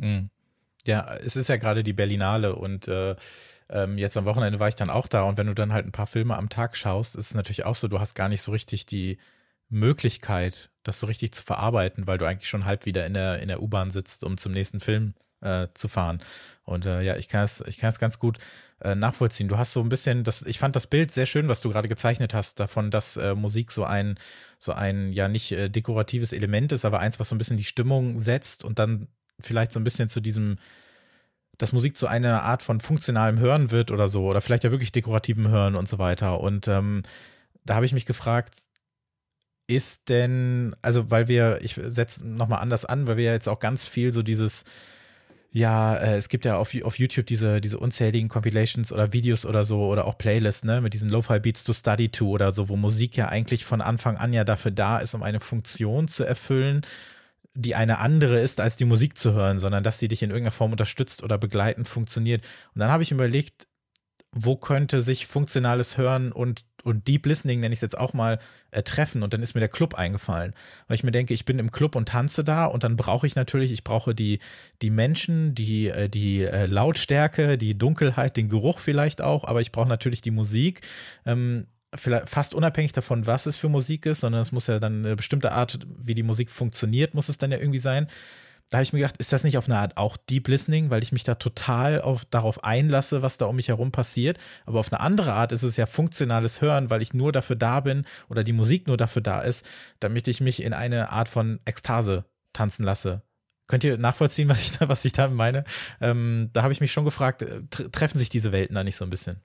Mhm. 0.00 0.30
Ja, 0.86 1.14
es 1.14 1.36
ist 1.36 1.48
ja 1.48 1.56
gerade 1.56 1.84
die 1.84 1.92
Berlinale 1.92 2.56
und 2.56 2.88
äh, 2.88 3.14
ähm, 3.68 3.98
jetzt 3.98 4.16
am 4.16 4.24
Wochenende 4.24 4.58
war 4.58 4.68
ich 4.68 4.74
dann 4.74 4.90
auch 4.90 5.06
da 5.06 5.22
und 5.22 5.38
wenn 5.38 5.46
du 5.46 5.54
dann 5.54 5.72
halt 5.72 5.86
ein 5.86 5.92
paar 5.92 6.06
Filme 6.06 6.36
am 6.36 6.48
Tag 6.48 6.76
schaust, 6.76 7.16
ist 7.16 7.26
es 7.26 7.34
natürlich 7.34 7.64
auch 7.64 7.74
so, 7.74 7.86
du 7.86 8.00
hast 8.00 8.14
gar 8.14 8.28
nicht 8.28 8.42
so 8.42 8.50
richtig 8.52 8.86
die 8.86 9.18
Möglichkeit, 9.68 10.70
das 10.82 10.98
so 11.00 11.06
richtig 11.06 11.32
zu 11.32 11.44
verarbeiten, 11.44 12.06
weil 12.06 12.18
du 12.18 12.26
eigentlich 12.26 12.48
schon 12.48 12.64
halb 12.64 12.86
wieder 12.86 13.06
in 13.06 13.14
der, 13.14 13.40
in 13.40 13.48
der 13.48 13.62
U-Bahn 13.62 13.90
sitzt, 13.90 14.24
um 14.24 14.36
zum 14.36 14.52
nächsten 14.52 14.80
Film 14.80 15.14
äh, 15.40 15.68
zu 15.74 15.88
fahren. 15.88 16.20
Und 16.64 16.86
äh, 16.86 17.02
ja, 17.02 17.16
ich 17.16 17.28
kann 17.28 17.44
es, 17.44 17.62
ich 17.66 17.78
kann 17.78 17.88
es 17.88 17.98
ganz 17.98 18.18
gut 18.18 18.38
äh, 18.80 18.94
nachvollziehen. 18.94 19.48
Du 19.48 19.58
hast 19.58 19.72
so 19.72 19.80
ein 19.80 19.88
bisschen, 19.88 20.24
das, 20.24 20.42
ich 20.42 20.58
fand 20.58 20.74
das 20.76 20.86
Bild 20.86 21.12
sehr 21.12 21.26
schön, 21.26 21.48
was 21.48 21.60
du 21.60 21.70
gerade 21.70 21.88
gezeichnet 21.88 22.34
hast, 22.34 22.58
davon, 22.58 22.90
dass 22.90 23.16
äh, 23.16 23.34
Musik 23.34 23.70
so 23.70 23.84
ein, 23.84 24.18
so 24.58 24.72
ein 24.72 25.12
ja 25.12 25.28
nicht 25.28 25.52
äh, 25.52 25.68
dekoratives 25.68 26.32
Element 26.32 26.72
ist, 26.72 26.84
aber 26.84 27.00
eins, 27.00 27.20
was 27.20 27.28
so 27.28 27.34
ein 27.34 27.38
bisschen 27.38 27.56
die 27.56 27.64
Stimmung 27.64 28.18
setzt 28.18 28.64
und 28.64 28.78
dann 28.78 29.08
vielleicht 29.46 29.72
so 29.72 29.80
ein 29.80 29.84
bisschen 29.84 30.08
zu 30.08 30.20
diesem, 30.20 30.56
dass 31.58 31.72
Musik 31.72 31.96
zu 31.96 32.06
einer 32.06 32.42
Art 32.42 32.62
von 32.62 32.80
funktionalem 32.80 33.38
Hören 33.38 33.70
wird 33.70 33.90
oder 33.90 34.08
so, 34.08 34.26
oder 34.26 34.40
vielleicht 34.40 34.64
ja 34.64 34.70
wirklich 34.70 34.92
dekorativem 34.92 35.48
Hören 35.48 35.76
und 35.76 35.88
so 35.88 35.98
weiter. 35.98 36.40
Und 36.40 36.68
ähm, 36.68 37.02
da 37.64 37.74
habe 37.74 37.86
ich 37.86 37.92
mich 37.92 38.06
gefragt, 38.06 38.54
ist 39.66 40.08
denn, 40.08 40.74
also 40.82 41.10
weil 41.10 41.28
wir, 41.28 41.60
ich 41.62 41.74
setze 41.74 42.26
nochmal 42.26 42.60
anders 42.60 42.84
an, 42.84 43.06
weil 43.06 43.16
wir 43.16 43.24
ja 43.24 43.32
jetzt 43.32 43.48
auch 43.48 43.60
ganz 43.60 43.86
viel 43.86 44.12
so 44.12 44.22
dieses, 44.22 44.64
ja, 45.52 45.96
äh, 45.96 46.16
es 46.16 46.28
gibt 46.28 46.44
ja 46.44 46.56
auf, 46.56 46.74
auf 46.82 46.98
YouTube 46.98 47.26
diese, 47.26 47.60
diese 47.60 47.78
unzähligen 47.78 48.28
Compilations 48.28 48.92
oder 48.92 49.12
Videos 49.12 49.44
oder 49.46 49.64
so 49.64 49.86
oder 49.86 50.06
auch 50.06 50.16
Playlists, 50.18 50.64
ne, 50.64 50.80
mit 50.80 50.94
diesen 50.94 51.08
Lo-Fi 51.08 51.40
Beats 51.40 51.64
to 51.64 51.72
Study 51.72 52.08
to 52.08 52.28
oder 52.28 52.52
so, 52.52 52.68
wo 52.68 52.76
Musik 52.76 53.16
ja 53.16 53.28
eigentlich 53.28 53.64
von 53.64 53.80
Anfang 53.80 54.16
an 54.16 54.32
ja 54.32 54.44
dafür 54.44 54.70
da 54.70 54.98
ist, 54.98 55.14
um 55.14 55.22
eine 55.22 55.40
Funktion 55.40 56.08
zu 56.08 56.24
erfüllen, 56.24 56.82
die 57.54 57.74
eine 57.74 57.98
andere 57.98 58.38
ist, 58.38 58.60
als 58.60 58.76
die 58.76 58.84
Musik 58.84 59.18
zu 59.18 59.32
hören, 59.32 59.58
sondern 59.58 59.82
dass 59.82 59.98
sie 59.98 60.08
dich 60.08 60.22
in 60.22 60.30
irgendeiner 60.30 60.52
Form 60.52 60.70
unterstützt 60.70 61.22
oder 61.22 61.38
begleitend 61.38 61.88
funktioniert. 61.88 62.46
Und 62.74 62.80
dann 62.80 62.90
habe 62.90 63.02
ich 63.02 63.10
überlegt, 63.10 63.66
wo 64.32 64.56
könnte 64.56 65.00
sich 65.00 65.26
funktionales 65.26 65.98
Hören 65.98 66.30
und, 66.30 66.64
und 66.84 67.08
Deep 67.08 67.26
Listening, 67.26 67.60
nenne 67.60 67.72
ich 67.72 67.78
es 67.78 67.82
jetzt 67.82 67.98
auch 67.98 68.12
mal, 68.12 68.38
äh, 68.70 68.82
treffen. 68.82 69.24
Und 69.24 69.34
dann 69.34 69.42
ist 69.42 69.54
mir 69.54 69.60
der 69.60 69.68
Club 69.68 69.94
eingefallen. 69.94 70.54
Weil 70.86 70.94
ich 70.94 71.02
mir 71.02 71.10
denke, 71.10 71.34
ich 71.34 71.44
bin 71.44 71.58
im 71.58 71.72
Club 71.72 71.96
und 71.96 72.08
tanze 72.08 72.44
da 72.44 72.66
und 72.66 72.84
dann 72.84 72.94
brauche 72.96 73.26
ich 73.26 73.34
natürlich, 73.34 73.72
ich 73.72 73.82
brauche 73.82 74.14
die, 74.14 74.38
die 74.82 74.90
Menschen, 74.90 75.56
die, 75.56 75.88
äh, 75.88 76.08
die 76.08 76.44
äh, 76.44 76.66
Lautstärke, 76.66 77.58
die 77.58 77.76
Dunkelheit, 77.76 78.36
den 78.36 78.48
Geruch 78.48 78.78
vielleicht 78.78 79.20
auch, 79.20 79.44
aber 79.44 79.60
ich 79.60 79.72
brauche 79.72 79.88
natürlich 79.88 80.20
die 80.20 80.30
Musik. 80.30 80.82
Ähm, 81.26 81.66
vielleicht 81.94 82.28
fast 82.28 82.54
unabhängig 82.54 82.92
davon, 82.92 83.26
was 83.26 83.46
es 83.46 83.56
für 83.56 83.68
Musik 83.68 84.06
ist, 84.06 84.20
sondern 84.20 84.40
es 84.42 84.52
muss 84.52 84.66
ja 84.66 84.78
dann 84.78 85.04
eine 85.04 85.16
bestimmte 85.16 85.52
Art, 85.52 85.78
wie 85.98 86.14
die 86.14 86.22
Musik 86.22 86.50
funktioniert, 86.50 87.14
muss 87.14 87.28
es 87.28 87.38
dann 87.38 87.50
ja 87.50 87.58
irgendwie 87.58 87.78
sein 87.78 88.06
da 88.70 88.78
habe 88.78 88.84
ich 88.84 88.92
mir 88.92 89.00
gedacht, 89.00 89.16
ist 89.16 89.32
das 89.32 89.42
nicht 89.42 89.58
auf 89.58 89.68
eine 89.68 89.78
Art 89.78 89.96
auch 89.96 90.16
Deep 90.16 90.46
Listening, 90.46 90.90
weil 90.90 91.02
ich 91.02 91.10
mich 91.10 91.24
da 91.24 91.34
total 91.34 92.00
auf, 92.00 92.24
darauf 92.24 92.62
einlasse, 92.62 93.20
was 93.20 93.36
da 93.36 93.46
um 93.46 93.56
mich 93.56 93.66
herum 93.66 93.90
passiert. 93.90 94.38
Aber 94.64 94.78
auf 94.78 94.92
eine 94.92 95.00
andere 95.00 95.32
Art 95.32 95.50
ist 95.50 95.64
es 95.64 95.76
ja 95.76 95.86
funktionales 95.86 96.60
Hören, 96.60 96.88
weil 96.88 97.02
ich 97.02 97.12
nur 97.12 97.32
dafür 97.32 97.56
da 97.56 97.80
bin 97.80 98.04
oder 98.28 98.44
die 98.44 98.52
Musik 98.52 98.86
nur 98.86 98.96
dafür 98.96 99.22
da 99.22 99.40
ist, 99.40 99.66
damit 99.98 100.28
ich 100.28 100.40
mich 100.40 100.62
in 100.62 100.72
eine 100.72 101.10
Art 101.10 101.28
von 101.28 101.58
Ekstase 101.64 102.24
tanzen 102.52 102.84
lasse. 102.84 103.22
Könnt 103.66 103.82
ihr 103.82 103.98
nachvollziehen, 103.98 104.48
was 104.48 104.62
ich 104.62 104.78
da, 104.78 104.88
was 104.88 105.04
ich 105.04 105.12
da 105.12 105.28
meine? 105.28 105.64
Ähm, 106.00 106.50
da 106.52 106.62
habe 106.62 106.72
ich 106.72 106.80
mich 106.80 106.92
schon 106.92 107.04
gefragt, 107.04 107.42
äh, 107.42 107.62
treffen 107.68 108.18
sich 108.18 108.28
diese 108.28 108.52
Welten 108.52 108.76
da 108.76 108.84
nicht 108.84 108.96
so 108.96 109.04
ein 109.04 109.10
bisschen? 109.10 109.40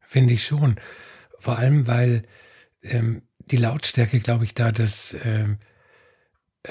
Finde 0.00 0.32
ich 0.32 0.46
schon. 0.46 0.76
Vor 1.44 1.58
allem, 1.58 1.86
weil 1.86 2.22
ähm, 2.82 3.20
die 3.38 3.58
Lautstärke, 3.58 4.18
glaube 4.18 4.44
ich, 4.44 4.54
da 4.54 4.72
das 4.72 5.14
ähm, 5.22 5.58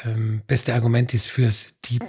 ähm, 0.03 0.41
beste 0.47 0.73
Argument 0.73 1.13
ist 1.13 1.27
fürs 1.27 1.79
Deep 1.81 2.03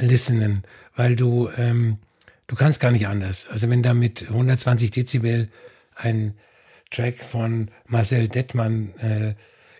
Listenen, 0.00 0.62
weil 0.94 1.16
du, 1.16 1.50
ähm, 1.54 1.98
du 2.46 2.56
kannst 2.56 2.80
gar 2.80 2.92
nicht 2.92 3.08
anders. 3.08 3.46
Also 3.46 3.68
wenn 3.68 3.82
da 3.82 3.92
mit 3.92 4.22
120 4.22 4.90
Dezibel 4.90 5.50
ein 5.94 6.38
Track 6.90 7.18
von 7.18 7.70
Marcel 7.86 8.28
Dettmann 8.28 8.94
äh, 8.98 9.34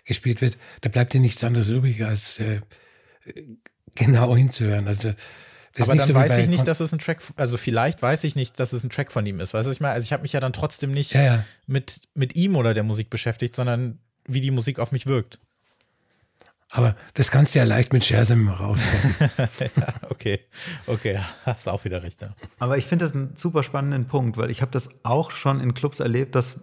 gespielt 0.05 0.41
wird, 0.41 0.59
da 0.81 0.89
bleibt 0.89 1.13
dir 1.13 1.19
nichts 1.19 1.43
anderes 1.43 1.69
übrig, 1.69 2.05
als 2.05 2.39
äh, 2.39 2.61
genau 3.95 4.35
hinzuhören. 4.35 4.87
Also 4.87 5.15
aber 5.79 5.95
dann 5.95 6.07
so 6.07 6.13
weiß 6.13 6.37
ich 6.37 6.47
nicht, 6.47 6.67
dass 6.67 6.79
es 6.79 6.91
ein 6.91 6.99
Track, 6.99 7.19
also 7.35 7.57
vielleicht 7.57 8.01
weiß 8.01 8.23
ich 8.23 8.35
nicht, 8.35 8.59
dass 8.59 8.73
es 8.73 8.83
ein 8.83 8.89
Track 8.89 9.11
von 9.11 9.25
ihm 9.25 9.39
ist. 9.39 9.53
Weißt 9.53 9.67
du, 9.67 9.71
ich 9.71 9.79
meine, 9.79 9.93
also 9.93 10.05
ich 10.05 10.13
habe 10.13 10.23
mich 10.23 10.33
ja 10.33 10.39
dann 10.39 10.53
trotzdem 10.53 10.91
nicht 10.91 11.13
ja, 11.13 11.23
ja. 11.23 11.43
Mit, 11.65 12.01
mit 12.13 12.35
ihm 12.35 12.55
oder 12.55 12.73
der 12.73 12.83
Musik 12.83 13.09
beschäftigt, 13.09 13.55
sondern 13.55 13.99
wie 14.27 14.41
die 14.41 14.51
Musik 14.51 14.79
auf 14.79 14.91
mich 14.91 15.05
wirkt. 15.05 15.39
Aber 16.69 16.97
das 17.13 17.31
kannst 17.31 17.55
du 17.55 17.59
ja 17.59 17.65
leicht 17.65 17.93
mit 17.93 18.03
Shazam 18.03 18.49
rausfinden. 18.49 19.29
ja, 19.77 19.93
okay, 20.09 20.41
okay, 20.85 21.19
hast 21.45 21.67
du 21.67 21.71
auch 21.71 21.85
wieder 21.85 22.03
recht. 22.03 22.21
Ja. 22.21 22.35
Aber 22.59 22.77
ich 22.77 22.85
finde 22.85 23.05
das 23.05 23.15
einen 23.15 23.35
super 23.35 23.63
spannenden 23.63 24.05
Punkt, 24.05 24.35
weil 24.35 24.51
ich 24.51 24.61
habe 24.61 24.71
das 24.71 24.89
auch 25.03 25.31
schon 25.31 25.61
in 25.61 25.73
Clubs 25.73 26.01
erlebt, 26.01 26.35
dass 26.35 26.59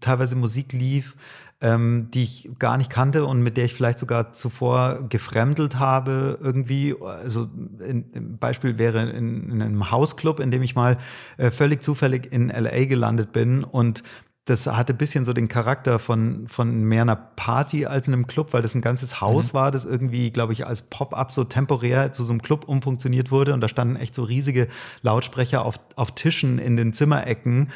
teilweise 0.00 0.36
Musik 0.36 0.72
lief, 0.72 1.16
ähm, 1.60 2.08
die 2.12 2.22
ich 2.22 2.50
gar 2.58 2.76
nicht 2.76 2.90
kannte 2.90 3.24
und 3.24 3.42
mit 3.42 3.56
der 3.56 3.64
ich 3.64 3.74
vielleicht 3.74 3.98
sogar 3.98 4.32
zuvor 4.32 5.08
gefremdelt 5.08 5.78
habe 5.78 6.38
irgendwie. 6.40 6.94
Also 7.02 7.48
ein 7.80 8.36
Beispiel 8.38 8.78
wäre 8.78 9.10
in, 9.10 9.50
in, 9.50 9.62
einem 9.62 9.90
Hausclub, 9.90 10.38
in 10.40 10.50
dem 10.50 10.62
ich 10.62 10.74
mal 10.76 10.98
äh, 11.36 11.50
völlig 11.50 11.82
zufällig 11.82 12.32
in 12.32 12.48
LA 12.48 12.84
gelandet 12.84 13.32
bin 13.32 13.64
und 13.64 14.02
das 14.48 14.66
hatte 14.66 14.94
bisschen 14.94 15.26
so 15.26 15.34
den 15.34 15.48
Charakter 15.48 15.98
von, 15.98 16.48
von 16.48 16.82
mehr 16.82 17.02
einer 17.02 17.16
Party 17.16 17.84
als 17.84 18.08
einem 18.08 18.26
Club, 18.26 18.54
weil 18.54 18.62
das 18.62 18.74
ein 18.74 18.80
ganzes 18.80 19.20
Haus 19.20 19.52
mhm. 19.52 19.58
war, 19.58 19.70
das 19.70 19.84
irgendwie, 19.84 20.30
glaube 20.30 20.54
ich, 20.54 20.66
als 20.66 20.82
Pop-up 20.82 21.32
so 21.32 21.44
temporär 21.44 22.12
zu 22.12 22.24
so 22.24 22.32
einem 22.32 22.40
Club 22.40 22.64
umfunktioniert 22.66 23.30
wurde. 23.30 23.52
Und 23.52 23.60
da 23.60 23.68
standen 23.68 23.96
echt 23.96 24.14
so 24.14 24.22
riesige 24.22 24.68
Lautsprecher 25.02 25.64
auf, 25.64 25.78
auf 25.96 26.14
Tischen 26.14 26.58
in 26.58 26.78
den 26.78 26.94
Zimmerecken. 26.94 27.70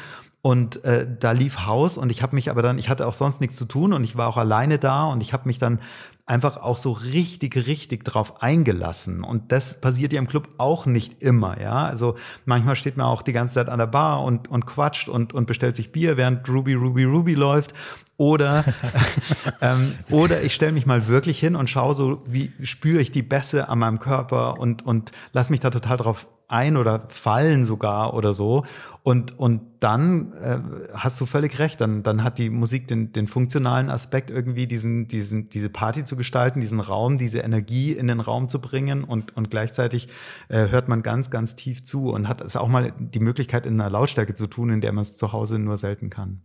Und 0.45 0.83
äh, 0.83 1.07
da 1.07 1.31
lief 1.31 1.67
Haus 1.67 1.97
und 1.97 2.11
ich 2.11 2.21
habe 2.21 2.35
mich 2.35 2.49
aber 2.49 2.61
dann, 2.61 2.77
ich 2.77 2.89
hatte 2.89 3.07
auch 3.07 3.13
sonst 3.13 3.39
nichts 3.39 3.55
zu 3.55 3.63
tun 3.63 3.93
und 3.93 4.03
ich 4.03 4.17
war 4.17 4.27
auch 4.27 4.35
alleine 4.35 4.77
da 4.77 5.05
und 5.05 5.23
ich 5.23 5.31
habe 5.31 5.47
mich 5.47 5.57
dann 5.57 5.79
einfach 6.25 6.57
auch 6.57 6.75
so 6.75 6.91
richtig, 6.91 7.55
richtig 7.65 8.03
drauf 8.03 8.41
eingelassen. 8.43 9.23
Und 9.23 9.53
das 9.53 9.79
passiert 9.79 10.11
ja 10.11 10.19
im 10.19 10.27
Club 10.27 10.49
auch 10.57 10.85
nicht 10.85 11.23
immer, 11.23 11.61
ja. 11.61 11.85
Also 11.85 12.15
manchmal 12.43 12.75
steht 12.75 12.97
man 12.97 13.05
auch 13.05 13.21
die 13.21 13.31
ganze 13.31 13.53
Zeit 13.53 13.69
an 13.69 13.79
der 13.79 13.87
Bar 13.87 14.21
und, 14.21 14.49
und 14.49 14.65
quatscht 14.65 15.07
und, 15.07 15.33
und 15.33 15.45
bestellt 15.45 15.77
sich 15.77 15.93
Bier, 15.93 16.17
während 16.17 16.49
Ruby, 16.49 16.73
Ruby, 16.73 17.05
Ruby 17.05 17.35
läuft. 17.35 17.73
Oder, 18.17 18.65
ähm, 19.61 19.95
oder 20.09 20.43
ich 20.43 20.53
stelle 20.53 20.73
mich 20.73 20.85
mal 20.85 21.07
wirklich 21.07 21.39
hin 21.39 21.55
und 21.55 21.69
schaue 21.69 21.93
so, 21.93 22.21
wie 22.25 22.51
spüre 22.63 22.99
ich 22.99 23.11
die 23.11 23.23
Bässe 23.23 23.69
an 23.69 23.79
meinem 23.79 23.99
Körper 23.99 24.59
und, 24.59 24.85
und 24.85 25.13
lass 25.31 25.49
mich 25.49 25.61
da 25.61 25.69
total 25.69 25.95
drauf 25.95 26.27
ein 26.53 26.77
oder 26.77 27.05
fallen 27.09 27.65
sogar 27.65 28.13
oder 28.13 28.31
so. 28.33 28.63
Und, 29.01 29.37
und 29.37 29.61
dann 29.81 30.31
äh, 30.33 30.59
hast 30.93 31.19
du 31.19 31.25
völlig 31.25 31.59
recht, 31.59 31.81
dann, 31.81 32.03
dann 32.03 32.23
hat 32.23 32.37
die 32.37 32.49
Musik 32.49 32.87
den, 32.87 33.11
den 33.11 33.27
funktionalen 33.27 33.89
Aspekt, 33.89 34.29
irgendwie 34.29 34.65
diesen, 34.65 35.09
diesen, 35.09 35.49
diese 35.49 35.69
Party 35.69 36.05
zu 36.05 36.15
gestalten, 36.15 36.61
diesen 36.61 36.79
Raum, 36.79 37.17
diese 37.17 37.39
Energie 37.39 37.91
in 37.91 38.07
den 38.07 38.21
Raum 38.21 38.47
zu 38.47 38.61
bringen 38.61 39.03
und, 39.03 39.35
und 39.35 39.49
gleichzeitig 39.49 40.07
äh, 40.47 40.69
hört 40.69 40.87
man 40.87 41.03
ganz, 41.03 41.29
ganz 41.29 41.57
tief 41.57 41.83
zu 41.83 42.11
und 42.11 42.29
hat 42.29 42.39
es 42.39 42.55
auch 42.55 42.69
mal 42.69 42.93
die 42.97 43.19
Möglichkeit 43.19 43.65
in 43.65 43.81
einer 43.81 43.89
Lautstärke 43.89 44.35
zu 44.35 44.47
tun, 44.47 44.69
in 44.69 44.79
der 44.79 44.93
man 44.93 45.01
es 45.01 45.17
zu 45.17 45.33
Hause 45.33 45.59
nur 45.59 45.77
selten 45.77 46.09
kann. 46.09 46.41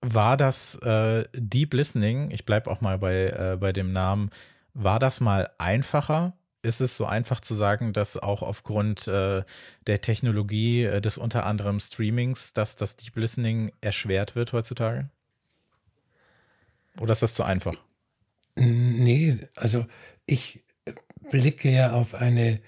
War 0.00 0.36
das 0.36 0.74
äh, 0.82 1.24
Deep 1.34 1.72
Listening, 1.72 2.30
ich 2.30 2.44
bleibe 2.44 2.68
auch 2.68 2.80
mal 2.80 2.98
bei, 2.98 3.26
äh, 3.26 3.56
bei 3.60 3.72
dem 3.72 3.92
Namen, 3.92 4.30
war 4.74 4.98
das 4.98 5.20
mal 5.20 5.50
einfacher 5.58 6.34
ist 6.64 6.80
es 6.80 6.96
so 6.96 7.06
einfach 7.06 7.40
zu 7.40 7.54
sagen, 7.54 7.92
dass 7.92 8.16
auch 8.16 8.42
aufgrund 8.42 9.06
äh, 9.06 9.44
der 9.86 10.00
Technologie 10.00 10.84
äh, 10.84 11.00
des 11.00 11.18
unter 11.18 11.46
anderem 11.46 11.78
Streamings, 11.78 12.54
dass 12.54 12.76
das 12.76 12.96
Deep 12.96 13.16
Listening 13.16 13.72
erschwert 13.80 14.34
wird 14.34 14.52
heutzutage? 14.52 15.10
Oder 17.00 17.12
ist 17.12 17.22
das 17.22 17.34
zu 17.34 17.44
einfach? 17.44 17.76
Nee, 18.56 19.38
also 19.56 19.86
ich 20.26 20.64
blicke 21.30 21.70
ja 21.70 21.92
auf 21.92 22.14
eine 22.14 22.60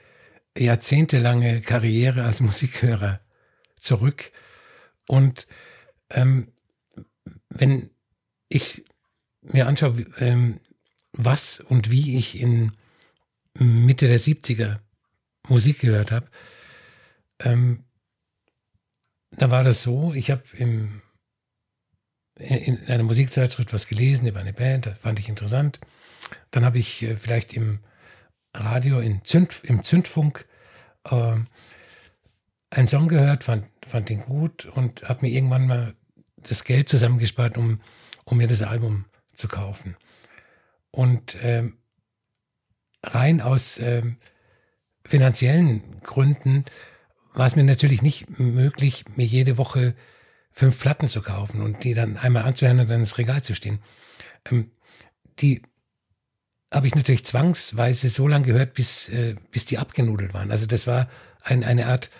jahrzehntelange 0.57 1.61
Karriere 1.61 2.24
als 2.24 2.40
Musikhörer 2.40 3.20
zurück 3.80 4.32
und 5.07 5.47
ähm, 6.11 6.53
wenn 7.49 7.90
ich 8.49 8.84
mir 9.42 9.66
anschaue, 9.66 10.07
ähm, 10.18 10.61
was 11.12 11.61
und 11.61 11.90
wie 11.90 12.18
ich 12.18 12.40
in 12.40 12.72
Mitte 13.59 14.09
der 14.09 14.19
70er 14.19 14.79
Musik 15.49 15.81
gehört 15.81 16.13
habe, 16.13 16.29
ähm, 17.41 17.85
da 19.31 19.51
war 19.51 19.65
das 19.65 19.83
so, 19.83 20.15
ich 20.15 20.31
habe 20.31 20.43
in 20.57 21.03
einer 22.39 23.03
Musikzeitschrift 23.03 23.73
was 23.73 23.89
gelesen 23.89 24.27
über 24.27 24.41
eine 24.41 24.53
Band, 24.53 24.87
das 24.87 24.99
fand 24.99 25.19
ich 25.19 25.29
interessant. 25.29 25.81
Dann 26.51 26.65
habe 26.65 26.79
ich 26.79 27.03
äh, 27.03 27.17
vielleicht 27.17 27.55
im 27.55 27.81
Radio, 28.55 29.01
in 29.01 29.25
Zünd, 29.25 29.63
im 29.65 29.83
Zündfunk 29.83 30.47
äh, 31.05 31.35
einen 32.71 32.87
Song 32.87 33.09
gehört, 33.09 33.45
fand, 33.45 33.67
fand 33.87 34.11
ihn 34.11 34.21
gut 34.21 34.67
und 34.67 35.03
habe 35.09 35.27
mir 35.27 35.33
irgendwann 35.33 35.67
mal 35.67 35.95
das 36.37 36.65
Geld 36.65 36.89
zusammengespart, 36.89 37.57
um, 37.57 37.81
um 38.25 38.39
mir 38.39 38.49
das 38.49 38.63
Album 38.63 39.07
zu 39.35 39.49
kaufen. 39.49 39.97
Und 40.91 41.37
ähm, 41.41 41.79
rein 43.07 43.41
aus 43.41 43.79
ähm, 43.79 44.17
finanziellen 45.05 46.01
Gründen 46.03 46.65
war 47.35 47.47
es 47.47 47.57
mir 47.57 47.65
natürlich 47.65 48.03
nicht 48.03 48.39
möglich, 48.39 49.05
mir 49.15 49.27
jede 49.27 49.59
Woche 49.59 49.95
fünf 50.51 50.81
Platten 50.81 51.07
zu 51.07 51.21
kaufen 51.21 51.61
und 51.61 51.85
die 51.85 51.95
dann 51.95 52.17
einmal 52.17 52.45
anzuhören 52.45 52.81
und 52.81 52.89
dann 52.89 53.01
ins 53.01 53.19
Regal 53.19 53.43
zu 53.43 53.55
stehen. 53.55 53.81
Ähm, 54.51 54.71
die 55.39 55.63
habe 56.73 56.87
ich 56.87 56.95
natürlich 56.95 57.25
zwangsweise 57.25 58.09
so 58.09 58.27
lange 58.27 58.47
gehört, 58.47 58.75
bis, 58.75 59.09
äh, 59.09 59.37
bis 59.51 59.67
die 59.67 59.79
abgenudelt 59.79 60.35
waren. 60.35 60.51
Also 60.51 60.67
das 60.67 60.87
war 60.87 61.09
ein, 61.43 61.63
eine 61.63 61.87
Art 61.87 62.11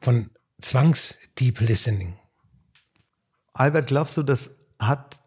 von 0.00 0.30
Zwangs-Deep 0.60 1.60
Listening. 1.60 2.16
Albert, 3.52 3.88
glaubst 3.88 4.16
du, 4.16 4.22
das 4.22 4.56
hat 4.78 5.20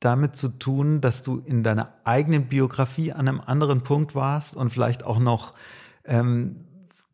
damit 0.00 0.36
zu 0.36 0.48
tun, 0.48 1.00
dass 1.00 1.22
du 1.22 1.42
in 1.44 1.62
deiner 1.62 1.92
eigenen 2.04 2.46
Biografie 2.46 3.12
an 3.12 3.28
einem 3.28 3.40
anderen 3.40 3.82
Punkt 3.82 4.14
warst 4.14 4.54
und 4.54 4.70
vielleicht 4.70 5.04
auch 5.04 5.18
noch 5.18 5.54
ähm, 6.04 6.67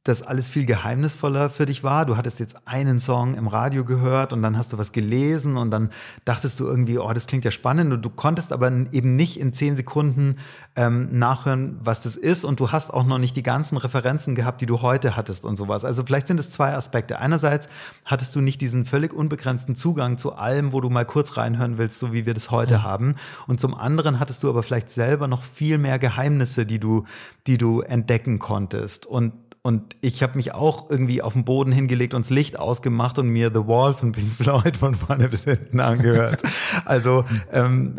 das 0.04 0.22
alles 0.22 0.50
viel 0.50 0.66
geheimnisvoller 0.66 1.48
für 1.48 1.64
dich 1.64 1.82
war. 1.82 2.04
Du 2.04 2.18
hattest 2.18 2.38
jetzt 2.38 2.58
einen 2.66 3.00
Song 3.00 3.34
im 3.34 3.48
Radio 3.48 3.86
gehört 3.86 4.34
und 4.34 4.42
dann 4.42 4.58
hast 4.58 4.74
du 4.74 4.78
was 4.78 4.92
gelesen 4.92 5.56
und 5.56 5.70
dann 5.70 5.90
dachtest 6.26 6.60
du 6.60 6.66
irgendwie, 6.66 6.98
oh, 6.98 7.10
das 7.14 7.26
klingt 7.26 7.46
ja 7.46 7.50
spannend 7.50 7.90
und 7.90 8.02
du 8.02 8.10
konntest 8.10 8.52
aber 8.52 8.70
eben 8.92 9.16
nicht 9.16 9.40
in 9.40 9.54
zehn 9.54 9.76
Sekunden 9.76 10.36
ähm, 10.76 11.18
nachhören, 11.18 11.80
was 11.82 12.02
das 12.02 12.16
ist 12.16 12.44
und 12.44 12.60
du 12.60 12.70
hast 12.70 12.92
auch 12.92 13.04
noch 13.04 13.18
nicht 13.18 13.34
die 13.34 13.42
ganzen 13.42 13.78
Referenzen 13.78 14.34
gehabt, 14.34 14.60
die 14.60 14.66
du 14.66 14.82
heute 14.82 15.16
hattest 15.16 15.46
und 15.46 15.56
sowas. 15.56 15.86
Also 15.86 16.04
vielleicht 16.04 16.26
sind 16.26 16.38
es 16.38 16.50
zwei 16.50 16.74
Aspekte. 16.74 17.18
Einerseits 17.18 17.70
hattest 18.04 18.36
du 18.36 18.42
nicht 18.42 18.60
diesen 18.60 18.84
völlig 18.84 19.14
unbegrenzten 19.14 19.74
Zugang 19.74 20.18
zu 20.18 20.34
allem, 20.34 20.74
wo 20.74 20.82
du 20.82 20.90
mal 20.90 21.06
kurz 21.06 21.38
reinhören 21.38 21.78
willst, 21.78 21.98
so 21.98 22.12
wie 22.12 22.26
wir 22.26 22.34
das 22.34 22.50
heute 22.50 22.78
mhm. 22.78 22.82
haben. 22.82 23.14
Und 23.46 23.58
zum 23.58 23.72
anderen 23.74 24.20
hattest 24.20 24.42
du 24.42 24.50
aber 24.50 24.62
vielleicht 24.62 24.90
selber 24.90 25.28
noch 25.28 25.42
viel 25.42 25.78
mehr 25.78 25.98
Geheimnisse, 25.98 26.66
die 26.66 26.78
du, 26.78 27.06
die 27.46 27.56
du 27.56 27.80
entdecken 27.80 28.38
konntest. 28.38 29.06
Und 29.06 29.32
und 29.66 29.96
ich 30.02 30.22
habe 30.22 30.36
mich 30.36 30.52
auch 30.52 30.90
irgendwie 30.90 31.22
auf 31.22 31.32
den 31.32 31.46
Boden 31.46 31.72
hingelegt 31.72 32.12
und 32.12 32.26
das 32.26 32.30
Licht 32.30 32.58
ausgemacht 32.58 33.18
und 33.18 33.28
mir 33.28 33.48
The 33.48 33.66
Wall 33.66 33.94
von 33.94 34.12
Pink 34.12 34.30
Floyd 34.30 34.76
von 34.76 34.94
vorne 34.94 35.30
bis 35.30 35.44
hinten 35.44 35.80
angehört. 35.80 36.42
also 36.84 37.24
ähm, 37.50 37.96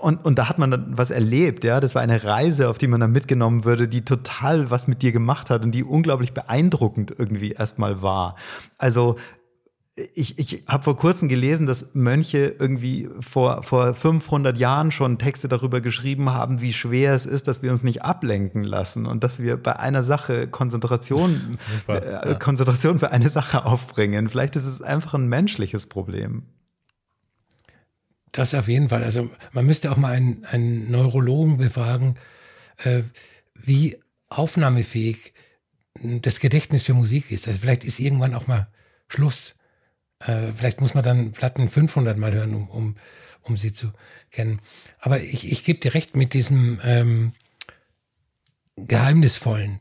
und, 0.00 0.24
und 0.24 0.36
da 0.36 0.48
hat 0.48 0.58
man 0.58 0.72
dann 0.72 0.98
was 0.98 1.12
erlebt, 1.12 1.62
ja. 1.62 1.78
Das 1.78 1.94
war 1.94 2.02
eine 2.02 2.24
Reise, 2.24 2.68
auf 2.68 2.76
die 2.76 2.88
man 2.88 3.00
dann 3.00 3.12
mitgenommen 3.12 3.64
würde, 3.64 3.86
die 3.86 4.04
total 4.04 4.68
was 4.68 4.88
mit 4.88 5.00
dir 5.00 5.12
gemacht 5.12 5.48
hat 5.48 5.62
und 5.62 5.70
die 5.70 5.84
unglaublich 5.84 6.32
beeindruckend 6.32 7.14
irgendwie 7.16 7.52
erstmal 7.52 8.02
war. 8.02 8.34
Also 8.78 9.14
ich, 10.12 10.38
ich 10.38 10.64
habe 10.66 10.84
vor 10.84 10.96
kurzem 10.96 11.28
gelesen, 11.28 11.66
dass 11.66 11.94
Mönche 11.94 12.54
irgendwie 12.58 13.08
vor, 13.20 13.62
vor 13.62 13.94
500 13.94 14.58
Jahren 14.58 14.92
schon 14.92 15.18
Texte 15.18 15.48
darüber 15.48 15.80
geschrieben 15.80 16.30
haben, 16.30 16.60
wie 16.60 16.74
schwer 16.74 17.14
es 17.14 17.24
ist, 17.24 17.48
dass 17.48 17.62
wir 17.62 17.70
uns 17.70 17.82
nicht 17.82 18.02
ablenken 18.02 18.62
lassen 18.62 19.06
und 19.06 19.24
dass 19.24 19.40
wir 19.40 19.56
bei 19.56 19.76
einer 19.76 20.02
Sache 20.02 20.48
Konzentration, 20.48 21.58
Super, 21.80 22.24
äh, 22.24 22.28
ja. 22.30 22.34
Konzentration 22.34 22.98
für 22.98 23.10
eine 23.10 23.30
Sache 23.30 23.64
aufbringen. 23.64 24.28
Vielleicht 24.28 24.56
ist 24.56 24.66
es 24.66 24.82
einfach 24.82 25.14
ein 25.14 25.28
menschliches 25.28 25.86
Problem. 25.86 26.42
Das 28.32 28.54
auf 28.54 28.68
jeden 28.68 28.90
Fall. 28.90 29.02
Also 29.02 29.30
man 29.52 29.64
müsste 29.64 29.90
auch 29.90 29.96
mal 29.96 30.12
einen, 30.12 30.44
einen 30.44 30.90
Neurologen 30.90 31.56
befragen, 31.56 32.16
äh, 32.76 33.02
wie 33.54 33.96
aufnahmefähig 34.28 35.32
das 36.02 36.40
Gedächtnis 36.40 36.82
für 36.82 36.92
Musik 36.92 37.30
ist. 37.30 37.48
Also 37.48 37.60
vielleicht 37.60 37.84
ist 37.84 37.98
irgendwann 37.98 38.34
auch 38.34 38.46
mal 38.46 38.68
Schluss 39.08 39.56
äh, 40.20 40.52
vielleicht 40.54 40.80
muss 40.80 40.94
man 40.94 41.04
dann 41.04 41.32
Platten 41.32 41.68
500 41.68 42.16
Mal 42.16 42.32
hören, 42.32 42.54
um, 42.54 42.68
um, 42.68 42.96
um 43.42 43.56
sie 43.56 43.72
zu 43.72 43.92
kennen. 44.30 44.60
Aber 44.98 45.20
ich, 45.20 45.50
ich 45.50 45.64
gebe 45.64 45.80
dir 45.80 45.94
recht 45.94 46.16
mit 46.16 46.34
diesem 46.34 46.80
ähm, 46.82 47.32
Geheimnisvollen. 48.76 49.80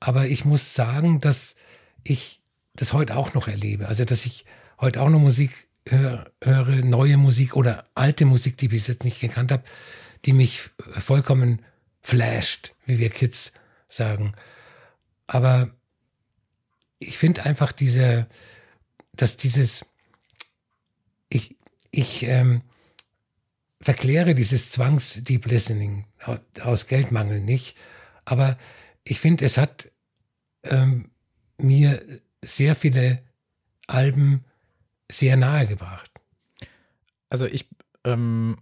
Aber 0.00 0.26
ich 0.26 0.44
muss 0.44 0.74
sagen, 0.74 1.20
dass 1.20 1.56
ich 2.04 2.40
das 2.74 2.92
heute 2.92 3.16
auch 3.16 3.34
noch 3.34 3.48
erlebe. 3.48 3.88
Also, 3.88 4.04
dass 4.04 4.26
ich 4.26 4.44
heute 4.80 5.02
auch 5.02 5.08
noch 5.08 5.18
Musik 5.18 5.68
höre, 5.86 6.30
höre 6.42 6.84
neue 6.84 7.16
Musik 7.16 7.56
oder 7.56 7.86
alte 7.94 8.24
Musik, 8.24 8.56
die 8.58 8.66
ich 8.66 8.70
bis 8.70 8.86
jetzt 8.86 9.04
nicht 9.04 9.20
gekannt 9.20 9.50
habe, 9.50 9.64
die 10.24 10.32
mich 10.32 10.70
vollkommen 10.96 11.62
flasht, 12.00 12.74
wie 12.86 12.98
wir 12.98 13.10
Kids 13.10 13.52
sagen. 13.88 14.34
Aber 15.26 15.70
ich 16.98 17.18
finde 17.18 17.44
einfach 17.44 17.72
diese, 17.72 18.26
dass 19.18 19.36
dieses, 19.36 19.84
ich, 21.28 21.56
ich 21.90 22.22
ähm, 22.22 22.62
verkläre 23.80 24.34
dieses 24.34 24.70
Zwangs-Deep 24.70 25.46
Listening 25.46 26.06
aus 26.62 26.86
Geldmangel 26.86 27.40
nicht, 27.40 27.76
aber 28.24 28.56
ich 29.04 29.20
finde, 29.20 29.44
es 29.44 29.58
hat 29.58 29.90
ähm, 30.62 31.10
mir 31.58 32.20
sehr 32.42 32.74
viele 32.74 33.22
Alben 33.86 34.44
sehr 35.10 35.36
nahe 35.36 35.66
gebracht. 35.66 36.10
Also 37.30 37.46
ich, 37.46 37.68
ähm, 38.04 38.56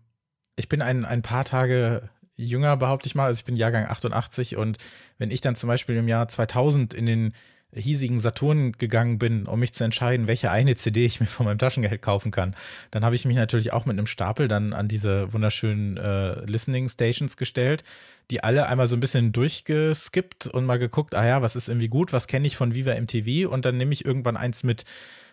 ich 0.57 0.69
bin 0.69 0.83
ein, 0.83 1.05
ein 1.05 1.23
paar 1.23 1.45
Tage 1.45 2.09
jünger, 2.37 2.77
behaupte 2.77 3.09
ich 3.09 3.15
mal. 3.15 3.27
Also 3.27 3.41
ich 3.41 3.45
bin 3.45 3.57
Jahrgang 3.57 3.87
88 3.87 4.57
und 4.57 4.79
wenn 5.19 5.31
ich 5.31 5.41
dann 5.41 5.57
zum 5.57 5.69
Beispiel 5.69 5.97
im 5.97 6.09
Jahr 6.09 6.29
2000 6.29 6.95
in 6.95 7.07
den 7.07 7.35
hiesigen 7.75 8.19
Saturn 8.19 8.73
gegangen 8.73 9.19
bin, 9.19 9.47
um 9.47 9.61
mich 9.61 9.73
zu 9.75 9.85
entscheiden, 9.85 10.27
welche 10.27 10.51
eine 10.51 10.77
CD 10.77 11.05
ich 11.05 11.21
mir 11.21 11.27
von 11.27 11.47
meinem 11.47 11.59
Taschengeld 11.59 12.01
kaufen 12.01 12.31
kann, 12.31 12.55
dann 12.91 13.05
habe 13.05 13.15
ich 13.15 13.25
mich 13.25 13.37
natürlich 13.37 13.73
auch 13.73 13.87
mit 13.87 13.99
einem 13.99 14.07
Stapel 14.07 14.49
dann 14.49 14.73
an 14.73 14.89
diese 14.89 15.33
wunderschönen 15.33 15.97
äh, 15.97 16.45
Listening 16.47 16.89
Stations 16.89 17.37
gestellt, 17.37 17.85
die 18.31 18.43
alle 18.43 18.67
einmal 18.67 18.87
so 18.87 18.97
ein 18.97 19.01
bisschen 19.01 19.33
durchgeskippt 19.33 20.47
und 20.47 20.65
mal 20.65 20.79
geguckt, 20.79 21.15
ah 21.15 21.27
ja, 21.27 21.43
was 21.43 21.57
ist 21.57 21.69
irgendwie 21.69 21.89
gut, 21.89 22.13
was 22.13 22.27
kenne 22.27 22.47
ich 22.47 22.57
von 22.57 22.75
Viva 22.75 22.95
MTV 22.95 23.51
und 23.51 23.65
dann 23.65 23.77
nehme 23.77 23.93
ich 23.93 24.05
irgendwann 24.05 24.37
eins 24.37 24.63
mit. 24.63 24.85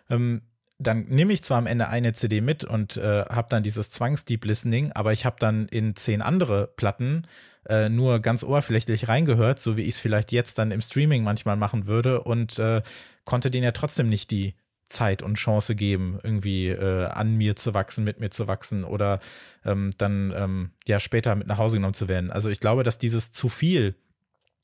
Ähm, 0.09 0.41
dann 0.79 1.05
nehme 1.05 1.33
ich 1.33 1.43
zwar 1.43 1.57
am 1.57 1.67
Ende 1.67 1.87
eine 1.87 2.13
CD 2.13 2.41
mit 2.41 2.63
und 2.63 2.97
äh, 2.97 3.25
habe 3.25 3.47
dann 3.49 3.63
dieses 3.63 3.89
Zwangs-Deep 3.91 4.45
Listening, 4.45 4.91
aber 4.91 5.13
ich 5.13 5.25
habe 5.25 5.37
dann 5.39 5.67
in 5.67 5.95
zehn 5.95 6.21
andere 6.21 6.67
Platten 6.67 7.27
äh, 7.67 7.89
nur 7.89 8.19
ganz 8.19 8.43
oberflächlich 8.43 9.07
reingehört, 9.07 9.59
so 9.59 9.77
wie 9.77 9.83
ich 9.83 9.89
es 9.89 9.99
vielleicht 9.99 10.31
jetzt 10.31 10.57
dann 10.57 10.71
im 10.71 10.81
Streaming 10.81 11.23
manchmal 11.23 11.55
machen 11.55 11.87
würde 11.87 12.21
und 12.21 12.59
äh, 12.59 12.81
konnte 13.23 13.51
denen 13.51 13.63
ja 13.63 13.71
trotzdem 13.71 14.09
nicht 14.09 14.31
die 14.31 14.55
Zeit 14.85 15.21
und 15.23 15.35
Chance 15.35 15.75
geben, 15.75 16.19
irgendwie 16.23 16.67
äh, 16.67 17.05
an 17.05 17.35
mir 17.35 17.55
zu 17.55 17.73
wachsen, 17.73 18.03
mit 18.03 18.19
mir 18.19 18.29
zu 18.29 18.47
wachsen 18.47 18.83
oder 18.83 19.19
ähm, 19.65 19.91
dann 19.97 20.33
ähm, 20.35 20.71
ja 20.87 20.99
später 20.99 21.35
mit 21.35 21.47
nach 21.47 21.57
Hause 21.57 21.77
genommen 21.77 21.93
zu 21.93 22.09
werden. 22.09 22.31
Also 22.31 22.49
ich 22.49 22.59
glaube, 22.59 22.83
dass 22.83 22.97
dieses 22.97 23.31
zu 23.31 23.49
viel, 23.49 23.95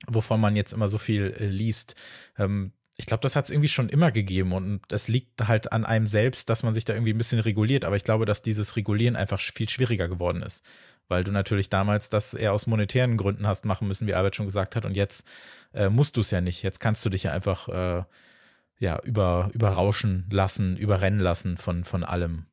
wovon 0.08 0.40
man 0.40 0.56
jetzt 0.56 0.74
immer 0.74 0.90
so 0.90 0.98
viel 0.98 1.34
äh, 1.40 1.48
liest, 1.48 1.96
ähm, 2.38 2.74
ich 3.00 3.06
glaube, 3.06 3.22
das 3.22 3.36
hat 3.36 3.46
es 3.46 3.50
irgendwie 3.50 3.70
schon 3.70 3.90
immer 3.90 4.12
gegeben 4.12 4.52
und 4.52 4.82
das 4.90 5.08
liegt 5.08 5.48
halt 5.48 5.72
an 5.72 5.86
einem 5.86 6.06
selbst, 6.06 6.50
dass 6.50 6.64
man 6.64 6.74
sich 6.74 6.86
da 6.86 6.94
irgendwie 6.94 7.14
ein 7.14 7.18
bisschen 7.18 7.40
reguliert. 7.40 7.86
Aber 7.86 7.96
ich 7.96 8.04
glaube, 8.04 8.26
dass 8.26 8.42
dieses 8.42 8.76
Regulieren 8.76 9.16
einfach 9.16 9.40
viel 9.40 9.70
schwieriger 9.70 10.08
geworden 10.08 10.44
ist 10.44 10.64
weil 11.10 11.24
du 11.24 11.32
natürlich 11.32 11.70
damals 11.70 12.10
das 12.10 12.34
eher 12.34 12.54
aus 12.54 12.68
monetären 12.68 13.18
Gründen 13.18 13.48
hast 13.48 13.66
machen 13.66 13.88
müssen, 13.88 14.08
wie 14.08 14.14
Albert 14.14 14.36
schon 14.36 14.46
gesagt 14.46 14.76
hat. 14.76 14.86
Und 14.86 14.96
jetzt 14.96 15.26
äh, 15.74 15.90
musst 15.90 16.16
du 16.16 16.22
es 16.22 16.32
ja 16.32 16.40
nicht. 16.40 16.64
Jetzt 16.64 16.80
kannst 16.80 17.04
du 17.04 17.10
dich 17.10 17.24
ja 17.24 17.34
einfach 17.34 17.68
äh, 17.68 18.04
ja, 18.78 19.00
über, 19.04 19.50
überrauschen 19.54 20.26
lassen, 20.32 20.78
überrennen 20.78 21.20
lassen 21.20 21.58
von, 21.58 21.84
von 21.84 22.04
allem. 22.04 22.46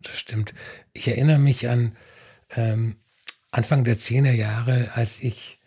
Das 0.00 0.18
stimmt. 0.18 0.54
Ich 0.94 1.06
erinnere 1.08 1.38
mich 1.38 1.68
an 1.68 1.94
ähm, 2.48 2.96
Anfang 3.50 3.84
der 3.84 3.98
10er 3.98 4.32
Jahre, 4.32 4.92
als 4.94 5.22
ich 5.22 5.60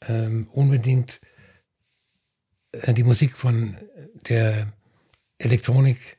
ähm, 0.00 0.48
unbedingt 0.52 1.20
die 2.88 3.04
Musik 3.04 3.32
von 3.32 3.76
der 4.28 4.72
Elektronik 5.38 6.18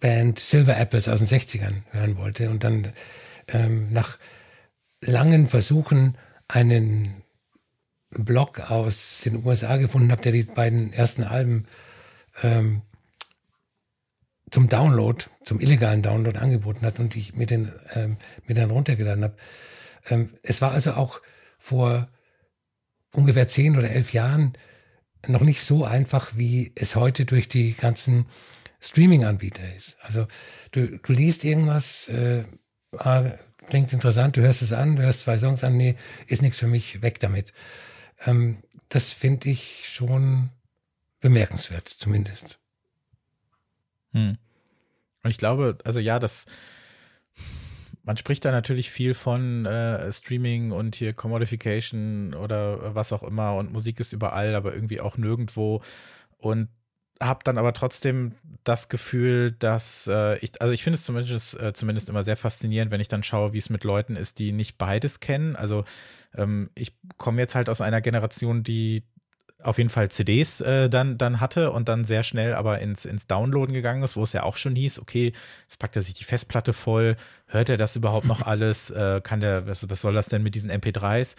Band 0.00 0.38
Silver 0.38 0.76
Apples 0.78 1.08
aus 1.08 1.20
den 1.20 1.28
60ern 1.28 1.82
hören 1.90 2.16
wollte 2.16 2.50
und 2.50 2.64
dann 2.64 2.92
ähm, 3.48 3.92
nach 3.92 4.18
langen 5.00 5.46
Versuchen 5.46 6.16
einen 6.48 7.22
Blog 8.10 8.58
aus 8.70 9.20
den 9.24 9.44
USA 9.44 9.76
gefunden 9.76 10.10
habe, 10.10 10.22
der 10.22 10.32
die 10.32 10.42
beiden 10.42 10.92
ersten 10.92 11.22
Alben 11.22 11.66
ähm, 12.42 12.82
zum 14.50 14.68
Download, 14.68 15.24
zum 15.44 15.60
illegalen 15.60 16.02
Download 16.02 16.38
angeboten 16.38 16.84
hat 16.84 16.98
und 16.98 17.14
ich 17.14 17.36
mir 17.36 17.46
den, 17.46 17.72
ähm, 17.94 18.16
mir 18.46 18.54
dann 18.54 18.70
runtergeladen 18.70 19.22
habe. 19.22 19.36
Ähm, 20.08 20.30
es 20.42 20.60
war 20.60 20.72
also 20.72 20.94
auch 20.94 21.20
vor 21.58 22.08
ungefähr 23.12 23.48
zehn 23.48 23.76
oder 23.76 23.90
elf 23.90 24.12
Jahren 24.12 24.54
noch 25.26 25.42
nicht 25.42 25.62
so 25.62 25.84
einfach, 25.84 26.32
wie 26.36 26.72
es 26.74 26.96
heute 26.96 27.24
durch 27.24 27.48
die 27.48 27.74
ganzen 27.74 28.26
Streaming-Anbieter 28.80 29.74
ist. 29.74 29.98
Also 30.02 30.26
du, 30.72 30.98
du 30.98 31.12
liest 31.12 31.44
irgendwas, 31.44 32.08
äh, 32.08 32.44
ah, 32.96 33.32
klingt 33.68 33.92
interessant, 33.92 34.36
du 34.36 34.40
hörst 34.40 34.62
es 34.62 34.72
an, 34.72 34.96
du 34.96 35.02
hörst 35.02 35.22
zwei 35.22 35.36
Songs 35.36 35.62
an, 35.64 35.76
nee, 35.76 35.96
ist 36.26 36.42
nichts 36.42 36.58
für 36.58 36.66
mich, 36.66 37.02
weg 37.02 37.20
damit. 37.20 37.52
Ähm, 38.24 38.62
das 38.88 39.12
finde 39.12 39.50
ich 39.50 39.88
schon 39.88 40.50
bemerkenswert, 41.20 41.88
zumindest. 41.88 42.58
Hm. 44.12 44.38
Und 45.22 45.30
ich 45.30 45.38
glaube, 45.38 45.78
also 45.84 46.00
ja, 46.00 46.18
das 46.18 46.46
man 48.02 48.16
spricht 48.16 48.44
da 48.44 48.50
natürlich 48.50 48.90
viel 48.90 49.14
von 49.14 49.66
äh, 49.66 50.10
Streaming 50.10 50.72
und 50.72 50.94
hier 50.94 51.12
Commodification 51.12 52.34
oder 52.34 52.94
was 52.94 53.12
auch 53.12 53.22
immer 53.22 53.56
und 53.56 53.72
Musik 53.72 54.00
ist 54.00 54.12
überall, 54.12 54.54
aber 54.54 54.74
irgendwie 54.74 55.00
auch 55.00 55.16
nirgendwo. 55.16 55.82
Und 56.38 56.68
habe 57.20 57.40
dann 57.44 57.58
aber 57.58 57.74
trotzdem 57.74 58.34
das 58.64 58.88
Gefühl, 58.88 59.52
dass 59.52 60.06
äh, 60.06 60.38
ich, 60.38 60.60
also 60.62 60.72
ich 60.72 60.82
finde 60.82 60.96
es 60.96 61.04
zumindest, 61.04 61.60
äh, 61.60 61.72
zumindest 61.74 62.08
immer 62.08 62.22
sehr 62.22 62.36
faszinierend, 62.36 62.90
wenn 62.90 63.00
ich 63.00 63.08
dann 63.08 63.22
schaue, 63.22 63.52
wie 63.52 63.58
es 63.58 63.68
mit 63.68 63.84
Leuten 63.84 64.16
ist, 64.16 64.38
die 64.38 64.52
nicht 64.52 64.78
beides 64.78 65.20
kennen. 65.20 65.54
Also 65.54 65.84
ähm, 66.34 66.70
ich 66.74 66.96
komme 67.18 67.40
jetzt 67.40 67.54
halt 67.54 67.68
aus 67.68 67.82
einer 67.82 68.00
Generation, 68.00 68.62
die 68.62 69.04
auf 69.62 69.78
jeden 69.78 69.90
Fall 69.90 70.10
CDs 70.10 70.60
äh, 70.60 70.88
dann, 70.88 71.18
dann 71.18 71.40
hatte 71.40 71.72
und 71.72 71.88
dann 71.88 72.04
sehr 72.04 72.22
schnell 72.22 72.54
aber 72.54 72.78
ins, 72.80 73.04
ins 73.04 73.26
Downloaden 73.26 73.74
gegangen 73.74 74.02
ist, 74.02 74.16
wo 74.16 74.22
es 74.22 74.32
ja 74.32 74.42
auch 74.42 74.56
schon 74.56 74.74
hieß, 74.74 75.00
okay, 75.00 75.32
jetzt 75.62 75.78
packt 75.78 75.96
er 75.96 76.02
sich 76.02 76.14
die 76.14 76.24
Festplatte 76.24 76.72
voll, 76.72 77.16
hört 77.46 77.68
er 77.68 77.76
das 77.76 77.96
überhaupt 77.96 78.26
noch 78.26 78.42
alles, 78.46 78.90
äh, 78.90 79.20
kann 79.22 79.40
der, 79.40 79.66
was, 79.66 79.88
was 79.88 80.00
soll 80.00 80.14
das 80.14 80.28
denn 80.28 80.42
mit 80.42 80.54
diesen 80.54 80.70
MP3s? 80.70 81.36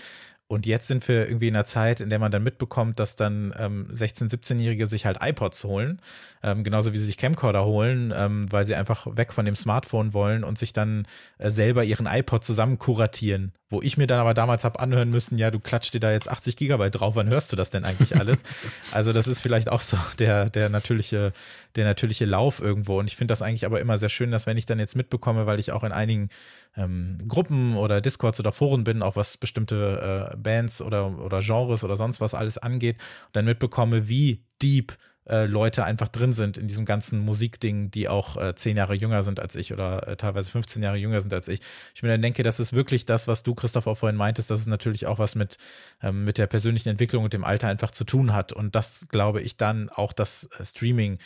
Und 0.51 0.65
jetzt 0.65 0.89
sind 0.89 1.07
wir 1.07 1.29
irgendwie 1.29 1.47
in 1.47 1.55
einer 1.55 1.63
Zeit, 1.63 2.01
in 2.01 2.09
der 2.09 2.19
man 2.19 2.29
dann 2.29 2.43
mitbekommt, 2.43 2.99
dass 2.99 3.15
dann 3.15 3.53
ähm, 3.57 3.87
16-, 3.89 4.29
17-Jährige 4.29 4.85
sich 4.85 5.05
halt 5.05 5.19
iPods 5.21 5.63
holen, 5.63 6.01
ähm, 6.43 6.65
genauso 6.65 6.91
wie 6.91 6.97
sie 6.97 7.05
sich 7.05 7.17
Camcorder 7.17 7.63
holen, 7.63 8.13
ähm, 8.13 8.51
weil 8.51 8.65
sie 8.65 8.75
einfach 8.75 9.07
weg 9.15 9.31
von 9.31 9.45
dem 9.45 9.55
Smartphone 9.55 10.13
wollen 10.13 10.43
und 10.43 10.57
sich 10.57 10.73
dann 10.73 11.07
äh, 11.37 11.49
selber 11.49 11.85
ihren 11.85 12.05
iPod 12.05 12.43
zusammen 12.43 12.77
kuratieren. 12.77 13.53
Wo 13.69 13.81
ich 13.81 13.95
mir 13.95 14.07
dann 14.07 14.19
aber 14.19 14.33
damals 14.33 14.65
habe 14.65 14.81
anhören 14.81 15.09
müssen, 15.09 15.37
ja, 15.37 15.49
du 15.49 15.61
klatscht 15.61 15.93
dir 15.93 16.01
da 16.01 16.11
jetzt 16.11 16.29
80 16.29 16.57
Gigabyte 16.57 16.99
drauf, 16.99 17.15
wann 17.15 17.29
hörst 17.29 17.53
du 17.53 17.55
das 17.55 17.69
denn 17.69 17.85
eigentlich 17.85 18.17
alles? 18.17 18.43
also 18.91 19.13
das 19.13 19.29
ist 19.29 19.39
vielleicht 19.39 19.69
auch 19.69 19.79
so 19.79 19.95
der, 20.19 20.49
der 20.49 20.67
natürliche, 20.67 21.31
der 21.77 21.85
natürliche 21.85 22.25
Lauf 22.25 22.59
irgendwo. 22.59 22.99
Und 22.99 23.07
ich 23.07 23.15
finde 23.15 23.31
das 23.31 23.41
eigentlich 23.41 23.65
aber 23.65 23.79
immer 23.79 23.97
sehr 23.97 24.09
schön, 24.09 24.31
dass 24.31 24.47
wenn 24.47 24.57
ich 24.57 24.65
dann 24.65 24.79
jetzt 24.79 24.97
mitbekomme, 24.97 25.45
weil 25.45 25.61
ich 25.61 25.71
auch 25.71 25.85
in 25.85 25.93
einigen 25.93 26.27
ähm, 26.75 27.17
Gruppen 27.27 27.75
oder 27.75 28.01
Discords 28.01 28.39
oder 28.39 28.51
Foren 28.51 28.83
bin, 28.83 29.01
auch 29.01 29.15
was 29.15 29.37
bestimmte 29.37 30.31
äh, 30.33 30.37
Bands 30.37 30.81
oder, 30.81 31.17
oder 31.19 31.41
Genres 31.41 31.83
oder 31.83 31.95
sonst 31.95 32.21
was 32.21 32.33
alles 32.33 32.57
angeht, 32.57 32.97
dann 33.33 33.45
mitbekomme, 33.45 34.07
wie 34.07 34.43
deep 34.61 34.97
äh, 35.27 35.45
Leute 35.45 35.83
einfach 35.83 36.07
drin 36.07 36.33
sind 36.33 36.57
in 36.57 36.67
diesem 36.67 36.83
ganzen 36.83 37.19
Musikding, 37.19 37.91
die 37.91 38.09
auch 38.09 38.37
äh, 38.37 38.55
zehn 38.55 38.75
Jahre 38.75 38.95
jünger 38.95 39.21
sind 39.21 39.39
als 39.39 39.55
ich 39.55 39.71
oder 39.71 40.07
äh, 40.07 40.17
teilweise 40.17 40.51
15 40.51 40.81
Jahre 40.81 40.97
jünger 40.97 41.21
sind 41.21 41.33
als 41.33 41.47
ich. 41.47 41.59
Ich 41.93 42.01
mir 42.01 42.09
dann 42.09 42.21
denke, 42.21 42.43
das 42.43 42.59
ist 42.59 42.73
wirklich 42.73 43.05
das, 43.05 43.27
was 43.27 43.43
du, 43.43 43.53
Christoph, 43.53 43.87
auch 43.87 43.97
vorhin 43.97 44.17
meintest, 44.17 44.49
dass 44.49 44.59
es 44.59 44.67
natürlich 44.67 45.05
auch 45.05 45.19
was 45.19 45.35
mit, 45.35 45.57
ähm, 46.01 46.23
mit 46.23 46.37
der 46.37 46.47
persönlichen 46.47 46.89
Entwicklung 46.89 47.23
und 47.23 47.33
dem 47.33 47.43
Alter 47.43 47.67
einfach 47.67 47.91
zu 47.91 48.03
tun 48.03 48.33
hat. 48.33 48.51
Und 48.51 48.75
das 48.75 49.07
glaube 49.09 49.41
ich 49.41 49.57
dann 49.57 49.89
auch 49.89 50.11
das 50.11 50.49
äh, 50.57 50.65
Streaming 50.65 51.19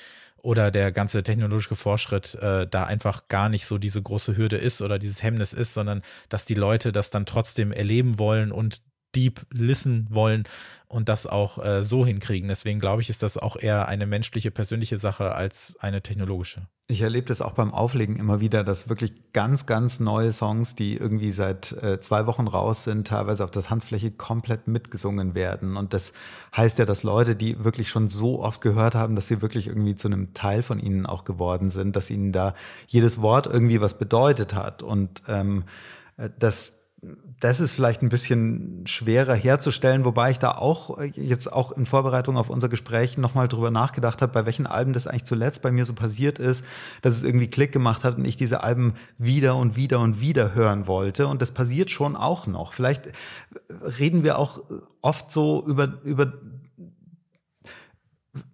oder 0.46 0.70
der 0.70 0.92
ganze 0.92 1.24
technologische 1.24 1.76
Fortschritt 1.76 2.36
äh, 2.36 2.68
da 2.68 2.84
einfach 2.84 3.28
gar 3.28 3.50
nicht 3.50 3.66
so 3.66 3.80
diese 3.80 4.02
große 4.02 4.38
Hürde 4.38 4.58
ist 4.58 4.84
oder 4.84 5.00
dieses 5.00 5.24
Hemmnis 5.24 5.54
ist, 5.54 5.74
sondern 5.74 6.04
dass 6.30 6.46
die 6.46 6.54
Leute 6.54 6.92
das 6.92 7.10
dann 7.10 7.26
trotzdem 7.26 7.72
erleben 7.72 8.20
wollen 8.20 8.52
und 8.52 8.82
deep 9.16 9.46
listen 9.52 10.08
wollen 10.10 10.44
und 10.88 11.10
das 11.10 11.28
auch 11.28 11.64
äh, 11.64 11.84
so 11.84 12.06
hinkriegen. 12.06 12.48
Deswegen 12.48 12.80
glaube 12.80 13.02
ich, 13.02 13.10
ist 13.10 13.24
das 13.24 13.38
auch 13.38 13.58
eher 13.58 13.88
eine 13.88 14.06
menschliche, 14.06 14.52
persönliche 14.52 14.98
Sache 14.98 15.34
als 15.34 15.76
eine 15.80 16.02
technologische. 16.02 16.68
Ich 16.88 17.02
erlebe 17.02 17.26
das 17.26 17.42
auch 17.42 17.54
beim 17.54 17.74
Auflegen 17.74 18.16
immer 18.16 18.40
wieder, 18.42 18.64
dass 18.64 18.90
wirklich 18.90 19.34
ganz, 19.34 19.66
ganz 19.66 20.00
neue 20.00 20.32
Songs, 20.32 20.76
die 20.76 20.96
irgendwie 20.96 21.32
seit 21.32 21.72
äh, 21.72 22.00
zwei 22.00 22.28
Wochen 22.28 22.46
raus 22.46 22.84
sind, 22.84 23.08
teilweise 23.08 23.44
auf 23.44 23.50
der 23.50 23.64
Tanzfläche 23.64 24.12
komplett 24.12 24.68
mitgesungen 24.68 25.34
werden. 25.34 25.78
Und 25.78 25.94
das 25.94 26.14
heißt 26.56 26.78
ja, 26.78 26.86
dass 26.86 27.02
Leute, 27.02 27.36
die 27.36 27.64
wirklich 27.64 27.90
schon 27.90 28.08
so 28.08 28.42
oft 28.44 28.62
gehört 28.62 28.94
haben, 28.94 29.16
dass 29.16 29.28
sie 29.28 29.42
wirklich 29.42 29.68
irgendwie 29.68 29.96
zu 29.96 30.08
einem 30.08 30.34
Teil 30.34 30.62
von 30.62 30.80
ihnen 30.80 31.08
auch 31.08 31.24
geworden 31.24 31.72
sind, 31.72 31.96
dass 31.96 32.12
ihnen 32.12 32.32
da 32.32 32.54
jedes 32.86 33.20
Wort 33.20 33.48
irgendwie 33.48 33.82
was 33.82 33.98
bedeutet 33.98 34.54
hat. 34.54 34.84
Und 34.84 35.24
ähm, 35.28 35.64
äh, 36.18 36.30
das 37.40 37.60
ist 37.60 37.74
vielleicht 37.74 38.02
ein 38.02 38.10
bisschen 38.10 38.88
schwerer 38.88 39.36
herzustellen, 39.36 40.06
wobei 40.06 40.32
ich 40.32 40.40
da 40.40 40.52
auch 40.52 40.98
äh, 40.98 41.12
jetzt 41.16 41.52
auch 41.52 41.72
in 41.72 41.86
Vorbereitung 41.86 42.38
auf 42.38 42.50
unser 42.50 42.70
Gespräch 42.70 43.18
nochmal 43.18 43.48
drüber 43.48 43.72
nachgedacht 43.72 44.22
habe, 44.22 44.32
bei 44.32 44.46
welchen 44.46 44.68
Alben 44.68 44.94
das 44.94 45.08
eigentlich 45.08 45.26
zuletzt 45.26 45.62
bei 45.62 45.72
mir 45.72 45.86
so 45.86 45.94
passiert 45.94 46.40
ist, 46.40 46.66
dass 47.02 47.16
es 47.16 47.24
irgendwie 47.24 47.50
Klick 47.50 47.72
gemacht 47.72 48.04
hat 48.04 48.18
und 48.18 48.26
ich 48.26 48.38
diese 48.38 48.64
Alben 48.64 48.96
wieder 49.18 49.56
und 49.56 49.76
wieder 49.76 50.00
und 50.00 50.20
wieder 50.22 50.56
hören 50.56 50.88
wollte. 50.88 51.28
Und 51.28 51.42
das 51.42 51.52
passiert 51.52 51.92
schon 51.92 52.16
auch 52.16 52.48
noch. 52.48 52.74
Vielleicht 52.74 53.10
reden 54.00 54.24
wir 54.24 54.40
auch 54.40 54.62
oft 55.02 55.32
so 55.32 55.66
über, 55.66 56.00
über 56.04 56.34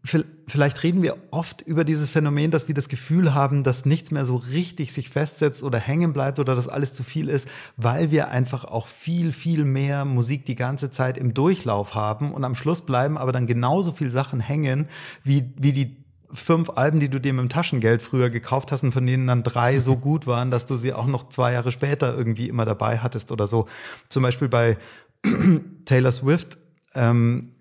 vielleicht 0.04 0.84
reden 0.84 1.02
wir 1.02 1.18
oft 1.32 1.62
über 1.62 1.84
dieses 1.84 2.10
Phänomen, 2.10 2.52
dass 2.52 2.68
wir 2.68 2.76
das 2.76 2.88
Gefühl 2.88 3.34
haben, 3.34 3.64
dass 3.64 3.86
nichts 3.86 4.12
mehr 4.12 4.26
so 4.26 4.36
richtig 4.36 4.94
sich 4.94 5.10
festsetzt 5.10 5.64
oder 5.64 5.80
hängen 5.80 6.14
bleibt 6.14 6.40
oder 6.40 6.56
dass 6.56 6.68
alles 6.68 6.94
zu 6.94 7.04
viel 7.04 7.30
ist, 7.30 7.48
weil 7.78 8.12
wir 8.12 8.30
einfach 8.30 8.66
auch 8.66 8.88
viel, 8.88 9.32
viel 9.32 9.66
mehr 9.66 10.06
Musik 10.06 10.46
die 10.46 10.56
ganze 10.56 10.92
Zeit 10.92 11.18
im 11.18 11.34
Durchlauf 11.34 11.96
haben 11.96 12.32
und 12.32 12.44
am 12.44 12.56
Schluss 12.56 12.86
bleiben 12.86 13.18
aber 13.18 13.32
dann 13.32 13.48
genauso 13.48 13.92
viel 13.92 14.12
Sachen 14.12 14.40
hängen, 14.40 14.88
wie, 15.24 15.52
wie 15.58 15.72
die 15.72 15.98
fünf 16.34 16.70
Alben, 16.70 17.00
die 17.00 17.10
du 17.10 17.20
dir 17.20 17.34
mit 17.34 17.42
dem 17.42 17.50
Taschengeld 17.50 18.02
früher 18.02 18.30
gekauft 18.30 18.72
hast 18.72 18.84
und 18.84 18.92
von 18.92 19.06
denen 19.06 19.28
dann 19.28 19.44
drei 19.44 19.80
so 19.80 19.98
gut 19.98 20.28
waren, 20.28 20.52
dass 20.52 20.66
du 20.66 20.76
sie 20.76 20.94
auch 20.94 21.08
noch 21.08 21.30
zwei 21.30 21.54
Jahre 21.54 21.72
später 21.72 22.16
irgendwie 22.16 22.48
immer 22.50 22.66
dabei 22.66 23.00
hattest 23.00 23.32
oder 23.32 23.48
so. 23.48 23.68
Zum 24.10 24.24
Beispiel 24.24 24.48
bei 24.48 24.78
Taylor 25.86 26.12
Swift 26.12 26.58
ähm, 26.94 27.52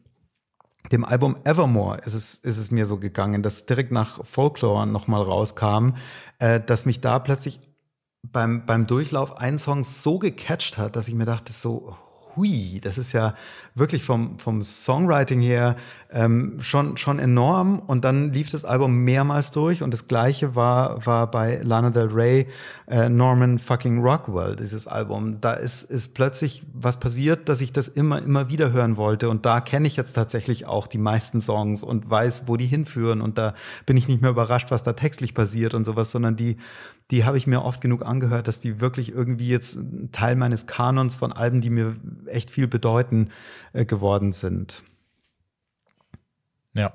dem 0.92 1.04
Album 1.04 1.36
Evermore 1.44 1.98
ist 2.04 2.14
es, 2.14 2.34
ist 2.34 2.58
es 2.58 2.70
mir 2.70 2.86
so 2.86 2.98
gegangen, 2.98 3.42
dass 3.42 3.66
direkt 3.66 3.92
nach 3.92 4.24
Folklore 4.24 4.86
nochmal 4.86 5.22
rauskam, 5.22 5.94
äh, 6.38 6.60
dass 6.60 6.86
mich 6.86 7.00
da 7.00 7.18
plötzlich 7.18 7.60
beim, 8.22 8.66
beim 8.66 8.86
Durchlauf 8.86 9.36
ein 9.38 9.58
Song 9.58 9.84
so 9.84 10.18
gecatcht 10.18 10.78
hat, 10.78 10.96
dass 10.96 11.08
ich 11.08 11.14
mir 11.14 11.26
dachte, 11.26 11.52
so, 11.52 11.96
hui, 12.36 12.80
das 12.82 12.98
ist 12.98 13.12
ja 13.12 13.34
wirklich 13.74 14.04
vom, 14.04 14.38
vom 14.38 14.62
Songwriting 14.62 15.40
her 15.40 15.76
ähm, 16.12 16.58
schon, 16.60 16.96
schon 16.96 17.18
enorm. 17.18 17.78
Und 17.78 18.04
dann 18.04 18.32
lief 18.32 18.50
das 18.50 18.64
Album 18.64 19.04
mehrmals 19.04 19.50
durch 19.52 19.82
und 19.82 19.92
das 19.92 20.08
gleiche 20.08 20.54
war, 20.54 21.04
war 21.06 21.30
bei 21.30 21.60
Lana 21.62 21.90
Del 21.90 22.08
Rey, 22.08 22.48
äh, 22.88 23.08
Norman 23.08 23.58
fucking 23.58 24.00
Rockwell, 24.00 24.56
dieses 24.56 24.86
Album. 24.86 25.40
Da 25.40 25.54
ist, 25.54 25.84
ist 25.84 26.14
plötzlich 26.14 26.64
was 26.72 27.00
passiert, 27.00 27.48
dass 27.48 27.60
ich 27.60 27.72
das 27.72 27.88
immer, 27.88 28.22
immer 28.22 28.48
wieder 28.48 28.72
hören 28.72 28.96
wollte. 28.96 29.28
Und 29.28 29.46
da 29.46 29.60
kenne 29.60 29.86
ich 29.86 29.96
jetzt 29.96 30.12
tatsächlich 30.14 30.66
auch 30.66 30.86
die 30.86 30.98
meisten 30.98 31.40
Songs 31.40 31.82
und 31.82 32.10
weiß, 32.10 32.48
wo 32.48 32.56
die 32.56 32.66
hinführen. 32.66 33.20
Und 33.20 33.38
da 33.38 33.54
bin 33.86 33.96
ich 33.96 34.08
nicht 34.08 34.22
mehr 34.22 34.30
überrascht, 34.30 34.70
was 34.70 34.82
da 34.82 34.92
textlich 34.92 35.34
passiert 35.34 35.74
und 35.74 35.84
sowas, 35.84 36.10
sondern 36.10 36.36
die, 36.36 36.56
die 37.10 37.24
habe 37.24 37.38
ich 37.38 37.46
mir 37.46 37.62
oft 37.62 37.80
genug 37.80 38.04
angehört, 38.04 38.48
dass 38.48 38.60
die 38.60 38.80
wirklich 38.80 39.12
irgendwie 39.12 39.48
jetzt 39.48 39.78
Teil 40.12 40.36
meines 40.36 40.66
Kanons 40.66 41.14
von 41.14 41.32
Alben, 41.32 41.60
die 41.60 41.70
mir 41.70 41.96
echt 42.26 42.50
viel 42.50 42.68
bedeuten, 42.68 43.28
äh, 43.72 43.84
geworden 43.84 44.32
sind. 44.32 44.82
Ja, 46.76 46.92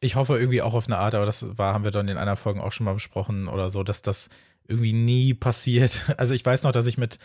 ich 0.00 0.16
hoffe 0.16 0.36
irgendwie 0.36 0.60
auch 0.60 0.74
auf 0.74 0.86
eine 0.86 0.98
Art, 0.98 1.14
aber 1.14 1.24
das 1.24 1.56
war, 1.56 1.72
haben 1.72 1.84
wir 1.84 1.90
dann 1.90 2.08
in 2.08 2.18
einer 2.18 2.36
Folge 2.36 2.62
auch 2.62 2.72
schon 2.72 2.84
mal 2.84 2.92
besprochen 2.92 3.48
oder 3.48 3.70
so, 3.70 3.82
dass 3.82 4.02
das 4.02 4.28
irgendwie 4.68 4.92
nie 4.92 5.34
passiert. 5.34 6.14
Also 6.18 6.34
ich 6.34 6.44
weiß 6.44 6.64
noch, 6.64 6.72
dass 6.72 6.86
ich 6.86 6.98
mit, 6.98 7.18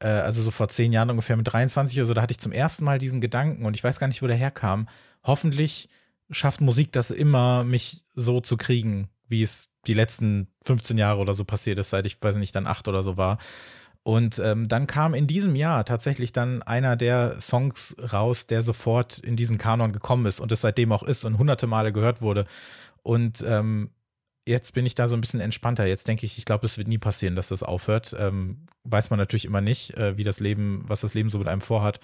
äh, 0.00 0.06
also 0.06 0.42
so 0.42 0.52
vor 0.52 0.68
zehn 0.68 0.92
Jahren 0.92 1.10
ungefähr 1.10 1.36
mit 1.36 1.52
23 1.52 1.98
oder 1.98 2.06
so, 2.06 2.14
da 2.14 2.22
hatte 2.22 2.32
ich 2.32 2.38
zum 2.38 2.52
ersten 2.52 2.84
Mal 2.84 2.98
diesen 2.98 3.20
Gedanken 3.20 3.66
und 3.66 3.74
ich 3.74 3.82
weiß 3.82 3.98
gar 3.98 4.06
nicht, 4.06 4.22
wo 4.22 4.26
der 4.28 4.36
herkam. 4.36 4.88
Hoffentlich 5.24 5.88
schafft 6.30 6.60
Musik 6.60 6.92
das 6.92 7.10
immer, 7.10 7.64
mich 7.64 8.02
so 8.14 8.40
zu 8.40 8.56
kriegen, 8.56 9.08
wie 9.28 9.42
es 9.42 9.68
die 9.86 9.94
letzten 9.94 10.48
15 10.64 10.98
Jahre 10.98 11.20
oder 11.20 11.34
so 11.34 11.44
passiert 11.44 11.78
ist, 11.78 11.90
seit 11.90 12.06
ich, 12.06 12.20
weiß 12.20 12.36
nicht, 12.36 12.54
dann 12.54 12.66
acht 12.66 12.88
oder 12.88 13.02
so 13.02 13.16
war. 13.16 13.38
Und 14.02 14.38
ähm, 14.38 14.68
dann 14.68 14.86
kam 14.86 15.14
in 15.14 15.26
diesem 15.26 15.56
Jahr 15.56 15.84
tatsächlich 15.86 16.32
dann 16.32 16.62
einer 16.62 16.94
der 16.94 17.40
Songs 17.40 17.96
raus, 18.12 18.46
der 18.46 18.60
sofort 18.60 19.18
in 19.18 19.34
diesen 19.34 19.56
Kanon 19.56 19.92
gekommen 19.92 20.26
ist 20.26 20.40
und 20.40 20.52
es 20.52 20.60
seitdem 20.60 20.92
auch 20.92 21.02
ist 21.02 21.24
und 21.24 21.38
hunderte 21.38 21.66
Male 21.66 21.90
gehört 21.90 22.20
wurde. 22.20 22.44
Und 23.02 23.42
ähm, 23.46 23.90
jetzt 24.46 24.74
bin 24.74 24.84
ich 24.84 24.94
da 24.94 25.08
so 25.08 25.16
ein 25.16 25.22
bisschen 25.22 25.40
entspannter. 25.40 25.86
Jetzt 25.86 26.06
denke 26.06 26.26
ich, 26.26 26.36
ich 26.36 26.44
glaube, 26.44 26.66
es 26.66 26.76
wird 26.76 26.86
nie 26.86 26.98
passieren, 26.98 27.34
dass 27.34 27.48
das 27.48 27.62
aufhört. 27.62 28.14
Ähm, 28.18 28.66
weiß 28.84 29.08
man 29.08 29.18
natürlich 29.18 29.46
immer 29.46 29.62
nicht, 29.62 29.94
äh, 29.94 30.18
wie 30.18 30.24
das 30.24 30.38
Leben, 30.38 30.84
was 30.86 31.00
das 31.00 31.14
Leben 31.14 31.30
so 31.30 31.38
mit 31.38 31.48
einem 31.48 31.62
vorhat. 31.62 31.98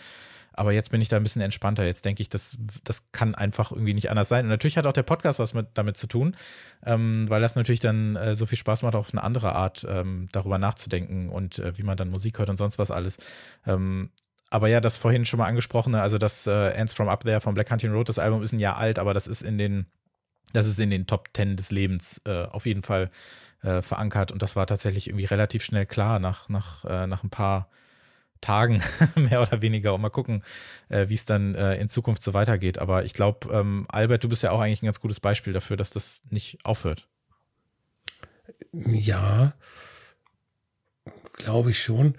Aber 0.53 0.73
jetzt 0.73 0.91
bin 0.91 1.01
ich 1.01 1.09
da 1.09 1.17
ein 1.17 1.23
bisschen 1.23 1.43
entspannter. 1.43 1.85
Jetzt 1.85 2.05
denke 2.05 2.23
ich, 2.23 2.29
das, 2.29 2.59
das 2.85 3.11
kann 3.13 3.35
einfach 3.35 3.73
irgendwie 3.73 3.95
nicht 3.95 4.11
anders 4.11 4.29
sein. 4.29 4.45
Und 4.45 4.51
natürlich 4.51 4.77
hat 4.77 4.87
auch 4.87 4.93
der 4.93 5.03
Podcast 5.03 5.39
was 5.39 5.55
mit, 5.55 5.69
damit 5.75 5.97
zu 5.97 6.07
tun, 6.07 6.37
ähm, 6.85 7.29
weil 7.29 7.41
das 7.41 7.57
natürlich 7.57 7.81
dann 7.81 8.17
äh, 8.17 8.35
so 8.35 8.47
viel 8.47 8.59
Spaß 8.59 8.83
macht, 8.83 8.95
auf 8.95 9.13
eine 9.13 9.23
andere 9.23 9.55
Art 9.55 9.87
ähm, 9.89 10.29
darüber 10.33 10.59
nachzudenken 10.59 11.29
und 11.29 11.59
äh, 11.59 11.77
wie 11.79 11.83
man 11.83 11.97
dann 11.97 12.11
Musik 12.11 12.39
hört 12.39 12.51
und 12.51 12.57
sonst 12.57 12.79
was 12.79 12.91
alles. 12.91 13.19
Ähm, 13.67 14.11
aber 14.51 14.69
ja, 14.69 14.81
das 14.81 14.99
vorhin 14.99 15.25
schon 15.25 15.39
mal 15.39 15.47
angesprochene, 15.47 16.03
also 16.03 16.19
das 16.19 16.47
äh, 16.47 16.71
Ends 16.71 16.93
from 16.93 17.09
Up 17.09 17.23
There 17.23 17.41
von 17.41 17.55
Black 17.55 17.71
Hunting 17.71 17.93
Road, 17.93 18.09
das 18.09 18.19
Album 18.19 18.43
ist 18.43 18.53
ein 18.53 18.59
Jahr 18.59 18.77
alt, 18.77 18.99
aber 18.99 19.15
das 19.15 19.29
ist 19.29 19.43
in 19.43 19.59
den, 19.59 19.87
das 20.53 20.67
ist 20.67 20.81
in 20.81 20.91
den 20.91 21.07
Top 21.07 21.33
Ten 21.33 21.57
des 21.57 21.71
Lebens 21.71 22.21
äh, 22.27 22.47
auf 22.47 22.67
jeden 22.67 22.83
Fall 22.83 23.11
äh, 23.63 23.81
verankert. 23.81 24.33
Und 24.33 24.43
das 24.43 24.57
war 24.57 24.67
tatsächlich 24.67 25.09
irgendwie 25.09 25.27
relativ 25.27 25.63
schnell 25.63 25.87
klar 25.87 26.19
nach, 26.19 26.49
nach, 26.49 26.85
äh, 26.85 27.07
nach 27.07 27.23
ein 27.23 27.31
paar 27.31 27.69
Tagen, 28.41 28.83
mehr 29.17 29.43
oder 29.43 29.63
weniger, 29.63 29.95
und 29.95 30.01
mal 30.01 30.11
gucken, 30.11 30.43
äh, 30.89 31.09
wie 31.09 31.15
es 31.15 31.27
dann 31.27 31.55
äh, 31.55 31.77
in 31.77 31.89
Zukunft 31.89 32.23
so 32.23 32.35
weitergeht. 32.35 32.79
Aber 32.79 33.05
ich 33.05 33.15
glaube, 33.15 33.53
ähm, 33.53 33.87
Albert, 33.89 34.25
du 34.25 34.29
bist 34.29 34.43
ja 34.43 34.51
auch 34.51 34.61
eigentlich 34.61 34.83
ein 34.83 34.87
ganz 34.87 35.01
gutes 35.01 35.21
Beispiel 35.21 35.53
dafür, 35.53 35.77
dass 35.77 35.91
das 35.91 36.23
nicht 36.31 36.59
aufhört. 36.65 37.07
Ja, 38.73 39.55
glaube 41.35 41.71
ich 41.71 41.83
schon. 41.83 42.15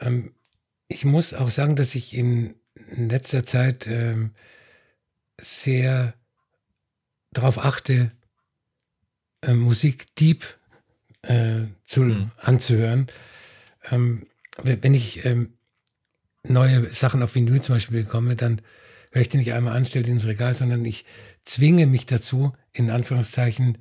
Ähm, 0.00 0.34
ich 0.88 1.04
muss 1.04 1.34
auch 1.34 1.50
sagen, 1.50 1.76
dass 1.76 1.94
ich 1.94 2.14
in 2.14 2.54
letzter 2.90 3.42
Zeit 3.42 3.86
ähm, 3.86 4.32
sehr 5.38 6.14
darauf 7.32 7.58
achte, 7.58 8.12
äh, 9.42 9.54
Musik 9.54 10.14
deep 10.16 10.44
äh, 11.22 11.62
zu, 11.84 12.02
mhm. 12.02 12.30
anzuhören. 12.38 13.08
Ähm, 13.90 14.26
wenn 14.62 14.94
ich 14.94 15.24
ähm, 15.24 15.58
neue 16.44 16.92
Sachen 16.92 17.22
auf 17.22 17.34
Vinyl 17.34 17.60
zum 17.60 17.76
Beispiel 17.76 18.04
bekomme, 18.04 18.36
dann 18.36 18.62
höre 19.10 19.22
ich 19.22 19.28
die 19.28 19.38
nicht 19.38 19.52
einmal 19.52 19.76
an, 19.76 19.84
stelle 19.84 20.04
die 20.04 20.10
ins 20.10 20.26
Regal, 20.26 20.54
sondern 20.54 20.84
ich 20.84 21.04
zwinge 21.44 21.86
mich 21.86 22.06
dazu, 22.06 22.54
in 22.72 22.90
Anführungszeichen, 22.90 23.78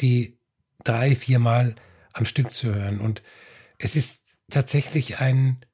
die 0.00 0.38
drei, 0.84 1.14
viermal 1.14 1.74
am 2.12 2.26
Stück 2.26 2.52
zu 2.52 2.74
hören. 2.74 3.00
Und 3.00 3.22
es 3.78 3.96
ist 3.96 4.24
tatsächlich 4.50 5.18
ein 5.18 5.64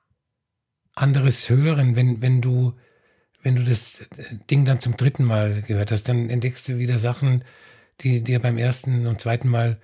anderes 0.94 1.48
hören, 1.48 1.96
wenn, 1.96 2.22
wenn 2.22 2.40
du, 2.40 2.74
wenn 3.42 3.56
du 3.56 3.64
das 3.64 4.08
Ding 4.50 4.64
dann 4.64 4.80
zum 4.80 4.96
dritten 4.96 5.24
Mal 5.24 5.62
gehört 5.62 5.92
hast, 5.92 6.08
dann 6.08 6.28
entdeckst 6.28 6.68
du 6.68 6.78
wieder 6.78 6.98
Sachen, 6.98 7.44
die 8.00 8.22
dir 8.22 8.40
beim 8.40 8.58
ersten 8.58 9.06
und 9.06 9.20
zweiten 9.20 9.48
Mal 9.48 9.80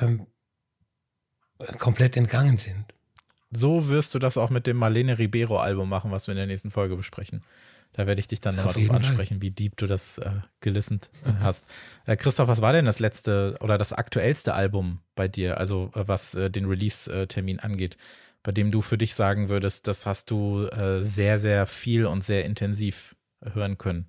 ähm, 0.00 0.26
komplett 1.78 2.16
entgangen 2.16 2.56
sind. 2.56 2.84
So 3.50 3.88
wirst 3.88 4.14
du 4.14 4.18
das 4.18 4.38
auch 4.38 4.50
mit 4.50 4.66
dem 4.66 4.76
Marlene 4.76 5.18
Ribeiro 5.18 5.58
Album 5.58 5.88
machen, 5.88 6.10
was 6.10 6.26
wir 6.26 6.32
in 6.32 6.38
der 6.38 6.46
nächsten 6.46 6.70
Folge 6.70 6.96
besprechen. 6.96 7.40
Da 7.92 8.06
werde 8.06 8.20
ich 8.20 8.28
dich 8.28 8.40
dann 8.40 8.54
nochmal 8.54 8.74
drauf 8.74 8.90
ansprechen, 8.90 9.34
Fall. 9.34 9.42
wie 9.42 9.50
deep 9.50 9.76
du 9.76 9.86
das 9.86 10.18
äh, 10.18 10.30
gelistet 10.60 11.10
mhm. 11.24 11.40
hast. 11.40 11.66
Äh, 12.06 12.16
Christoph, 12.16 12.48
was 12.48 12.62
war 12.62 12.72
denn 12.72 12.84
das 12.84 13.00
letzte 13.00 13.56
oder 13.60 13.78
das 13.78 13.92
aktuellste 13.92 14.54
Album 14.54 15.00
bei 15.16 15.26
dir, 15.26 15.58
also 15.58 15.90
äh, 15.94 16.06
was 16.06 16.36
äh, 16.36 16.50
den 16.50 16.66
Release-Termin 16.66 17.58
angeht, 17.58 17.96
bei 18.44 18.52
dem 18.52 18.70
du 18.70 18.80
für 18.80 18.96
dich 18.96 19.14
sagen 19.14 19.48
würdest, 19.48 19.88
das 19.88 20.06
hast 20.06 20.30
du 20.30 20.66
äh, 20.66 21.00
sehr, 21.00 21.40
sehr 21.40 21.66
viel 21.66 22.06
und 22.06 22.22
sehr 22.22 22.44
intensiv 22.44 23.16
hören 23.42 23.76
können? 23.76 24.08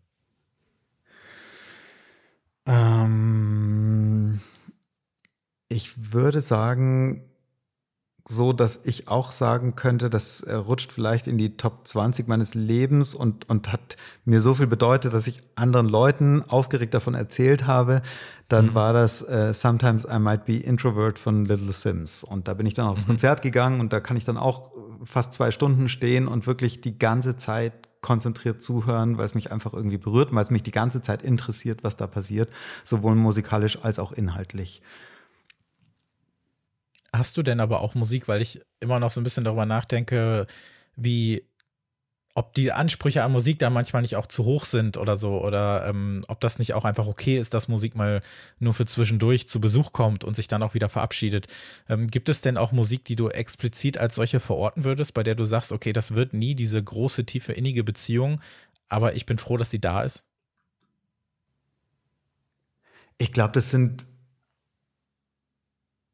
Ähm, 2.68 4.42
ich 5.70 6.14
würde 6.14 6.42
sagen, 6.42 7.30
so, 8.28 8.53
dass 8.53 8.80
ich 8.84 9.07
auch 9.07 9.32
sagen 9.32 9.76
könnte, 9.76 10.09
das 10.09 10.45
rutscht 10.47 10.91
vielleicht 10.91 11.28
in 11.28 11.38
die 11.38 11.57
Top 11.57 11.88
20 11.88 12.28
meines 12.28 12.53
Lebens 12.53 13.15
und, 13.15 13.49
und 13.49 13.72
hat 13.72 13.97
mir 14.26 14.41
so 14.41 14.53
viel 14.53 14.67
bedeutet, 14.67 15.13
dass 15.13 15.28
ich 15.28 15.41
anderen 15.55 15.88
Leuten 15.88 16.43
aufgeregt 16.47 16.93
davon 16.93 17.15
erzählt 17.15 17.65
habe. 17.65 18.01
Dann 18.47 18.67
mhm. 18.67 18.76
war 18.76 18.93
das 18.93 19.22
äh, 19.28 19.53
Sometimes 19.53 20.05
I 20.05 20.19
Might 20.19 20.45
Be 20.45 20.57
Introvert 20.57 21.17
von 21.17 21.45
Little 21.45 21.74
Sims. 21.74 22.24
Und 22.24 22.47
da 22.47 22.53
bin 22.53 22.65
ich 22.65 22.74
dann 22.74 22.88
aufs 22.88 23.05
mhm. 23.05 23.13
Konzert 23.13 23.41
gegangen 23.41 23.80
und 23.80 23.91
da 23.91 23.99
kann 23.99 24.17
ich 24.17 24.26
dann 24.26 24.38
auch 24.38 24.72
fast 25.03 25.34
zwei 25.34 25.51
Stunden 25.51 25.89
stehen 25.89 26.28
und 26.28 26.45
wirklich 26.45 26.82
die 26.82 26.99
ganze 26.99 27.38
Zeit 27.38 27.74
konzentriert 28.01 28.61
zuhören, 28.61 29.17
weil 29.17 29.26
es 29.26 29.36
mich 29.36 29.51
einfach 29.51 29.74
irgendwie 29.74 29.97
berührt, 29.97 30.34
weil 30.34 30.43
es 30.43 30.51
mich 30.51 30.63
die 30.63 30.72
ganze 30.72 31.01
Zeit 31.01 31.22
interessiert, 31.22 31.84
was 31.84 31.97
da 31.97 32.07
passiert, 32.07 32.49
sowohl 32.84 33.15
musikalisch 33.15 33.80
als 33.84 33.99
auch 33.99 34.11
inhaltlich. 34.11 34.82
Hast 37.14 37.36
du 37.38 37.43
denn 37.43 37.59
aber 37.59 37.82
auch 37.82 37.95
Musik, 37.95 38.28
weil 38.28 38.41
ich 38.41 38.62
immer 38.80 38.99
noch 38.99 39.12
so 39.12 39.20
ein 39.20 39.24
bisschen 39.24 39.43
darüber 39.43 39.66
nachdenke, 39.66 40.47
wie 40.95 41.45
ob 42.34 42.53
die 42.53 42.72
Ansprüche 42.72 43.24
an 43.24 43.32
Musik 43.32 43.59
da 43.59 43.70
manchmal 43.70 44.01
nicht 44.01 44.16
auch 44.16 44.26
zu 44.26 44.45
hoch 44.45 44.66
sind 44.66 44.97
oder 44.97 45.16
so, 45.16 45.43
oder 45.43 45.86
ähm, 45.88 46.22
ob 46.28 46.39
das 46.39 46.59
nicht 46.59 46.74
auch 46.74 46.86
einfach 46.86 47.07
okay 47.07 47.38
ist, 47.38 47.53
dass 47.53 47.68
Musik 47.68 47.95
mal 47.95 48.22
nur 48.59 48.74
für 48.74 48.86
zwischendurch 48.86 49.47
zu 49.47 49.59
Besuch 49.59 49.91
kommt 49.91 50.24
und 50.24 50.36
sich 50.36 50.47
dann 50.47 50.64
auch 50.64 50.74
wieder 50.74 50.88
verabschiedet. 50.88 51.47
Ähm, 51.89 52.07
gibt 52.07 52.30
es 52.30 52.41
denn 52.41 52.57
auch 52.57 52.72
Musik, 52.72 53.03
die 53.05 53.16
du 53.16 53.30
explizit 53.30 53.97
als 53.97 54.16
solche 54.16 54.39
verorten 54.39 54.84
würdest, 54.84 55.14
bei 55.14 55.24
der 55.24 55.36
du 55.36 55.43
sagst, 55.43 55.72
okay, 55.74 55.91
das 55.91 56.14
wird 56.16 56.34
nie 56.34 56.55
diese 56.55 56.82
große, 56.82 57.26
tiefe, 57.26 57.53
innige 57.53 57.84
Beziehung, 57.84 58.39
aber 58.88 59.16
ich 59.16 59.26
bin 59.26 59.38
froh, 59.38 59.57
dass 59.57 59.72
sie 59.72 59.82
da 59.82 60.03
ist? 60.03 60.24
Ich 63.18 63.34
glaube, 63.34 63.51
das 63.53 63.70
sind 63.70 64.05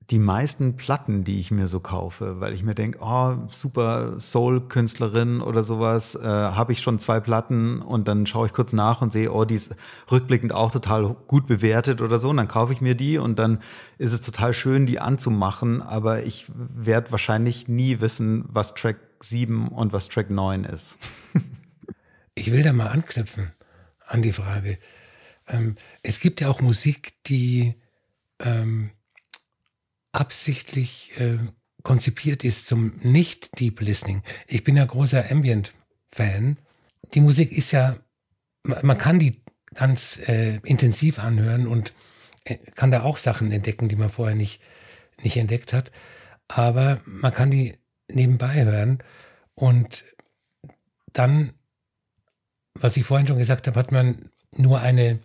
die 0.09 0.19
meisten 0.19 0.77
Platten, 0.77 1.25
die 1.25 1.39
ich 1.39 1.51
mir 1.51 1.67
so 1.67 1.81
kaufe, 1.81 2.39
weil 2.39 2.53
ich 2.53 2.63
mir 2.63 2.75
denke, 2.75 2.99
oh, 3.01 3.35
super 3.49 4.17
Soul-Künstlerin 4.19 5.41
oder 5.41 5.65
sowas, 5.65 6.15
äh, 6.15 6.23
habe 6.23 6.71
ich 6.71 6.79
schon 6.79 6.99
zwei 6.99 7.19
Platten 7.19 7.81
und 7.81 8.07
dann 8.07 8.25
schaue 8.25 8.47
ich 8.47 8.53
kurz 8.53 8.71
nach 8.71 9.01
und 9.01 9.11
sehe, 9.11 9.33
oh, 9.33 9.43
die 9.43 9.55
ist 9.55 9.75
rückblickend 10.09 10.53
auch 10.53 10.71
total 10.71 11.13
gut 11.27 11.45
bewertet 11.45 12.01
oder 12.01 12.19
so 12.19 12.29
und 12.29 12.37
dann 12.37 12.47
kaufe 12.47 12.71
ich 12.71 12.79
mir 12.79 12.95
die 12.95 13.17
und 13.17 13.37
dann 13.37 13.61
ist 13.97 14.13
es 14.13 14.21
total 14.21 14.53
schön, 14.53 14.85
die 14.85 14.99
anzumachen, 14.99 15.81
aber 15.81 16.23
ich 16.23 16.45
werde 16.55 17.11
wahrscheinlich 17.11 17.67
nie 17.67 17.99
wissen, 17.99 18.45
was 18.47 18.75
Track 18.75 18.97
7 19.19 19.67
und 19.67 19.91
was 19.91 20.07
Track 20.07 20.29
9 20.29 20.63
ist. 20.63 20.97
ich 22.35 22.51
will 22.53 22.63
da 22.63 22.71
mal 22.71 22.87
anknüpfen 22.87 23.51
an 24.05 24.21
die 24.21 24.31
Frage. 24.31 24.77
Ähm, 25.47 25.75
es 26.01 26.21
gibt 26.21 26.39
ja 26.39 26.47
auch 26.47 26.61
Musik, 26.61 27.11
die 27.25 27.75
ähm, 28.39 28.91
absichtlich 30.11 31.13
äh, 31.17 31.37
konzipiert 31.83 32.43
ist 32.43 32.67
zum 32.67 32.97
nicht-Deep 33.01 33.79
Listening. 33.81 34.23
Ich 34.47 34.63
bin 34.63 34.75
ja 34.75 34.85
großer 34.85 35.31
Ambient-Fan. 35.31 36.57
Die 37.13 37.21
Musik 37.21 37.51
ist 37.51 37.71
ja, 37.71 37.97
man 38.63 38.97
kann 38.97 39.19
die 39.19 39.41
ganz 39.73 40.19
äh, 40.27 40.57
intensiv 40.63 41.19
anhören 41.19 41.67
und 41.67 41.93
äh, 42.43 42.57
kann 42.75 42.91
da 42.91 43.03
auch 43.03 43.17
Sachen 43.17 43.51
entdecken, 43.51 43.89
die 43.89 43.95
man 43.95 44.09
vorher 44.09 44.35
nicht, 44.35 44.61
nicht 45.21 45.37
entdeckt 45.37 45.73
hat. 45.73 45.91
Aber 46.47 47.01
man 47.05 47.33
kann 47.33 47.51
die 47.51 47.77
nebenbei 48.09 48.63
hören 48.65 49.03
und 49.53 50.05
dann, 51.13 51.53
was 52.73 52.97
ich 52.97 53.05
vorhin 53.05 53.27
schon 53.27 53.37
gesagt 53.37 53.67
habe, 53.67 53.79
hat 53.79 53.91
man 53.91 54.29
nur 54.55 54.79
eine, 54.79 55.19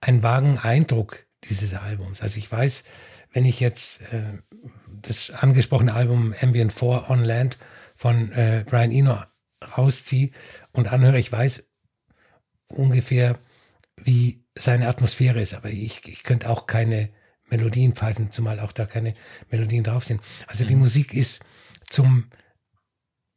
einen 0.00 0.22
vagen 0.22 0.58
Eindruck 0.58 1.26
dieses 1.44 1.74
Albums. 1.74 2.20
Also 2.20 2.38
ich 2.38 2.50
weiß, 2.50 2.84
wenn 3.34 3.44
ich 3.44 3.60
jetzt 3.60 4.00
äh, 4.12 4.38
das 5.02 5.30
angesprochene 5.30 5.92
Album 5.92 6.34
Ambient 6.40 6.72
4 6.72 7.10
on 7.10 7.24
Land 7.24 7.58
von 7.96 8.32
äh, 8.32 8.64
Brian 8.66 8.92
Eno 8.92 9.22
rausziehe 9.76 10.30
und 10.72 10.88
anhöre, 10.88 11.18
ich 11.18 11.30
weiß 11.30 11.70
ungefähr, 12.68 13.38
wie 13.96 14.44
seine 14.54 14.88
Atmosphäre 14.88 15.40
ist, 15.40 15.52
aber 15.52 15.68
ich, 15.68 16.06
ich 16.06 16.22
könnte 16.22 16.48
auch 16.48 16.66
keine 16.66 17.10
Melodien 17.50 17.94
pfeifen, 17.94 18.30
zumal 18.30 18.60
auch 18.60 18.72
da 18.72 18.86
keine 18.86 19.14
Melodien 19.50 19.84
drauf 19.84 20.04
sind. 20.04 20.20
Also 20.46 20.64
die 20.64 20.74
mhm. 20.74 20.82
Musik 20.82 21.12
ist 21.12 21.44
zum 21.88 22.30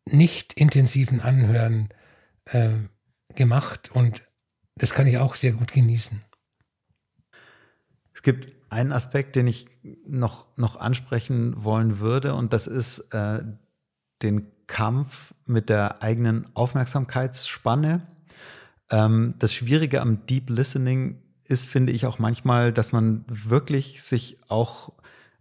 nicht 0.06 0.54
intensiven 0.54 1.22
Anhören 1.22 1.90
äh, 2.46 2.70
gemacht 3.34 3.92
und 3.92 4.24
das 4.76 4.94
kann 4.94 5.08
ich 5.08 5.18
auch 5.18 5.34
sehr 5.34 5.54
gut 5.54 5.74
genießen. 5.74 6.24
Es 8.14 8.22
gibt 8.22 8.58
einen 8.70 8.92
Aspekt, 8.92 9.36
den 9.36 9.48
ich 9.48 9.68
noch, 10.06 10.48
noch 10.58 10.80
ansprechen 10.80 11.64
wollen 11.64 12.00
würde, 12.00 12.34
und 12.34 12.54
das 12.54 12.68
ist 12.68 13.14
äh, 13.14 13.44
den 14.22 14.48
Kampf 14.68 15.34
mit 15.46 15.70
der 15.70 16.04
eigenen 16.04 16.48
Aufmerksamkeitsspanne. 16.54 18.06
Ähm, 18.90 19.36
das 19.40 19.54
Schwierige 19.54 20.02
am 20.02 20.26
Deep 20.26 20.50
Listening 20.50 21.22
ist, 21.46 21.68
finde 21.68 21.94
ich, 21.94 22.06
auch 22.06 22.20
manchmal, 22.20 22.74
dass 22.74 22.92
man 22.92 23.24
wirklich 23.28 24.04
sich 24.04 24.38
auch 24.50 24.92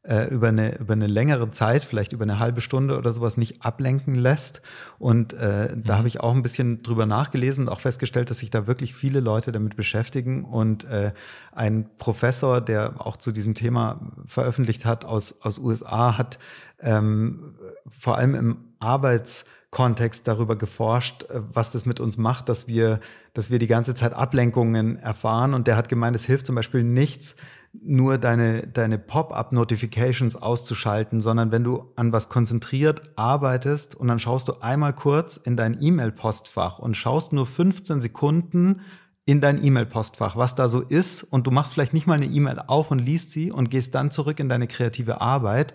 äh, 0.06 0.26
über, 0.28 0.48
eine, 0.48 0.78
über 0.78 0.92
eine 0.92 1.06
längere 1.06 1.50
Zeit, 1.50 1.84
vielleicht 1.84 2.12
über 2.12 2.22
eine 2.22 2.38
halbe 2.38 2.60
Stunde 2.60 2.96
oder 2.96 3.12
sowas, 3.12 3.36
nicht 3.36 3.62
ablenken 3.64 4.14
lässt. 4.14 4.62
Und 4.98 5.32
äh, 5.32 5.74
mhm. 5.74 5.84
da 5.84 5.98
habe 5.98 6.08
ich 6.08 6.20
auch 6.20 6.34
ein 6.34 6.42
bisschen 6.42 6.82
drüber 6.82 7.06
nachgelesen 7.06 7.66
und 7.66 7.72
auch 7.72 7.80
festgestellt, 7.80 8.30
dass 8.30 8.38
sich 8.38 8.50
da 8.50 8.66
wirklich 8.66 8.94
viele 8.94 9.20
Leute 9.20 9.52
damit 9.52 9.76
beschäftigen. 9.76 10.44
Und 10.44 10.84
äh, 10.84 11.12
ein 11.52 11.90
Professor, 11.98 12.60
der 12.60 12.94
auch 13.04 13.16
zu 13.16 13.32
diesem 13.32 13.54
Thema 13.54 14.12
veröffentlicht 14.24 14.84
hat 14.84 15.04
aus, 15.04 15.40
aus 15.42 15.58
USA, 15.58 16.16
hat 16.16 16.38
ähm, 16.80 17.54
vor 17.88 18.16
allem 18.16 18.34
im 18.34 18.56
Arbeits 18.78 19.44
Kontext 19.70 20.26
darüber 20.28 20.56
geforscht, 20.56 21.24
äh, 21.24 21.42
was 21.52 21.70
das 21.70 21.84
mit 21.84 22.00
uns 22.00 22.16
macht, 22.16 22.48
dass 22.48 22.68
wir, 22.68 23.00
dass 23.34 23.50
wir 23.50 23.58
die 23.58 23.66
ganze 23.66 23.94
Zeit 23.94 24.12
Ablenkungen 24.12 24.98
erfahren. 24.98 25.52
Und 25.52 25.66
der 25.66 25.76
hat 25.76 25.88
gemeint, 25.88 26.16
es 26.16 26.24
hilft 26.24 26.46
zum 26.46 26.54
Beispiel 26.54 26.82
nichts, 26.82 27.36
nur 27.82 28.18
deine, 28.18 28.66
deine 28.66 28.98
Pop-up-Notifications 28.98 30.36
auszuschalten, 30.36 31.20
sondern 31.20 31.50
wenn 31.50 31.64
du 31.64 31.92
an 31.96 32.12
was 32.12 32.28
konzentriert 32.28 33.02
arbeitest 33.16 33.94
und 33.94 34.08
dann 34.08 34.18
schaust 34.18 34.48
du 34.48 34.60
einmal 34.60 34.94
kurz 34.94 35.36
in 35.36 35.56
dein 35.56 35.80
E-Mail-Postfach 35.80 36.78
und 36.78 36.96
schaust 36.96 37.32
nur 37.32 37.46
15 37.46 38.00
Sekunden 38.00 38.80
in 39.24 39.40
dein 39.40 39.62
E-Mail-Postfach, 39.62 40.36
was 40.36 40.54
da 40.54 40.68
so 40.68 40.80
ist 40.80 41.22
und 41.22 41.46
du 41.46 41.50
machst 41.50 41.74
vielleicht 41.74 41.94
nicht 41.94 42.06
mal 42.06 42.14
eine 42.14 42.26
E-Mail 42.26 42.60
auf 42.66 42.90
und 42.90 43.00
liest 43.00 43.32
sie 43.32 43.50
und 43.50 43.70
gehst 43.70 43.94
dann 43.94 44.10
zurück 44.10 44.38
in 44.38 44.48
deine 44.48 44.68
kreative 44.68 45.20
Arbeit 45.20 45.74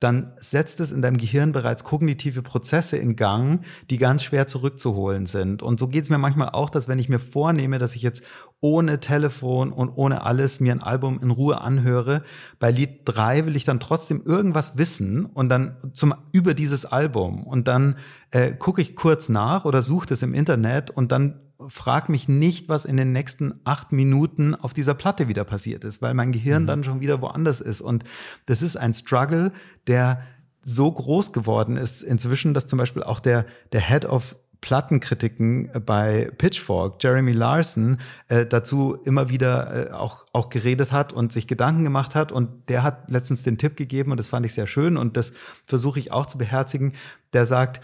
dann 0.00 0.32
setzt 0.38 0.80
es 0.80 0.92
in 0.92 1.02
deinem 1.02 1.18
Gehirn 1.18 1.52
bereits 1.52 1.84
kognitive 1.84 2.40
Prozesse 2.40 2.96
in 2.96 3.16
Gang, 3.16 3.62
die 3.90 3.98
ganz 3.98 4.24
schwer 4.24 4.46
zurückzuholen 4.46 5.26
sind. 5.26 5.62
Und 5.62 5.78
so 5.78 5.88
geht 5.88 6.04
es 6.04 6.10
mir 6.10 6.16
manchmal 6.16 6.48
auch, 6.48 6.70
dass 6.70 6.88
wenn 6.88 6.98
ich 6.98 7.10
mir 7.10 7.18
vornehme, 7.18 7.78
dass 7.78 7.94
ich 7.94 8.02
jetzt 8.02 8.22
ohne 8.60 9.00
Telefon 9.00 9.72
und 9.72 9.88
ohne 9.88 10.24
alles 10.24 10.60
mir 10.60 10.72
ein 10.72 10.82
Album 10.82 11.18
in 11.20 11.30
Ruhe 11.30 11.60
anhöre, 11.60 12.22
bei 12.58 12.70
Lied 12.70 13.00
drei 13.04 13.46
will 13.46 13.56
ich 13.56 13.64
dann 13.64 13.80
trotzdem 13.80 14.22
irgendwas 14.24 14.76
wissen 14.76 15.24
und 15.24 15.48
dann 15.48 15.76
zum 15.92 16.14
über 16.32 16.54
dieses 16.54 16.84
Album 16.84 17.44
und 17.44 17.68
dann 17.68 17.96
äh, 18.30 18.52
gucke 18.52 18.82
ich 18.82 18.96
kurz 18.96 19.28
nach 19.28 19.64
oder 19.64 19.82
suche 19.82 20.06
das 20.06 20.22
im 20.22 20.34
Internet 20.34 20.90
und 20.90 21.10
dann 21.10 21.40
frag 21.68 22.08
mich 22.08 22.28
nicht, 22.28 22.68
was 22.68 22.84
in 22.84 22.96
den 22.96 23.12
nächsten 23.12 23.60
acht 23.64 23.92
Minuten 23.92 24.54
auf 24.54 24.72
dieser 24.72 24.94
Platte 24.94 25.28
wieder 25.28 25.44
passiert 25.44 25.84
ist, 25.84 26.00
weil 26.00 26.14
mein 26.14 26.32
Gehirn 26.32 26.62
mhm. 26.62 26.66
dann 26.66 26.84
schon 26.84 27.00
wieder 27.00 27.20
woanders 27.20 27.60
ist. 27.60 27.80
Und 27.80 28.04
das 28.46 28.62
ist 28.62 28.76
ein 28.76 28.94
Struggle, 28.94 29.52
der 29.86 30.22
so 30.62 30.90
groß 30.90 31.32
geworden 31.32 31.76
ist 31.76 32.02
inzwischen, 32.02 32.54
dass 32.54 32.66
zum 32.66 32.78
Beispiel 32.78 33.02
auch 33.02 33.20
der, 33.20 33.46
der 33.72 33.80
Head 33.80 34.04
of 34.04 34.36
Plattenkritiken 34.60 35.70
bei 35.84 36.30
Pitchfork, 36.36 37.02
Jeremy 37.02 37.32
Larson, 37.32 37.98
äh, 38.28 38.46
dazu 38.46 38.98
immer 39.04 39.28
wieder 39.30 39.90
äh, 39.90 39.92
auch, 39.92 40.26
auch 40.32 40.48
geredet 40.48 40.92
hat 40.92 41.12
und 41.12 41.32
sich 41.32 41.46
Gedanken 41.46 41.84
gemacht 41.84 42.14
hat. 42.14 42.32
Und 42.32 42.68
der 42.68 42.82
hat 42.82 43.10
letztens 43.10 43.42
den 43.42 43.58
Tipp 43.58 43.76
gegeben, 43.76 44.10
und 44.10 44.18
das 44.18 44.28
fand 44.28 44.44
ich 44.46 44.54
sehr 44.54 44.66
schön, 44.66 44.96
und 44.96 45.16
das 45.16 45.32
versuche 45.64 45.98
ich 45.98 46.12
auch 46.12 46.26
zu 46.26 46.38
beherzigen, 46.38 46.92
der 47.32 47.46
sagt, 47.46 47.80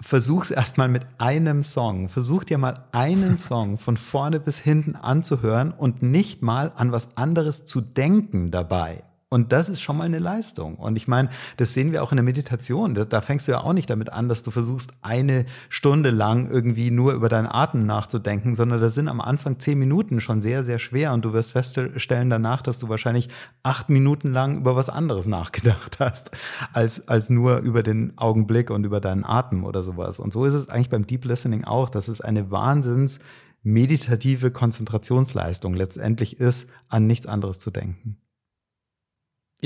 versuch's 0.00 0.50
erstmal 0.50 0.88
mit 0.88 1.06
einem 1.18 1.64
Song. 1.64 2.08
Versuch 2.08 2.44
dir 2.44 2.58
mal 2.58 2.86
einen 2.92 3.38
Song 3.38 3.78
von 3.78 3.96
vorne 3.96 4.40
bis 4.40 4.58
hinten 4.58 4.96
anzuhören 4.96 5.72
und 5.72 6.02
nicht 6.02 6.42
mal 6.42 6.72
an 6.76 6.92
was 6.92 7.16
anderes 7.16 7.64
zu 7.64 7.80
denken 7.80 8.50
dabei. 8.50 9.02
Und 9.36 9.52
das 9.52 9.68
ist 9.68 9.82
schon 9.82 9.98
mal 9.98 10.04
eine 10.04 10.18
Leistung. 10.18 10.76
Und 10.76 10.96
ich 10.96 11.08
meine, 11.08 11.28
das 11.58 11.74
sehen 11.74 11.92
wir 11.92 12.02
auch 12.02 12.10
in 12.10 12.16
der 12.16 12.24
Meditation. 12.24 12.94
Da, 12.94 13.04
da, 13.04 13.20
fängst 13.20 13.46
du 13.46 13.52
ja 13.52 13.60
auch 13.60 13.74
nicht 13.74 13.90
damit 13.90 14.10
an, 14.10 14.30
dass 14.30 14.42
du 14.42 14.50
versuchst, 14.50 14.94
eine 15.02 15.44
Stunde 15.68 16.08
lang 16.08 16.50
irgendwie 16.50 16.90
nur 16.90 17.12
über 17.12 17.28
deinen 17.28 17.46
Atem 17.46 17.84
nachzudenken, 17.84 18.54
sondern 18.54 18.80
da 18.80 18.88
sind 18.88 19.08
am 19.08 19.20
Anfang 19.20 19.58
zehn 19.58 19.78
Minuten 19.78 20.22
schon 20.22 20.40
sehr, 20.40 20.64
sehr 20.64 20.78
schwer. 20.78 21.12
Und 21.12 21.26
du 21.26 21.34
wirst 21.34 21.52
feststellen 21.52 22.30
danach, 22.30 22.62
dass 22.62 22.78
du 22.78 22.88
wahrscheinlich 22.88 23.28
acht 23.62 23.90
Minuten 23.90 24.32
lang 24.32 24.56
über 24.56 24.74
was 24.74 24.88
anderes 24.88 25.26
nachgedacht 25.26 25.98
hast, 26.00 26.30
als, 26.72 27.06
als 27.06 27.28
nur 27.28 27.58
über 27.58 27.82
den 27.82 28.16
Augenblick 28.16 28.70
und 28.70 28.84
über 28.84 29.02
deinen 29.02 29.26
Atem 29.26 29.64
oder 29.64 29.82
sowas. 29.82 30.18
Und 30.18 30.32
so 30.32 30.46
ist 30.46 30.54
es 30.54 30.70
eigentlich 30.70 30.88
beim 30.88 31.06
Deep 31.06 31.26
Listening 31.26 31.64
auch. 31.64 31.90
Das 31.90 32.08
ist 32.08 32.22
eine 32.22 32.50
Wahnsinns 32.50 33.20
meditative 33.62 34.50
Konzentrationsleistung 34.50 35.74
letztendlich 35.74 36.40
ist, 36.40 36.70
an 36.88 37.06
nichts 37.06 37.26
anderes 37.26 37.58
zu 37.58 37.70
denken. 37.70 38.16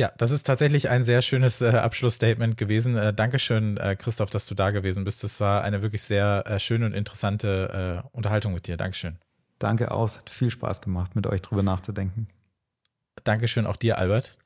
Ja, 0.01 0.11
das 0.17 0.31
ist 0.31 0.45
tatsächlich 0.45 0.89
ein 0.89 1.03
sehr 1.03 1.21
schönes 1.21 1.61
äh, 1.61 1.69
Abschlussstatement 1.73 2.57
gewesen. 2.57 2.97
Äh, 2.97 3.13
Dankeschön, 3.13 3.77
äh, 3.77 3.97
Christoph, 3.97 4.31
dass 4.31 4.47
du 4.47 4.55
da 4.55 4.71
gewesen 4.71 5.05
bist. 5.05 5.23
Das 5.23 5.41
war 5.41 5.63
eine 5.63 5.83
wirklich 5.83 6.01
sehr 6.01 6.43
äh, 6.47 6.59
schöne 6.59 6.87
und 6.87 6.95
interessante 6.95 8.03
äh, 8.03 8.09
Unterhaltung 8.17 8.55
mit 8.55 8.67
dir. 8.67 8.79
Dankeschön. 8.79 9.19
Danke 9.59 9.91
auch. 9.91 10.07
Es 10.07 10.17
hat 10.17 10.31
viel 10.31 10.49
Spaß 10.49 10.81
gemacht, 10.81 11.17
mit 11.17 11.27
euch 11.27 11.43
drüber 11.43 11.63
nachzudenken. 11.63 12.29
Dankeschön 13.25 13.67
auch 13.67 13.77
dir, 13.77 13.99
Albert. 13.99 14.39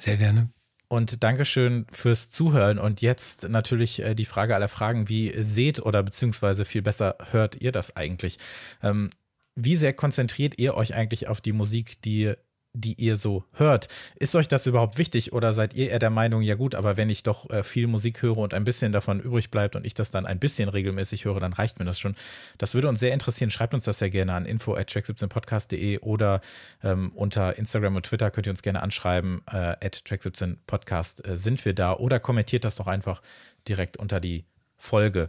Sehr 0.00 0.16
gerne. 0.16 0.50
Und 0.88 1.22
Dankeschön 1.22 1.86
fürs 1.92 2.30
Zuhören. 2.30 2.80
Und 2.80 3.02
jetzt 3.02 3.48
natürlich 3.48 4.02
äh, 4.02 4.16
die 4.16 4.24
Frage 4.24 4.56
aller 4.56 4.66
Fragen. 4.66 5.08
Wie 5.08 5.32
seht 5.40 5.78
oder 5.78 6.02
beziehungsweise 6.02 6.64
viel 6.64 6.82
besser 6.82 7.18
hört 7.30 7.54
ihr 7.60 7.70
das 7.70 7.94
eigentlich? 7.94 8.36
Ähm, 8.82 9.10
wie 9.54 9.76
sehr 9.76 9.92
konzentriert 9.92 10.58
ihr 10.58 10.74
euch 10.74 10.92
eigentlich 10.92 11.28
auf 11.28 11.40
die 11.40 11.52
Musik, 11.52 12.02
die 12.02 12.34
die 12.74 12.94
ihr 13.00 13.16
so 13.16 13.44
hört. 13.52 13.88
Ist 14.16 14.34
euch 14.34 14.48
das 14.48 14.66
überhaupt 14.66 14.96
wichtig 14.96 15.32
oder 15.32 15.52
seid 15.52 15.74
ihr 15.74 15.90
eher 15.90 15.98
der 15.98 16.10
Meinung, 16.10 16.42
ja 16.42 16.54
gut, 16.54 16.74
aber 16.74 16.96
wenn 16.96 17.10
ich 17.10 17.22
doch 17.22 17.50
äh, 17.50 17.62
viel 17.62 17.86
Musik 17.86 18.22
höre 18.22 18.38
und 18.38 18.54
ein 18.54 18.64
bisschen 18.64 18.92
davon 18.92 19.20
übrig 19.20 19.50
bleibt 19.50 19.76
und 19.76 19.86
ich 19.86 19.94
das 19.94 20.10
dann 20.10 20.24
ein 20.24 20.38
bisschen 20.38 20.68
regelmäßig 20.68 21.24
höre, 21.24 21.40
dann 21.40 21.52
reicht 21.52 21.78
mir 21.78 21.84
das 21.84 22.00
schon. 22.00 22.14
Das 22.58 22.74
würde 22.74 22.88
uns 22.88 23.00
sehr 23.00 23.12
interessieren. 23.12 23.50
Schreibt 23.50 23.74
uns 23.74 23.84
das 23.84 23.98
sehr 23.98 24.10
gerne 24.10 24.32
an 24.32 24.46
info 24.46 24.74
at 24.74 24.90
track17podcast.de 24.90 25.98
oder 25.98 26.40
ähm, 26.82 27.12
unter 27.14 27.58
Instagram 27.58 27.96
und 27.96 28.06
Twitter 28.06 28.30
könnt 28.30 28.46
ihr 28.46 28.52
uns 28.52 28.62
gerne 28.62 28.82
anschreiben. 28.82 29.42
Äh, 29.50 29.56
at 29.56 30.02
track17podcast 30.06 31.28
äh, 31.28 31.36
sind 31.36 31.64
wir 31.64 31.74
da 31.74 31.94
oder 31.94 32.20
kommentiert 32.20 32.64
das 32.64 32.76
doch 32.76 32.86
einfach 32.86 33.20
direkt 33.68 33.98
unter 33.98 34.18
die 34.18 34.46
Folge. 34.76 35.28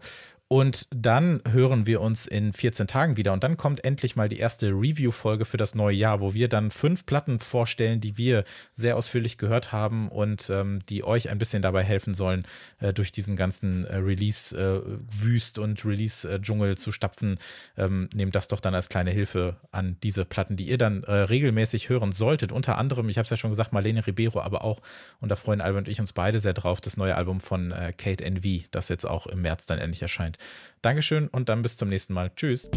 Und 0.53 0.85
dann 0.91 1.41
hören 1.49 1.87
wir 1.87 1.99
uns 1.99 2.27
in 2.27 2.53
14 2.53 2.85
Tagen 2.85 3.17
wieder. 3.17 3.33
Und 3.33 3.43
dann 3.43 3.57
kommt 3.57 3.83
endlich 3.83 4.15
mal 4.15 4.29
die 4.29 4.37
erste 4.37 4.67
Review-Folge 4.67 5.45
für 5.45 5.57
das 5.57 5.73
neue 5.73 5.95
Jahr, 5.95 6.21
wo 6.21 6.35
wir 6.35 6.47
dann 6.47 6.69
fünf 6.69 7.07
Platten 7.07 7.39
vorstellen, 7.39 8.01
die 8.01 8.19
wir 8.19 8.43
sehr 8.75 8.95
ausführlich 8.95 9.39
gehört 9.39 9.71
haben 9.71 10.09
und 10.09 10.51
ähm, 10.51 10.81
die 10.89 11.03
euch 11.03 11.31
ein 11.31 11.39
bisschen 11.39 11.63
dabei 11.63 11.81
helfen 11.81 12.13
sollen, 12.13 12.45
äh, 12.79 12.93
durch 12.93 13.11
diesen 13.11 13.35
ganzen 13.35 13.83
äh, 13.85 13.95
Release-Wüst 13.95 15.57
äh, 15.57 15.61
und 15.61 15.83
Release-Dschungel 15.85 16.77
zu 16.77 16.91
stapfen. 16.91 17.39
Ähm, 17.75 18.07
nehmt 18.13 18.35
das 18.35 18.47
doch 18.47 18.59
dann 18.59 18.75
als 18.75 18.89
kleine 18.89 19.09
Hilfe 19.09 19.55
an 19.71 19.97
diese 20.03 20.23
Platten, 20.23 20.55
die 20.55 20.69
ihr 20.69 20.77
dann 20.77 21.01
äh, 21.01 21.13
regelmäßig 21.13 21.89
hören 21.89 22.11
solltet. 22.11 22.51
Unter 22.51 22.77
anderem, 22.77 23.09
ich 23.09 23.17
habe 23.17 23.23
es 23.23 23.31
ja 23.31 23.37
schon 23.37 23.49
gesagt, 23.49 23.73
Marlene 23.73 24.05
Ribeiro, 24.05 24.39
aber 24.39 24.63
auch, 24.63 24.81
und 25.19 25.29
da 25.29 25.35
freuen 25.35 25.61
Albert 25.61 25.87
und 25.87 25.91
ich 25.91 25.99
uns 25.99 26.13
beide 26.13 26.37
sehr 26.37 26.53
drauf, 26.53 26.79
das 26.79 26.95
neue 26.95 27.15
Album 27.15 27.39
von 27.39 27.71
äh, 27.71 27.91
Kate 27.91 28.23
NV, 28.23 28.65
das 28.69 28.89
jetzt 28.89 29.07
auch 29.07 29.25
im 29.25 29.41
März 29.41 29.65
dann 29.65 29.79
endlich 29.79 30.03
erscheint. 30.03 30.37
Dankeschön 30.81 31.27
und 31.27 31.49
dann 31.49 31.61
bis 31.61 31.77
zum 31.77 31.89
nächsten 31.89 32.13
Mal. 32.13 32.31
Tschüss. 32.35 32.69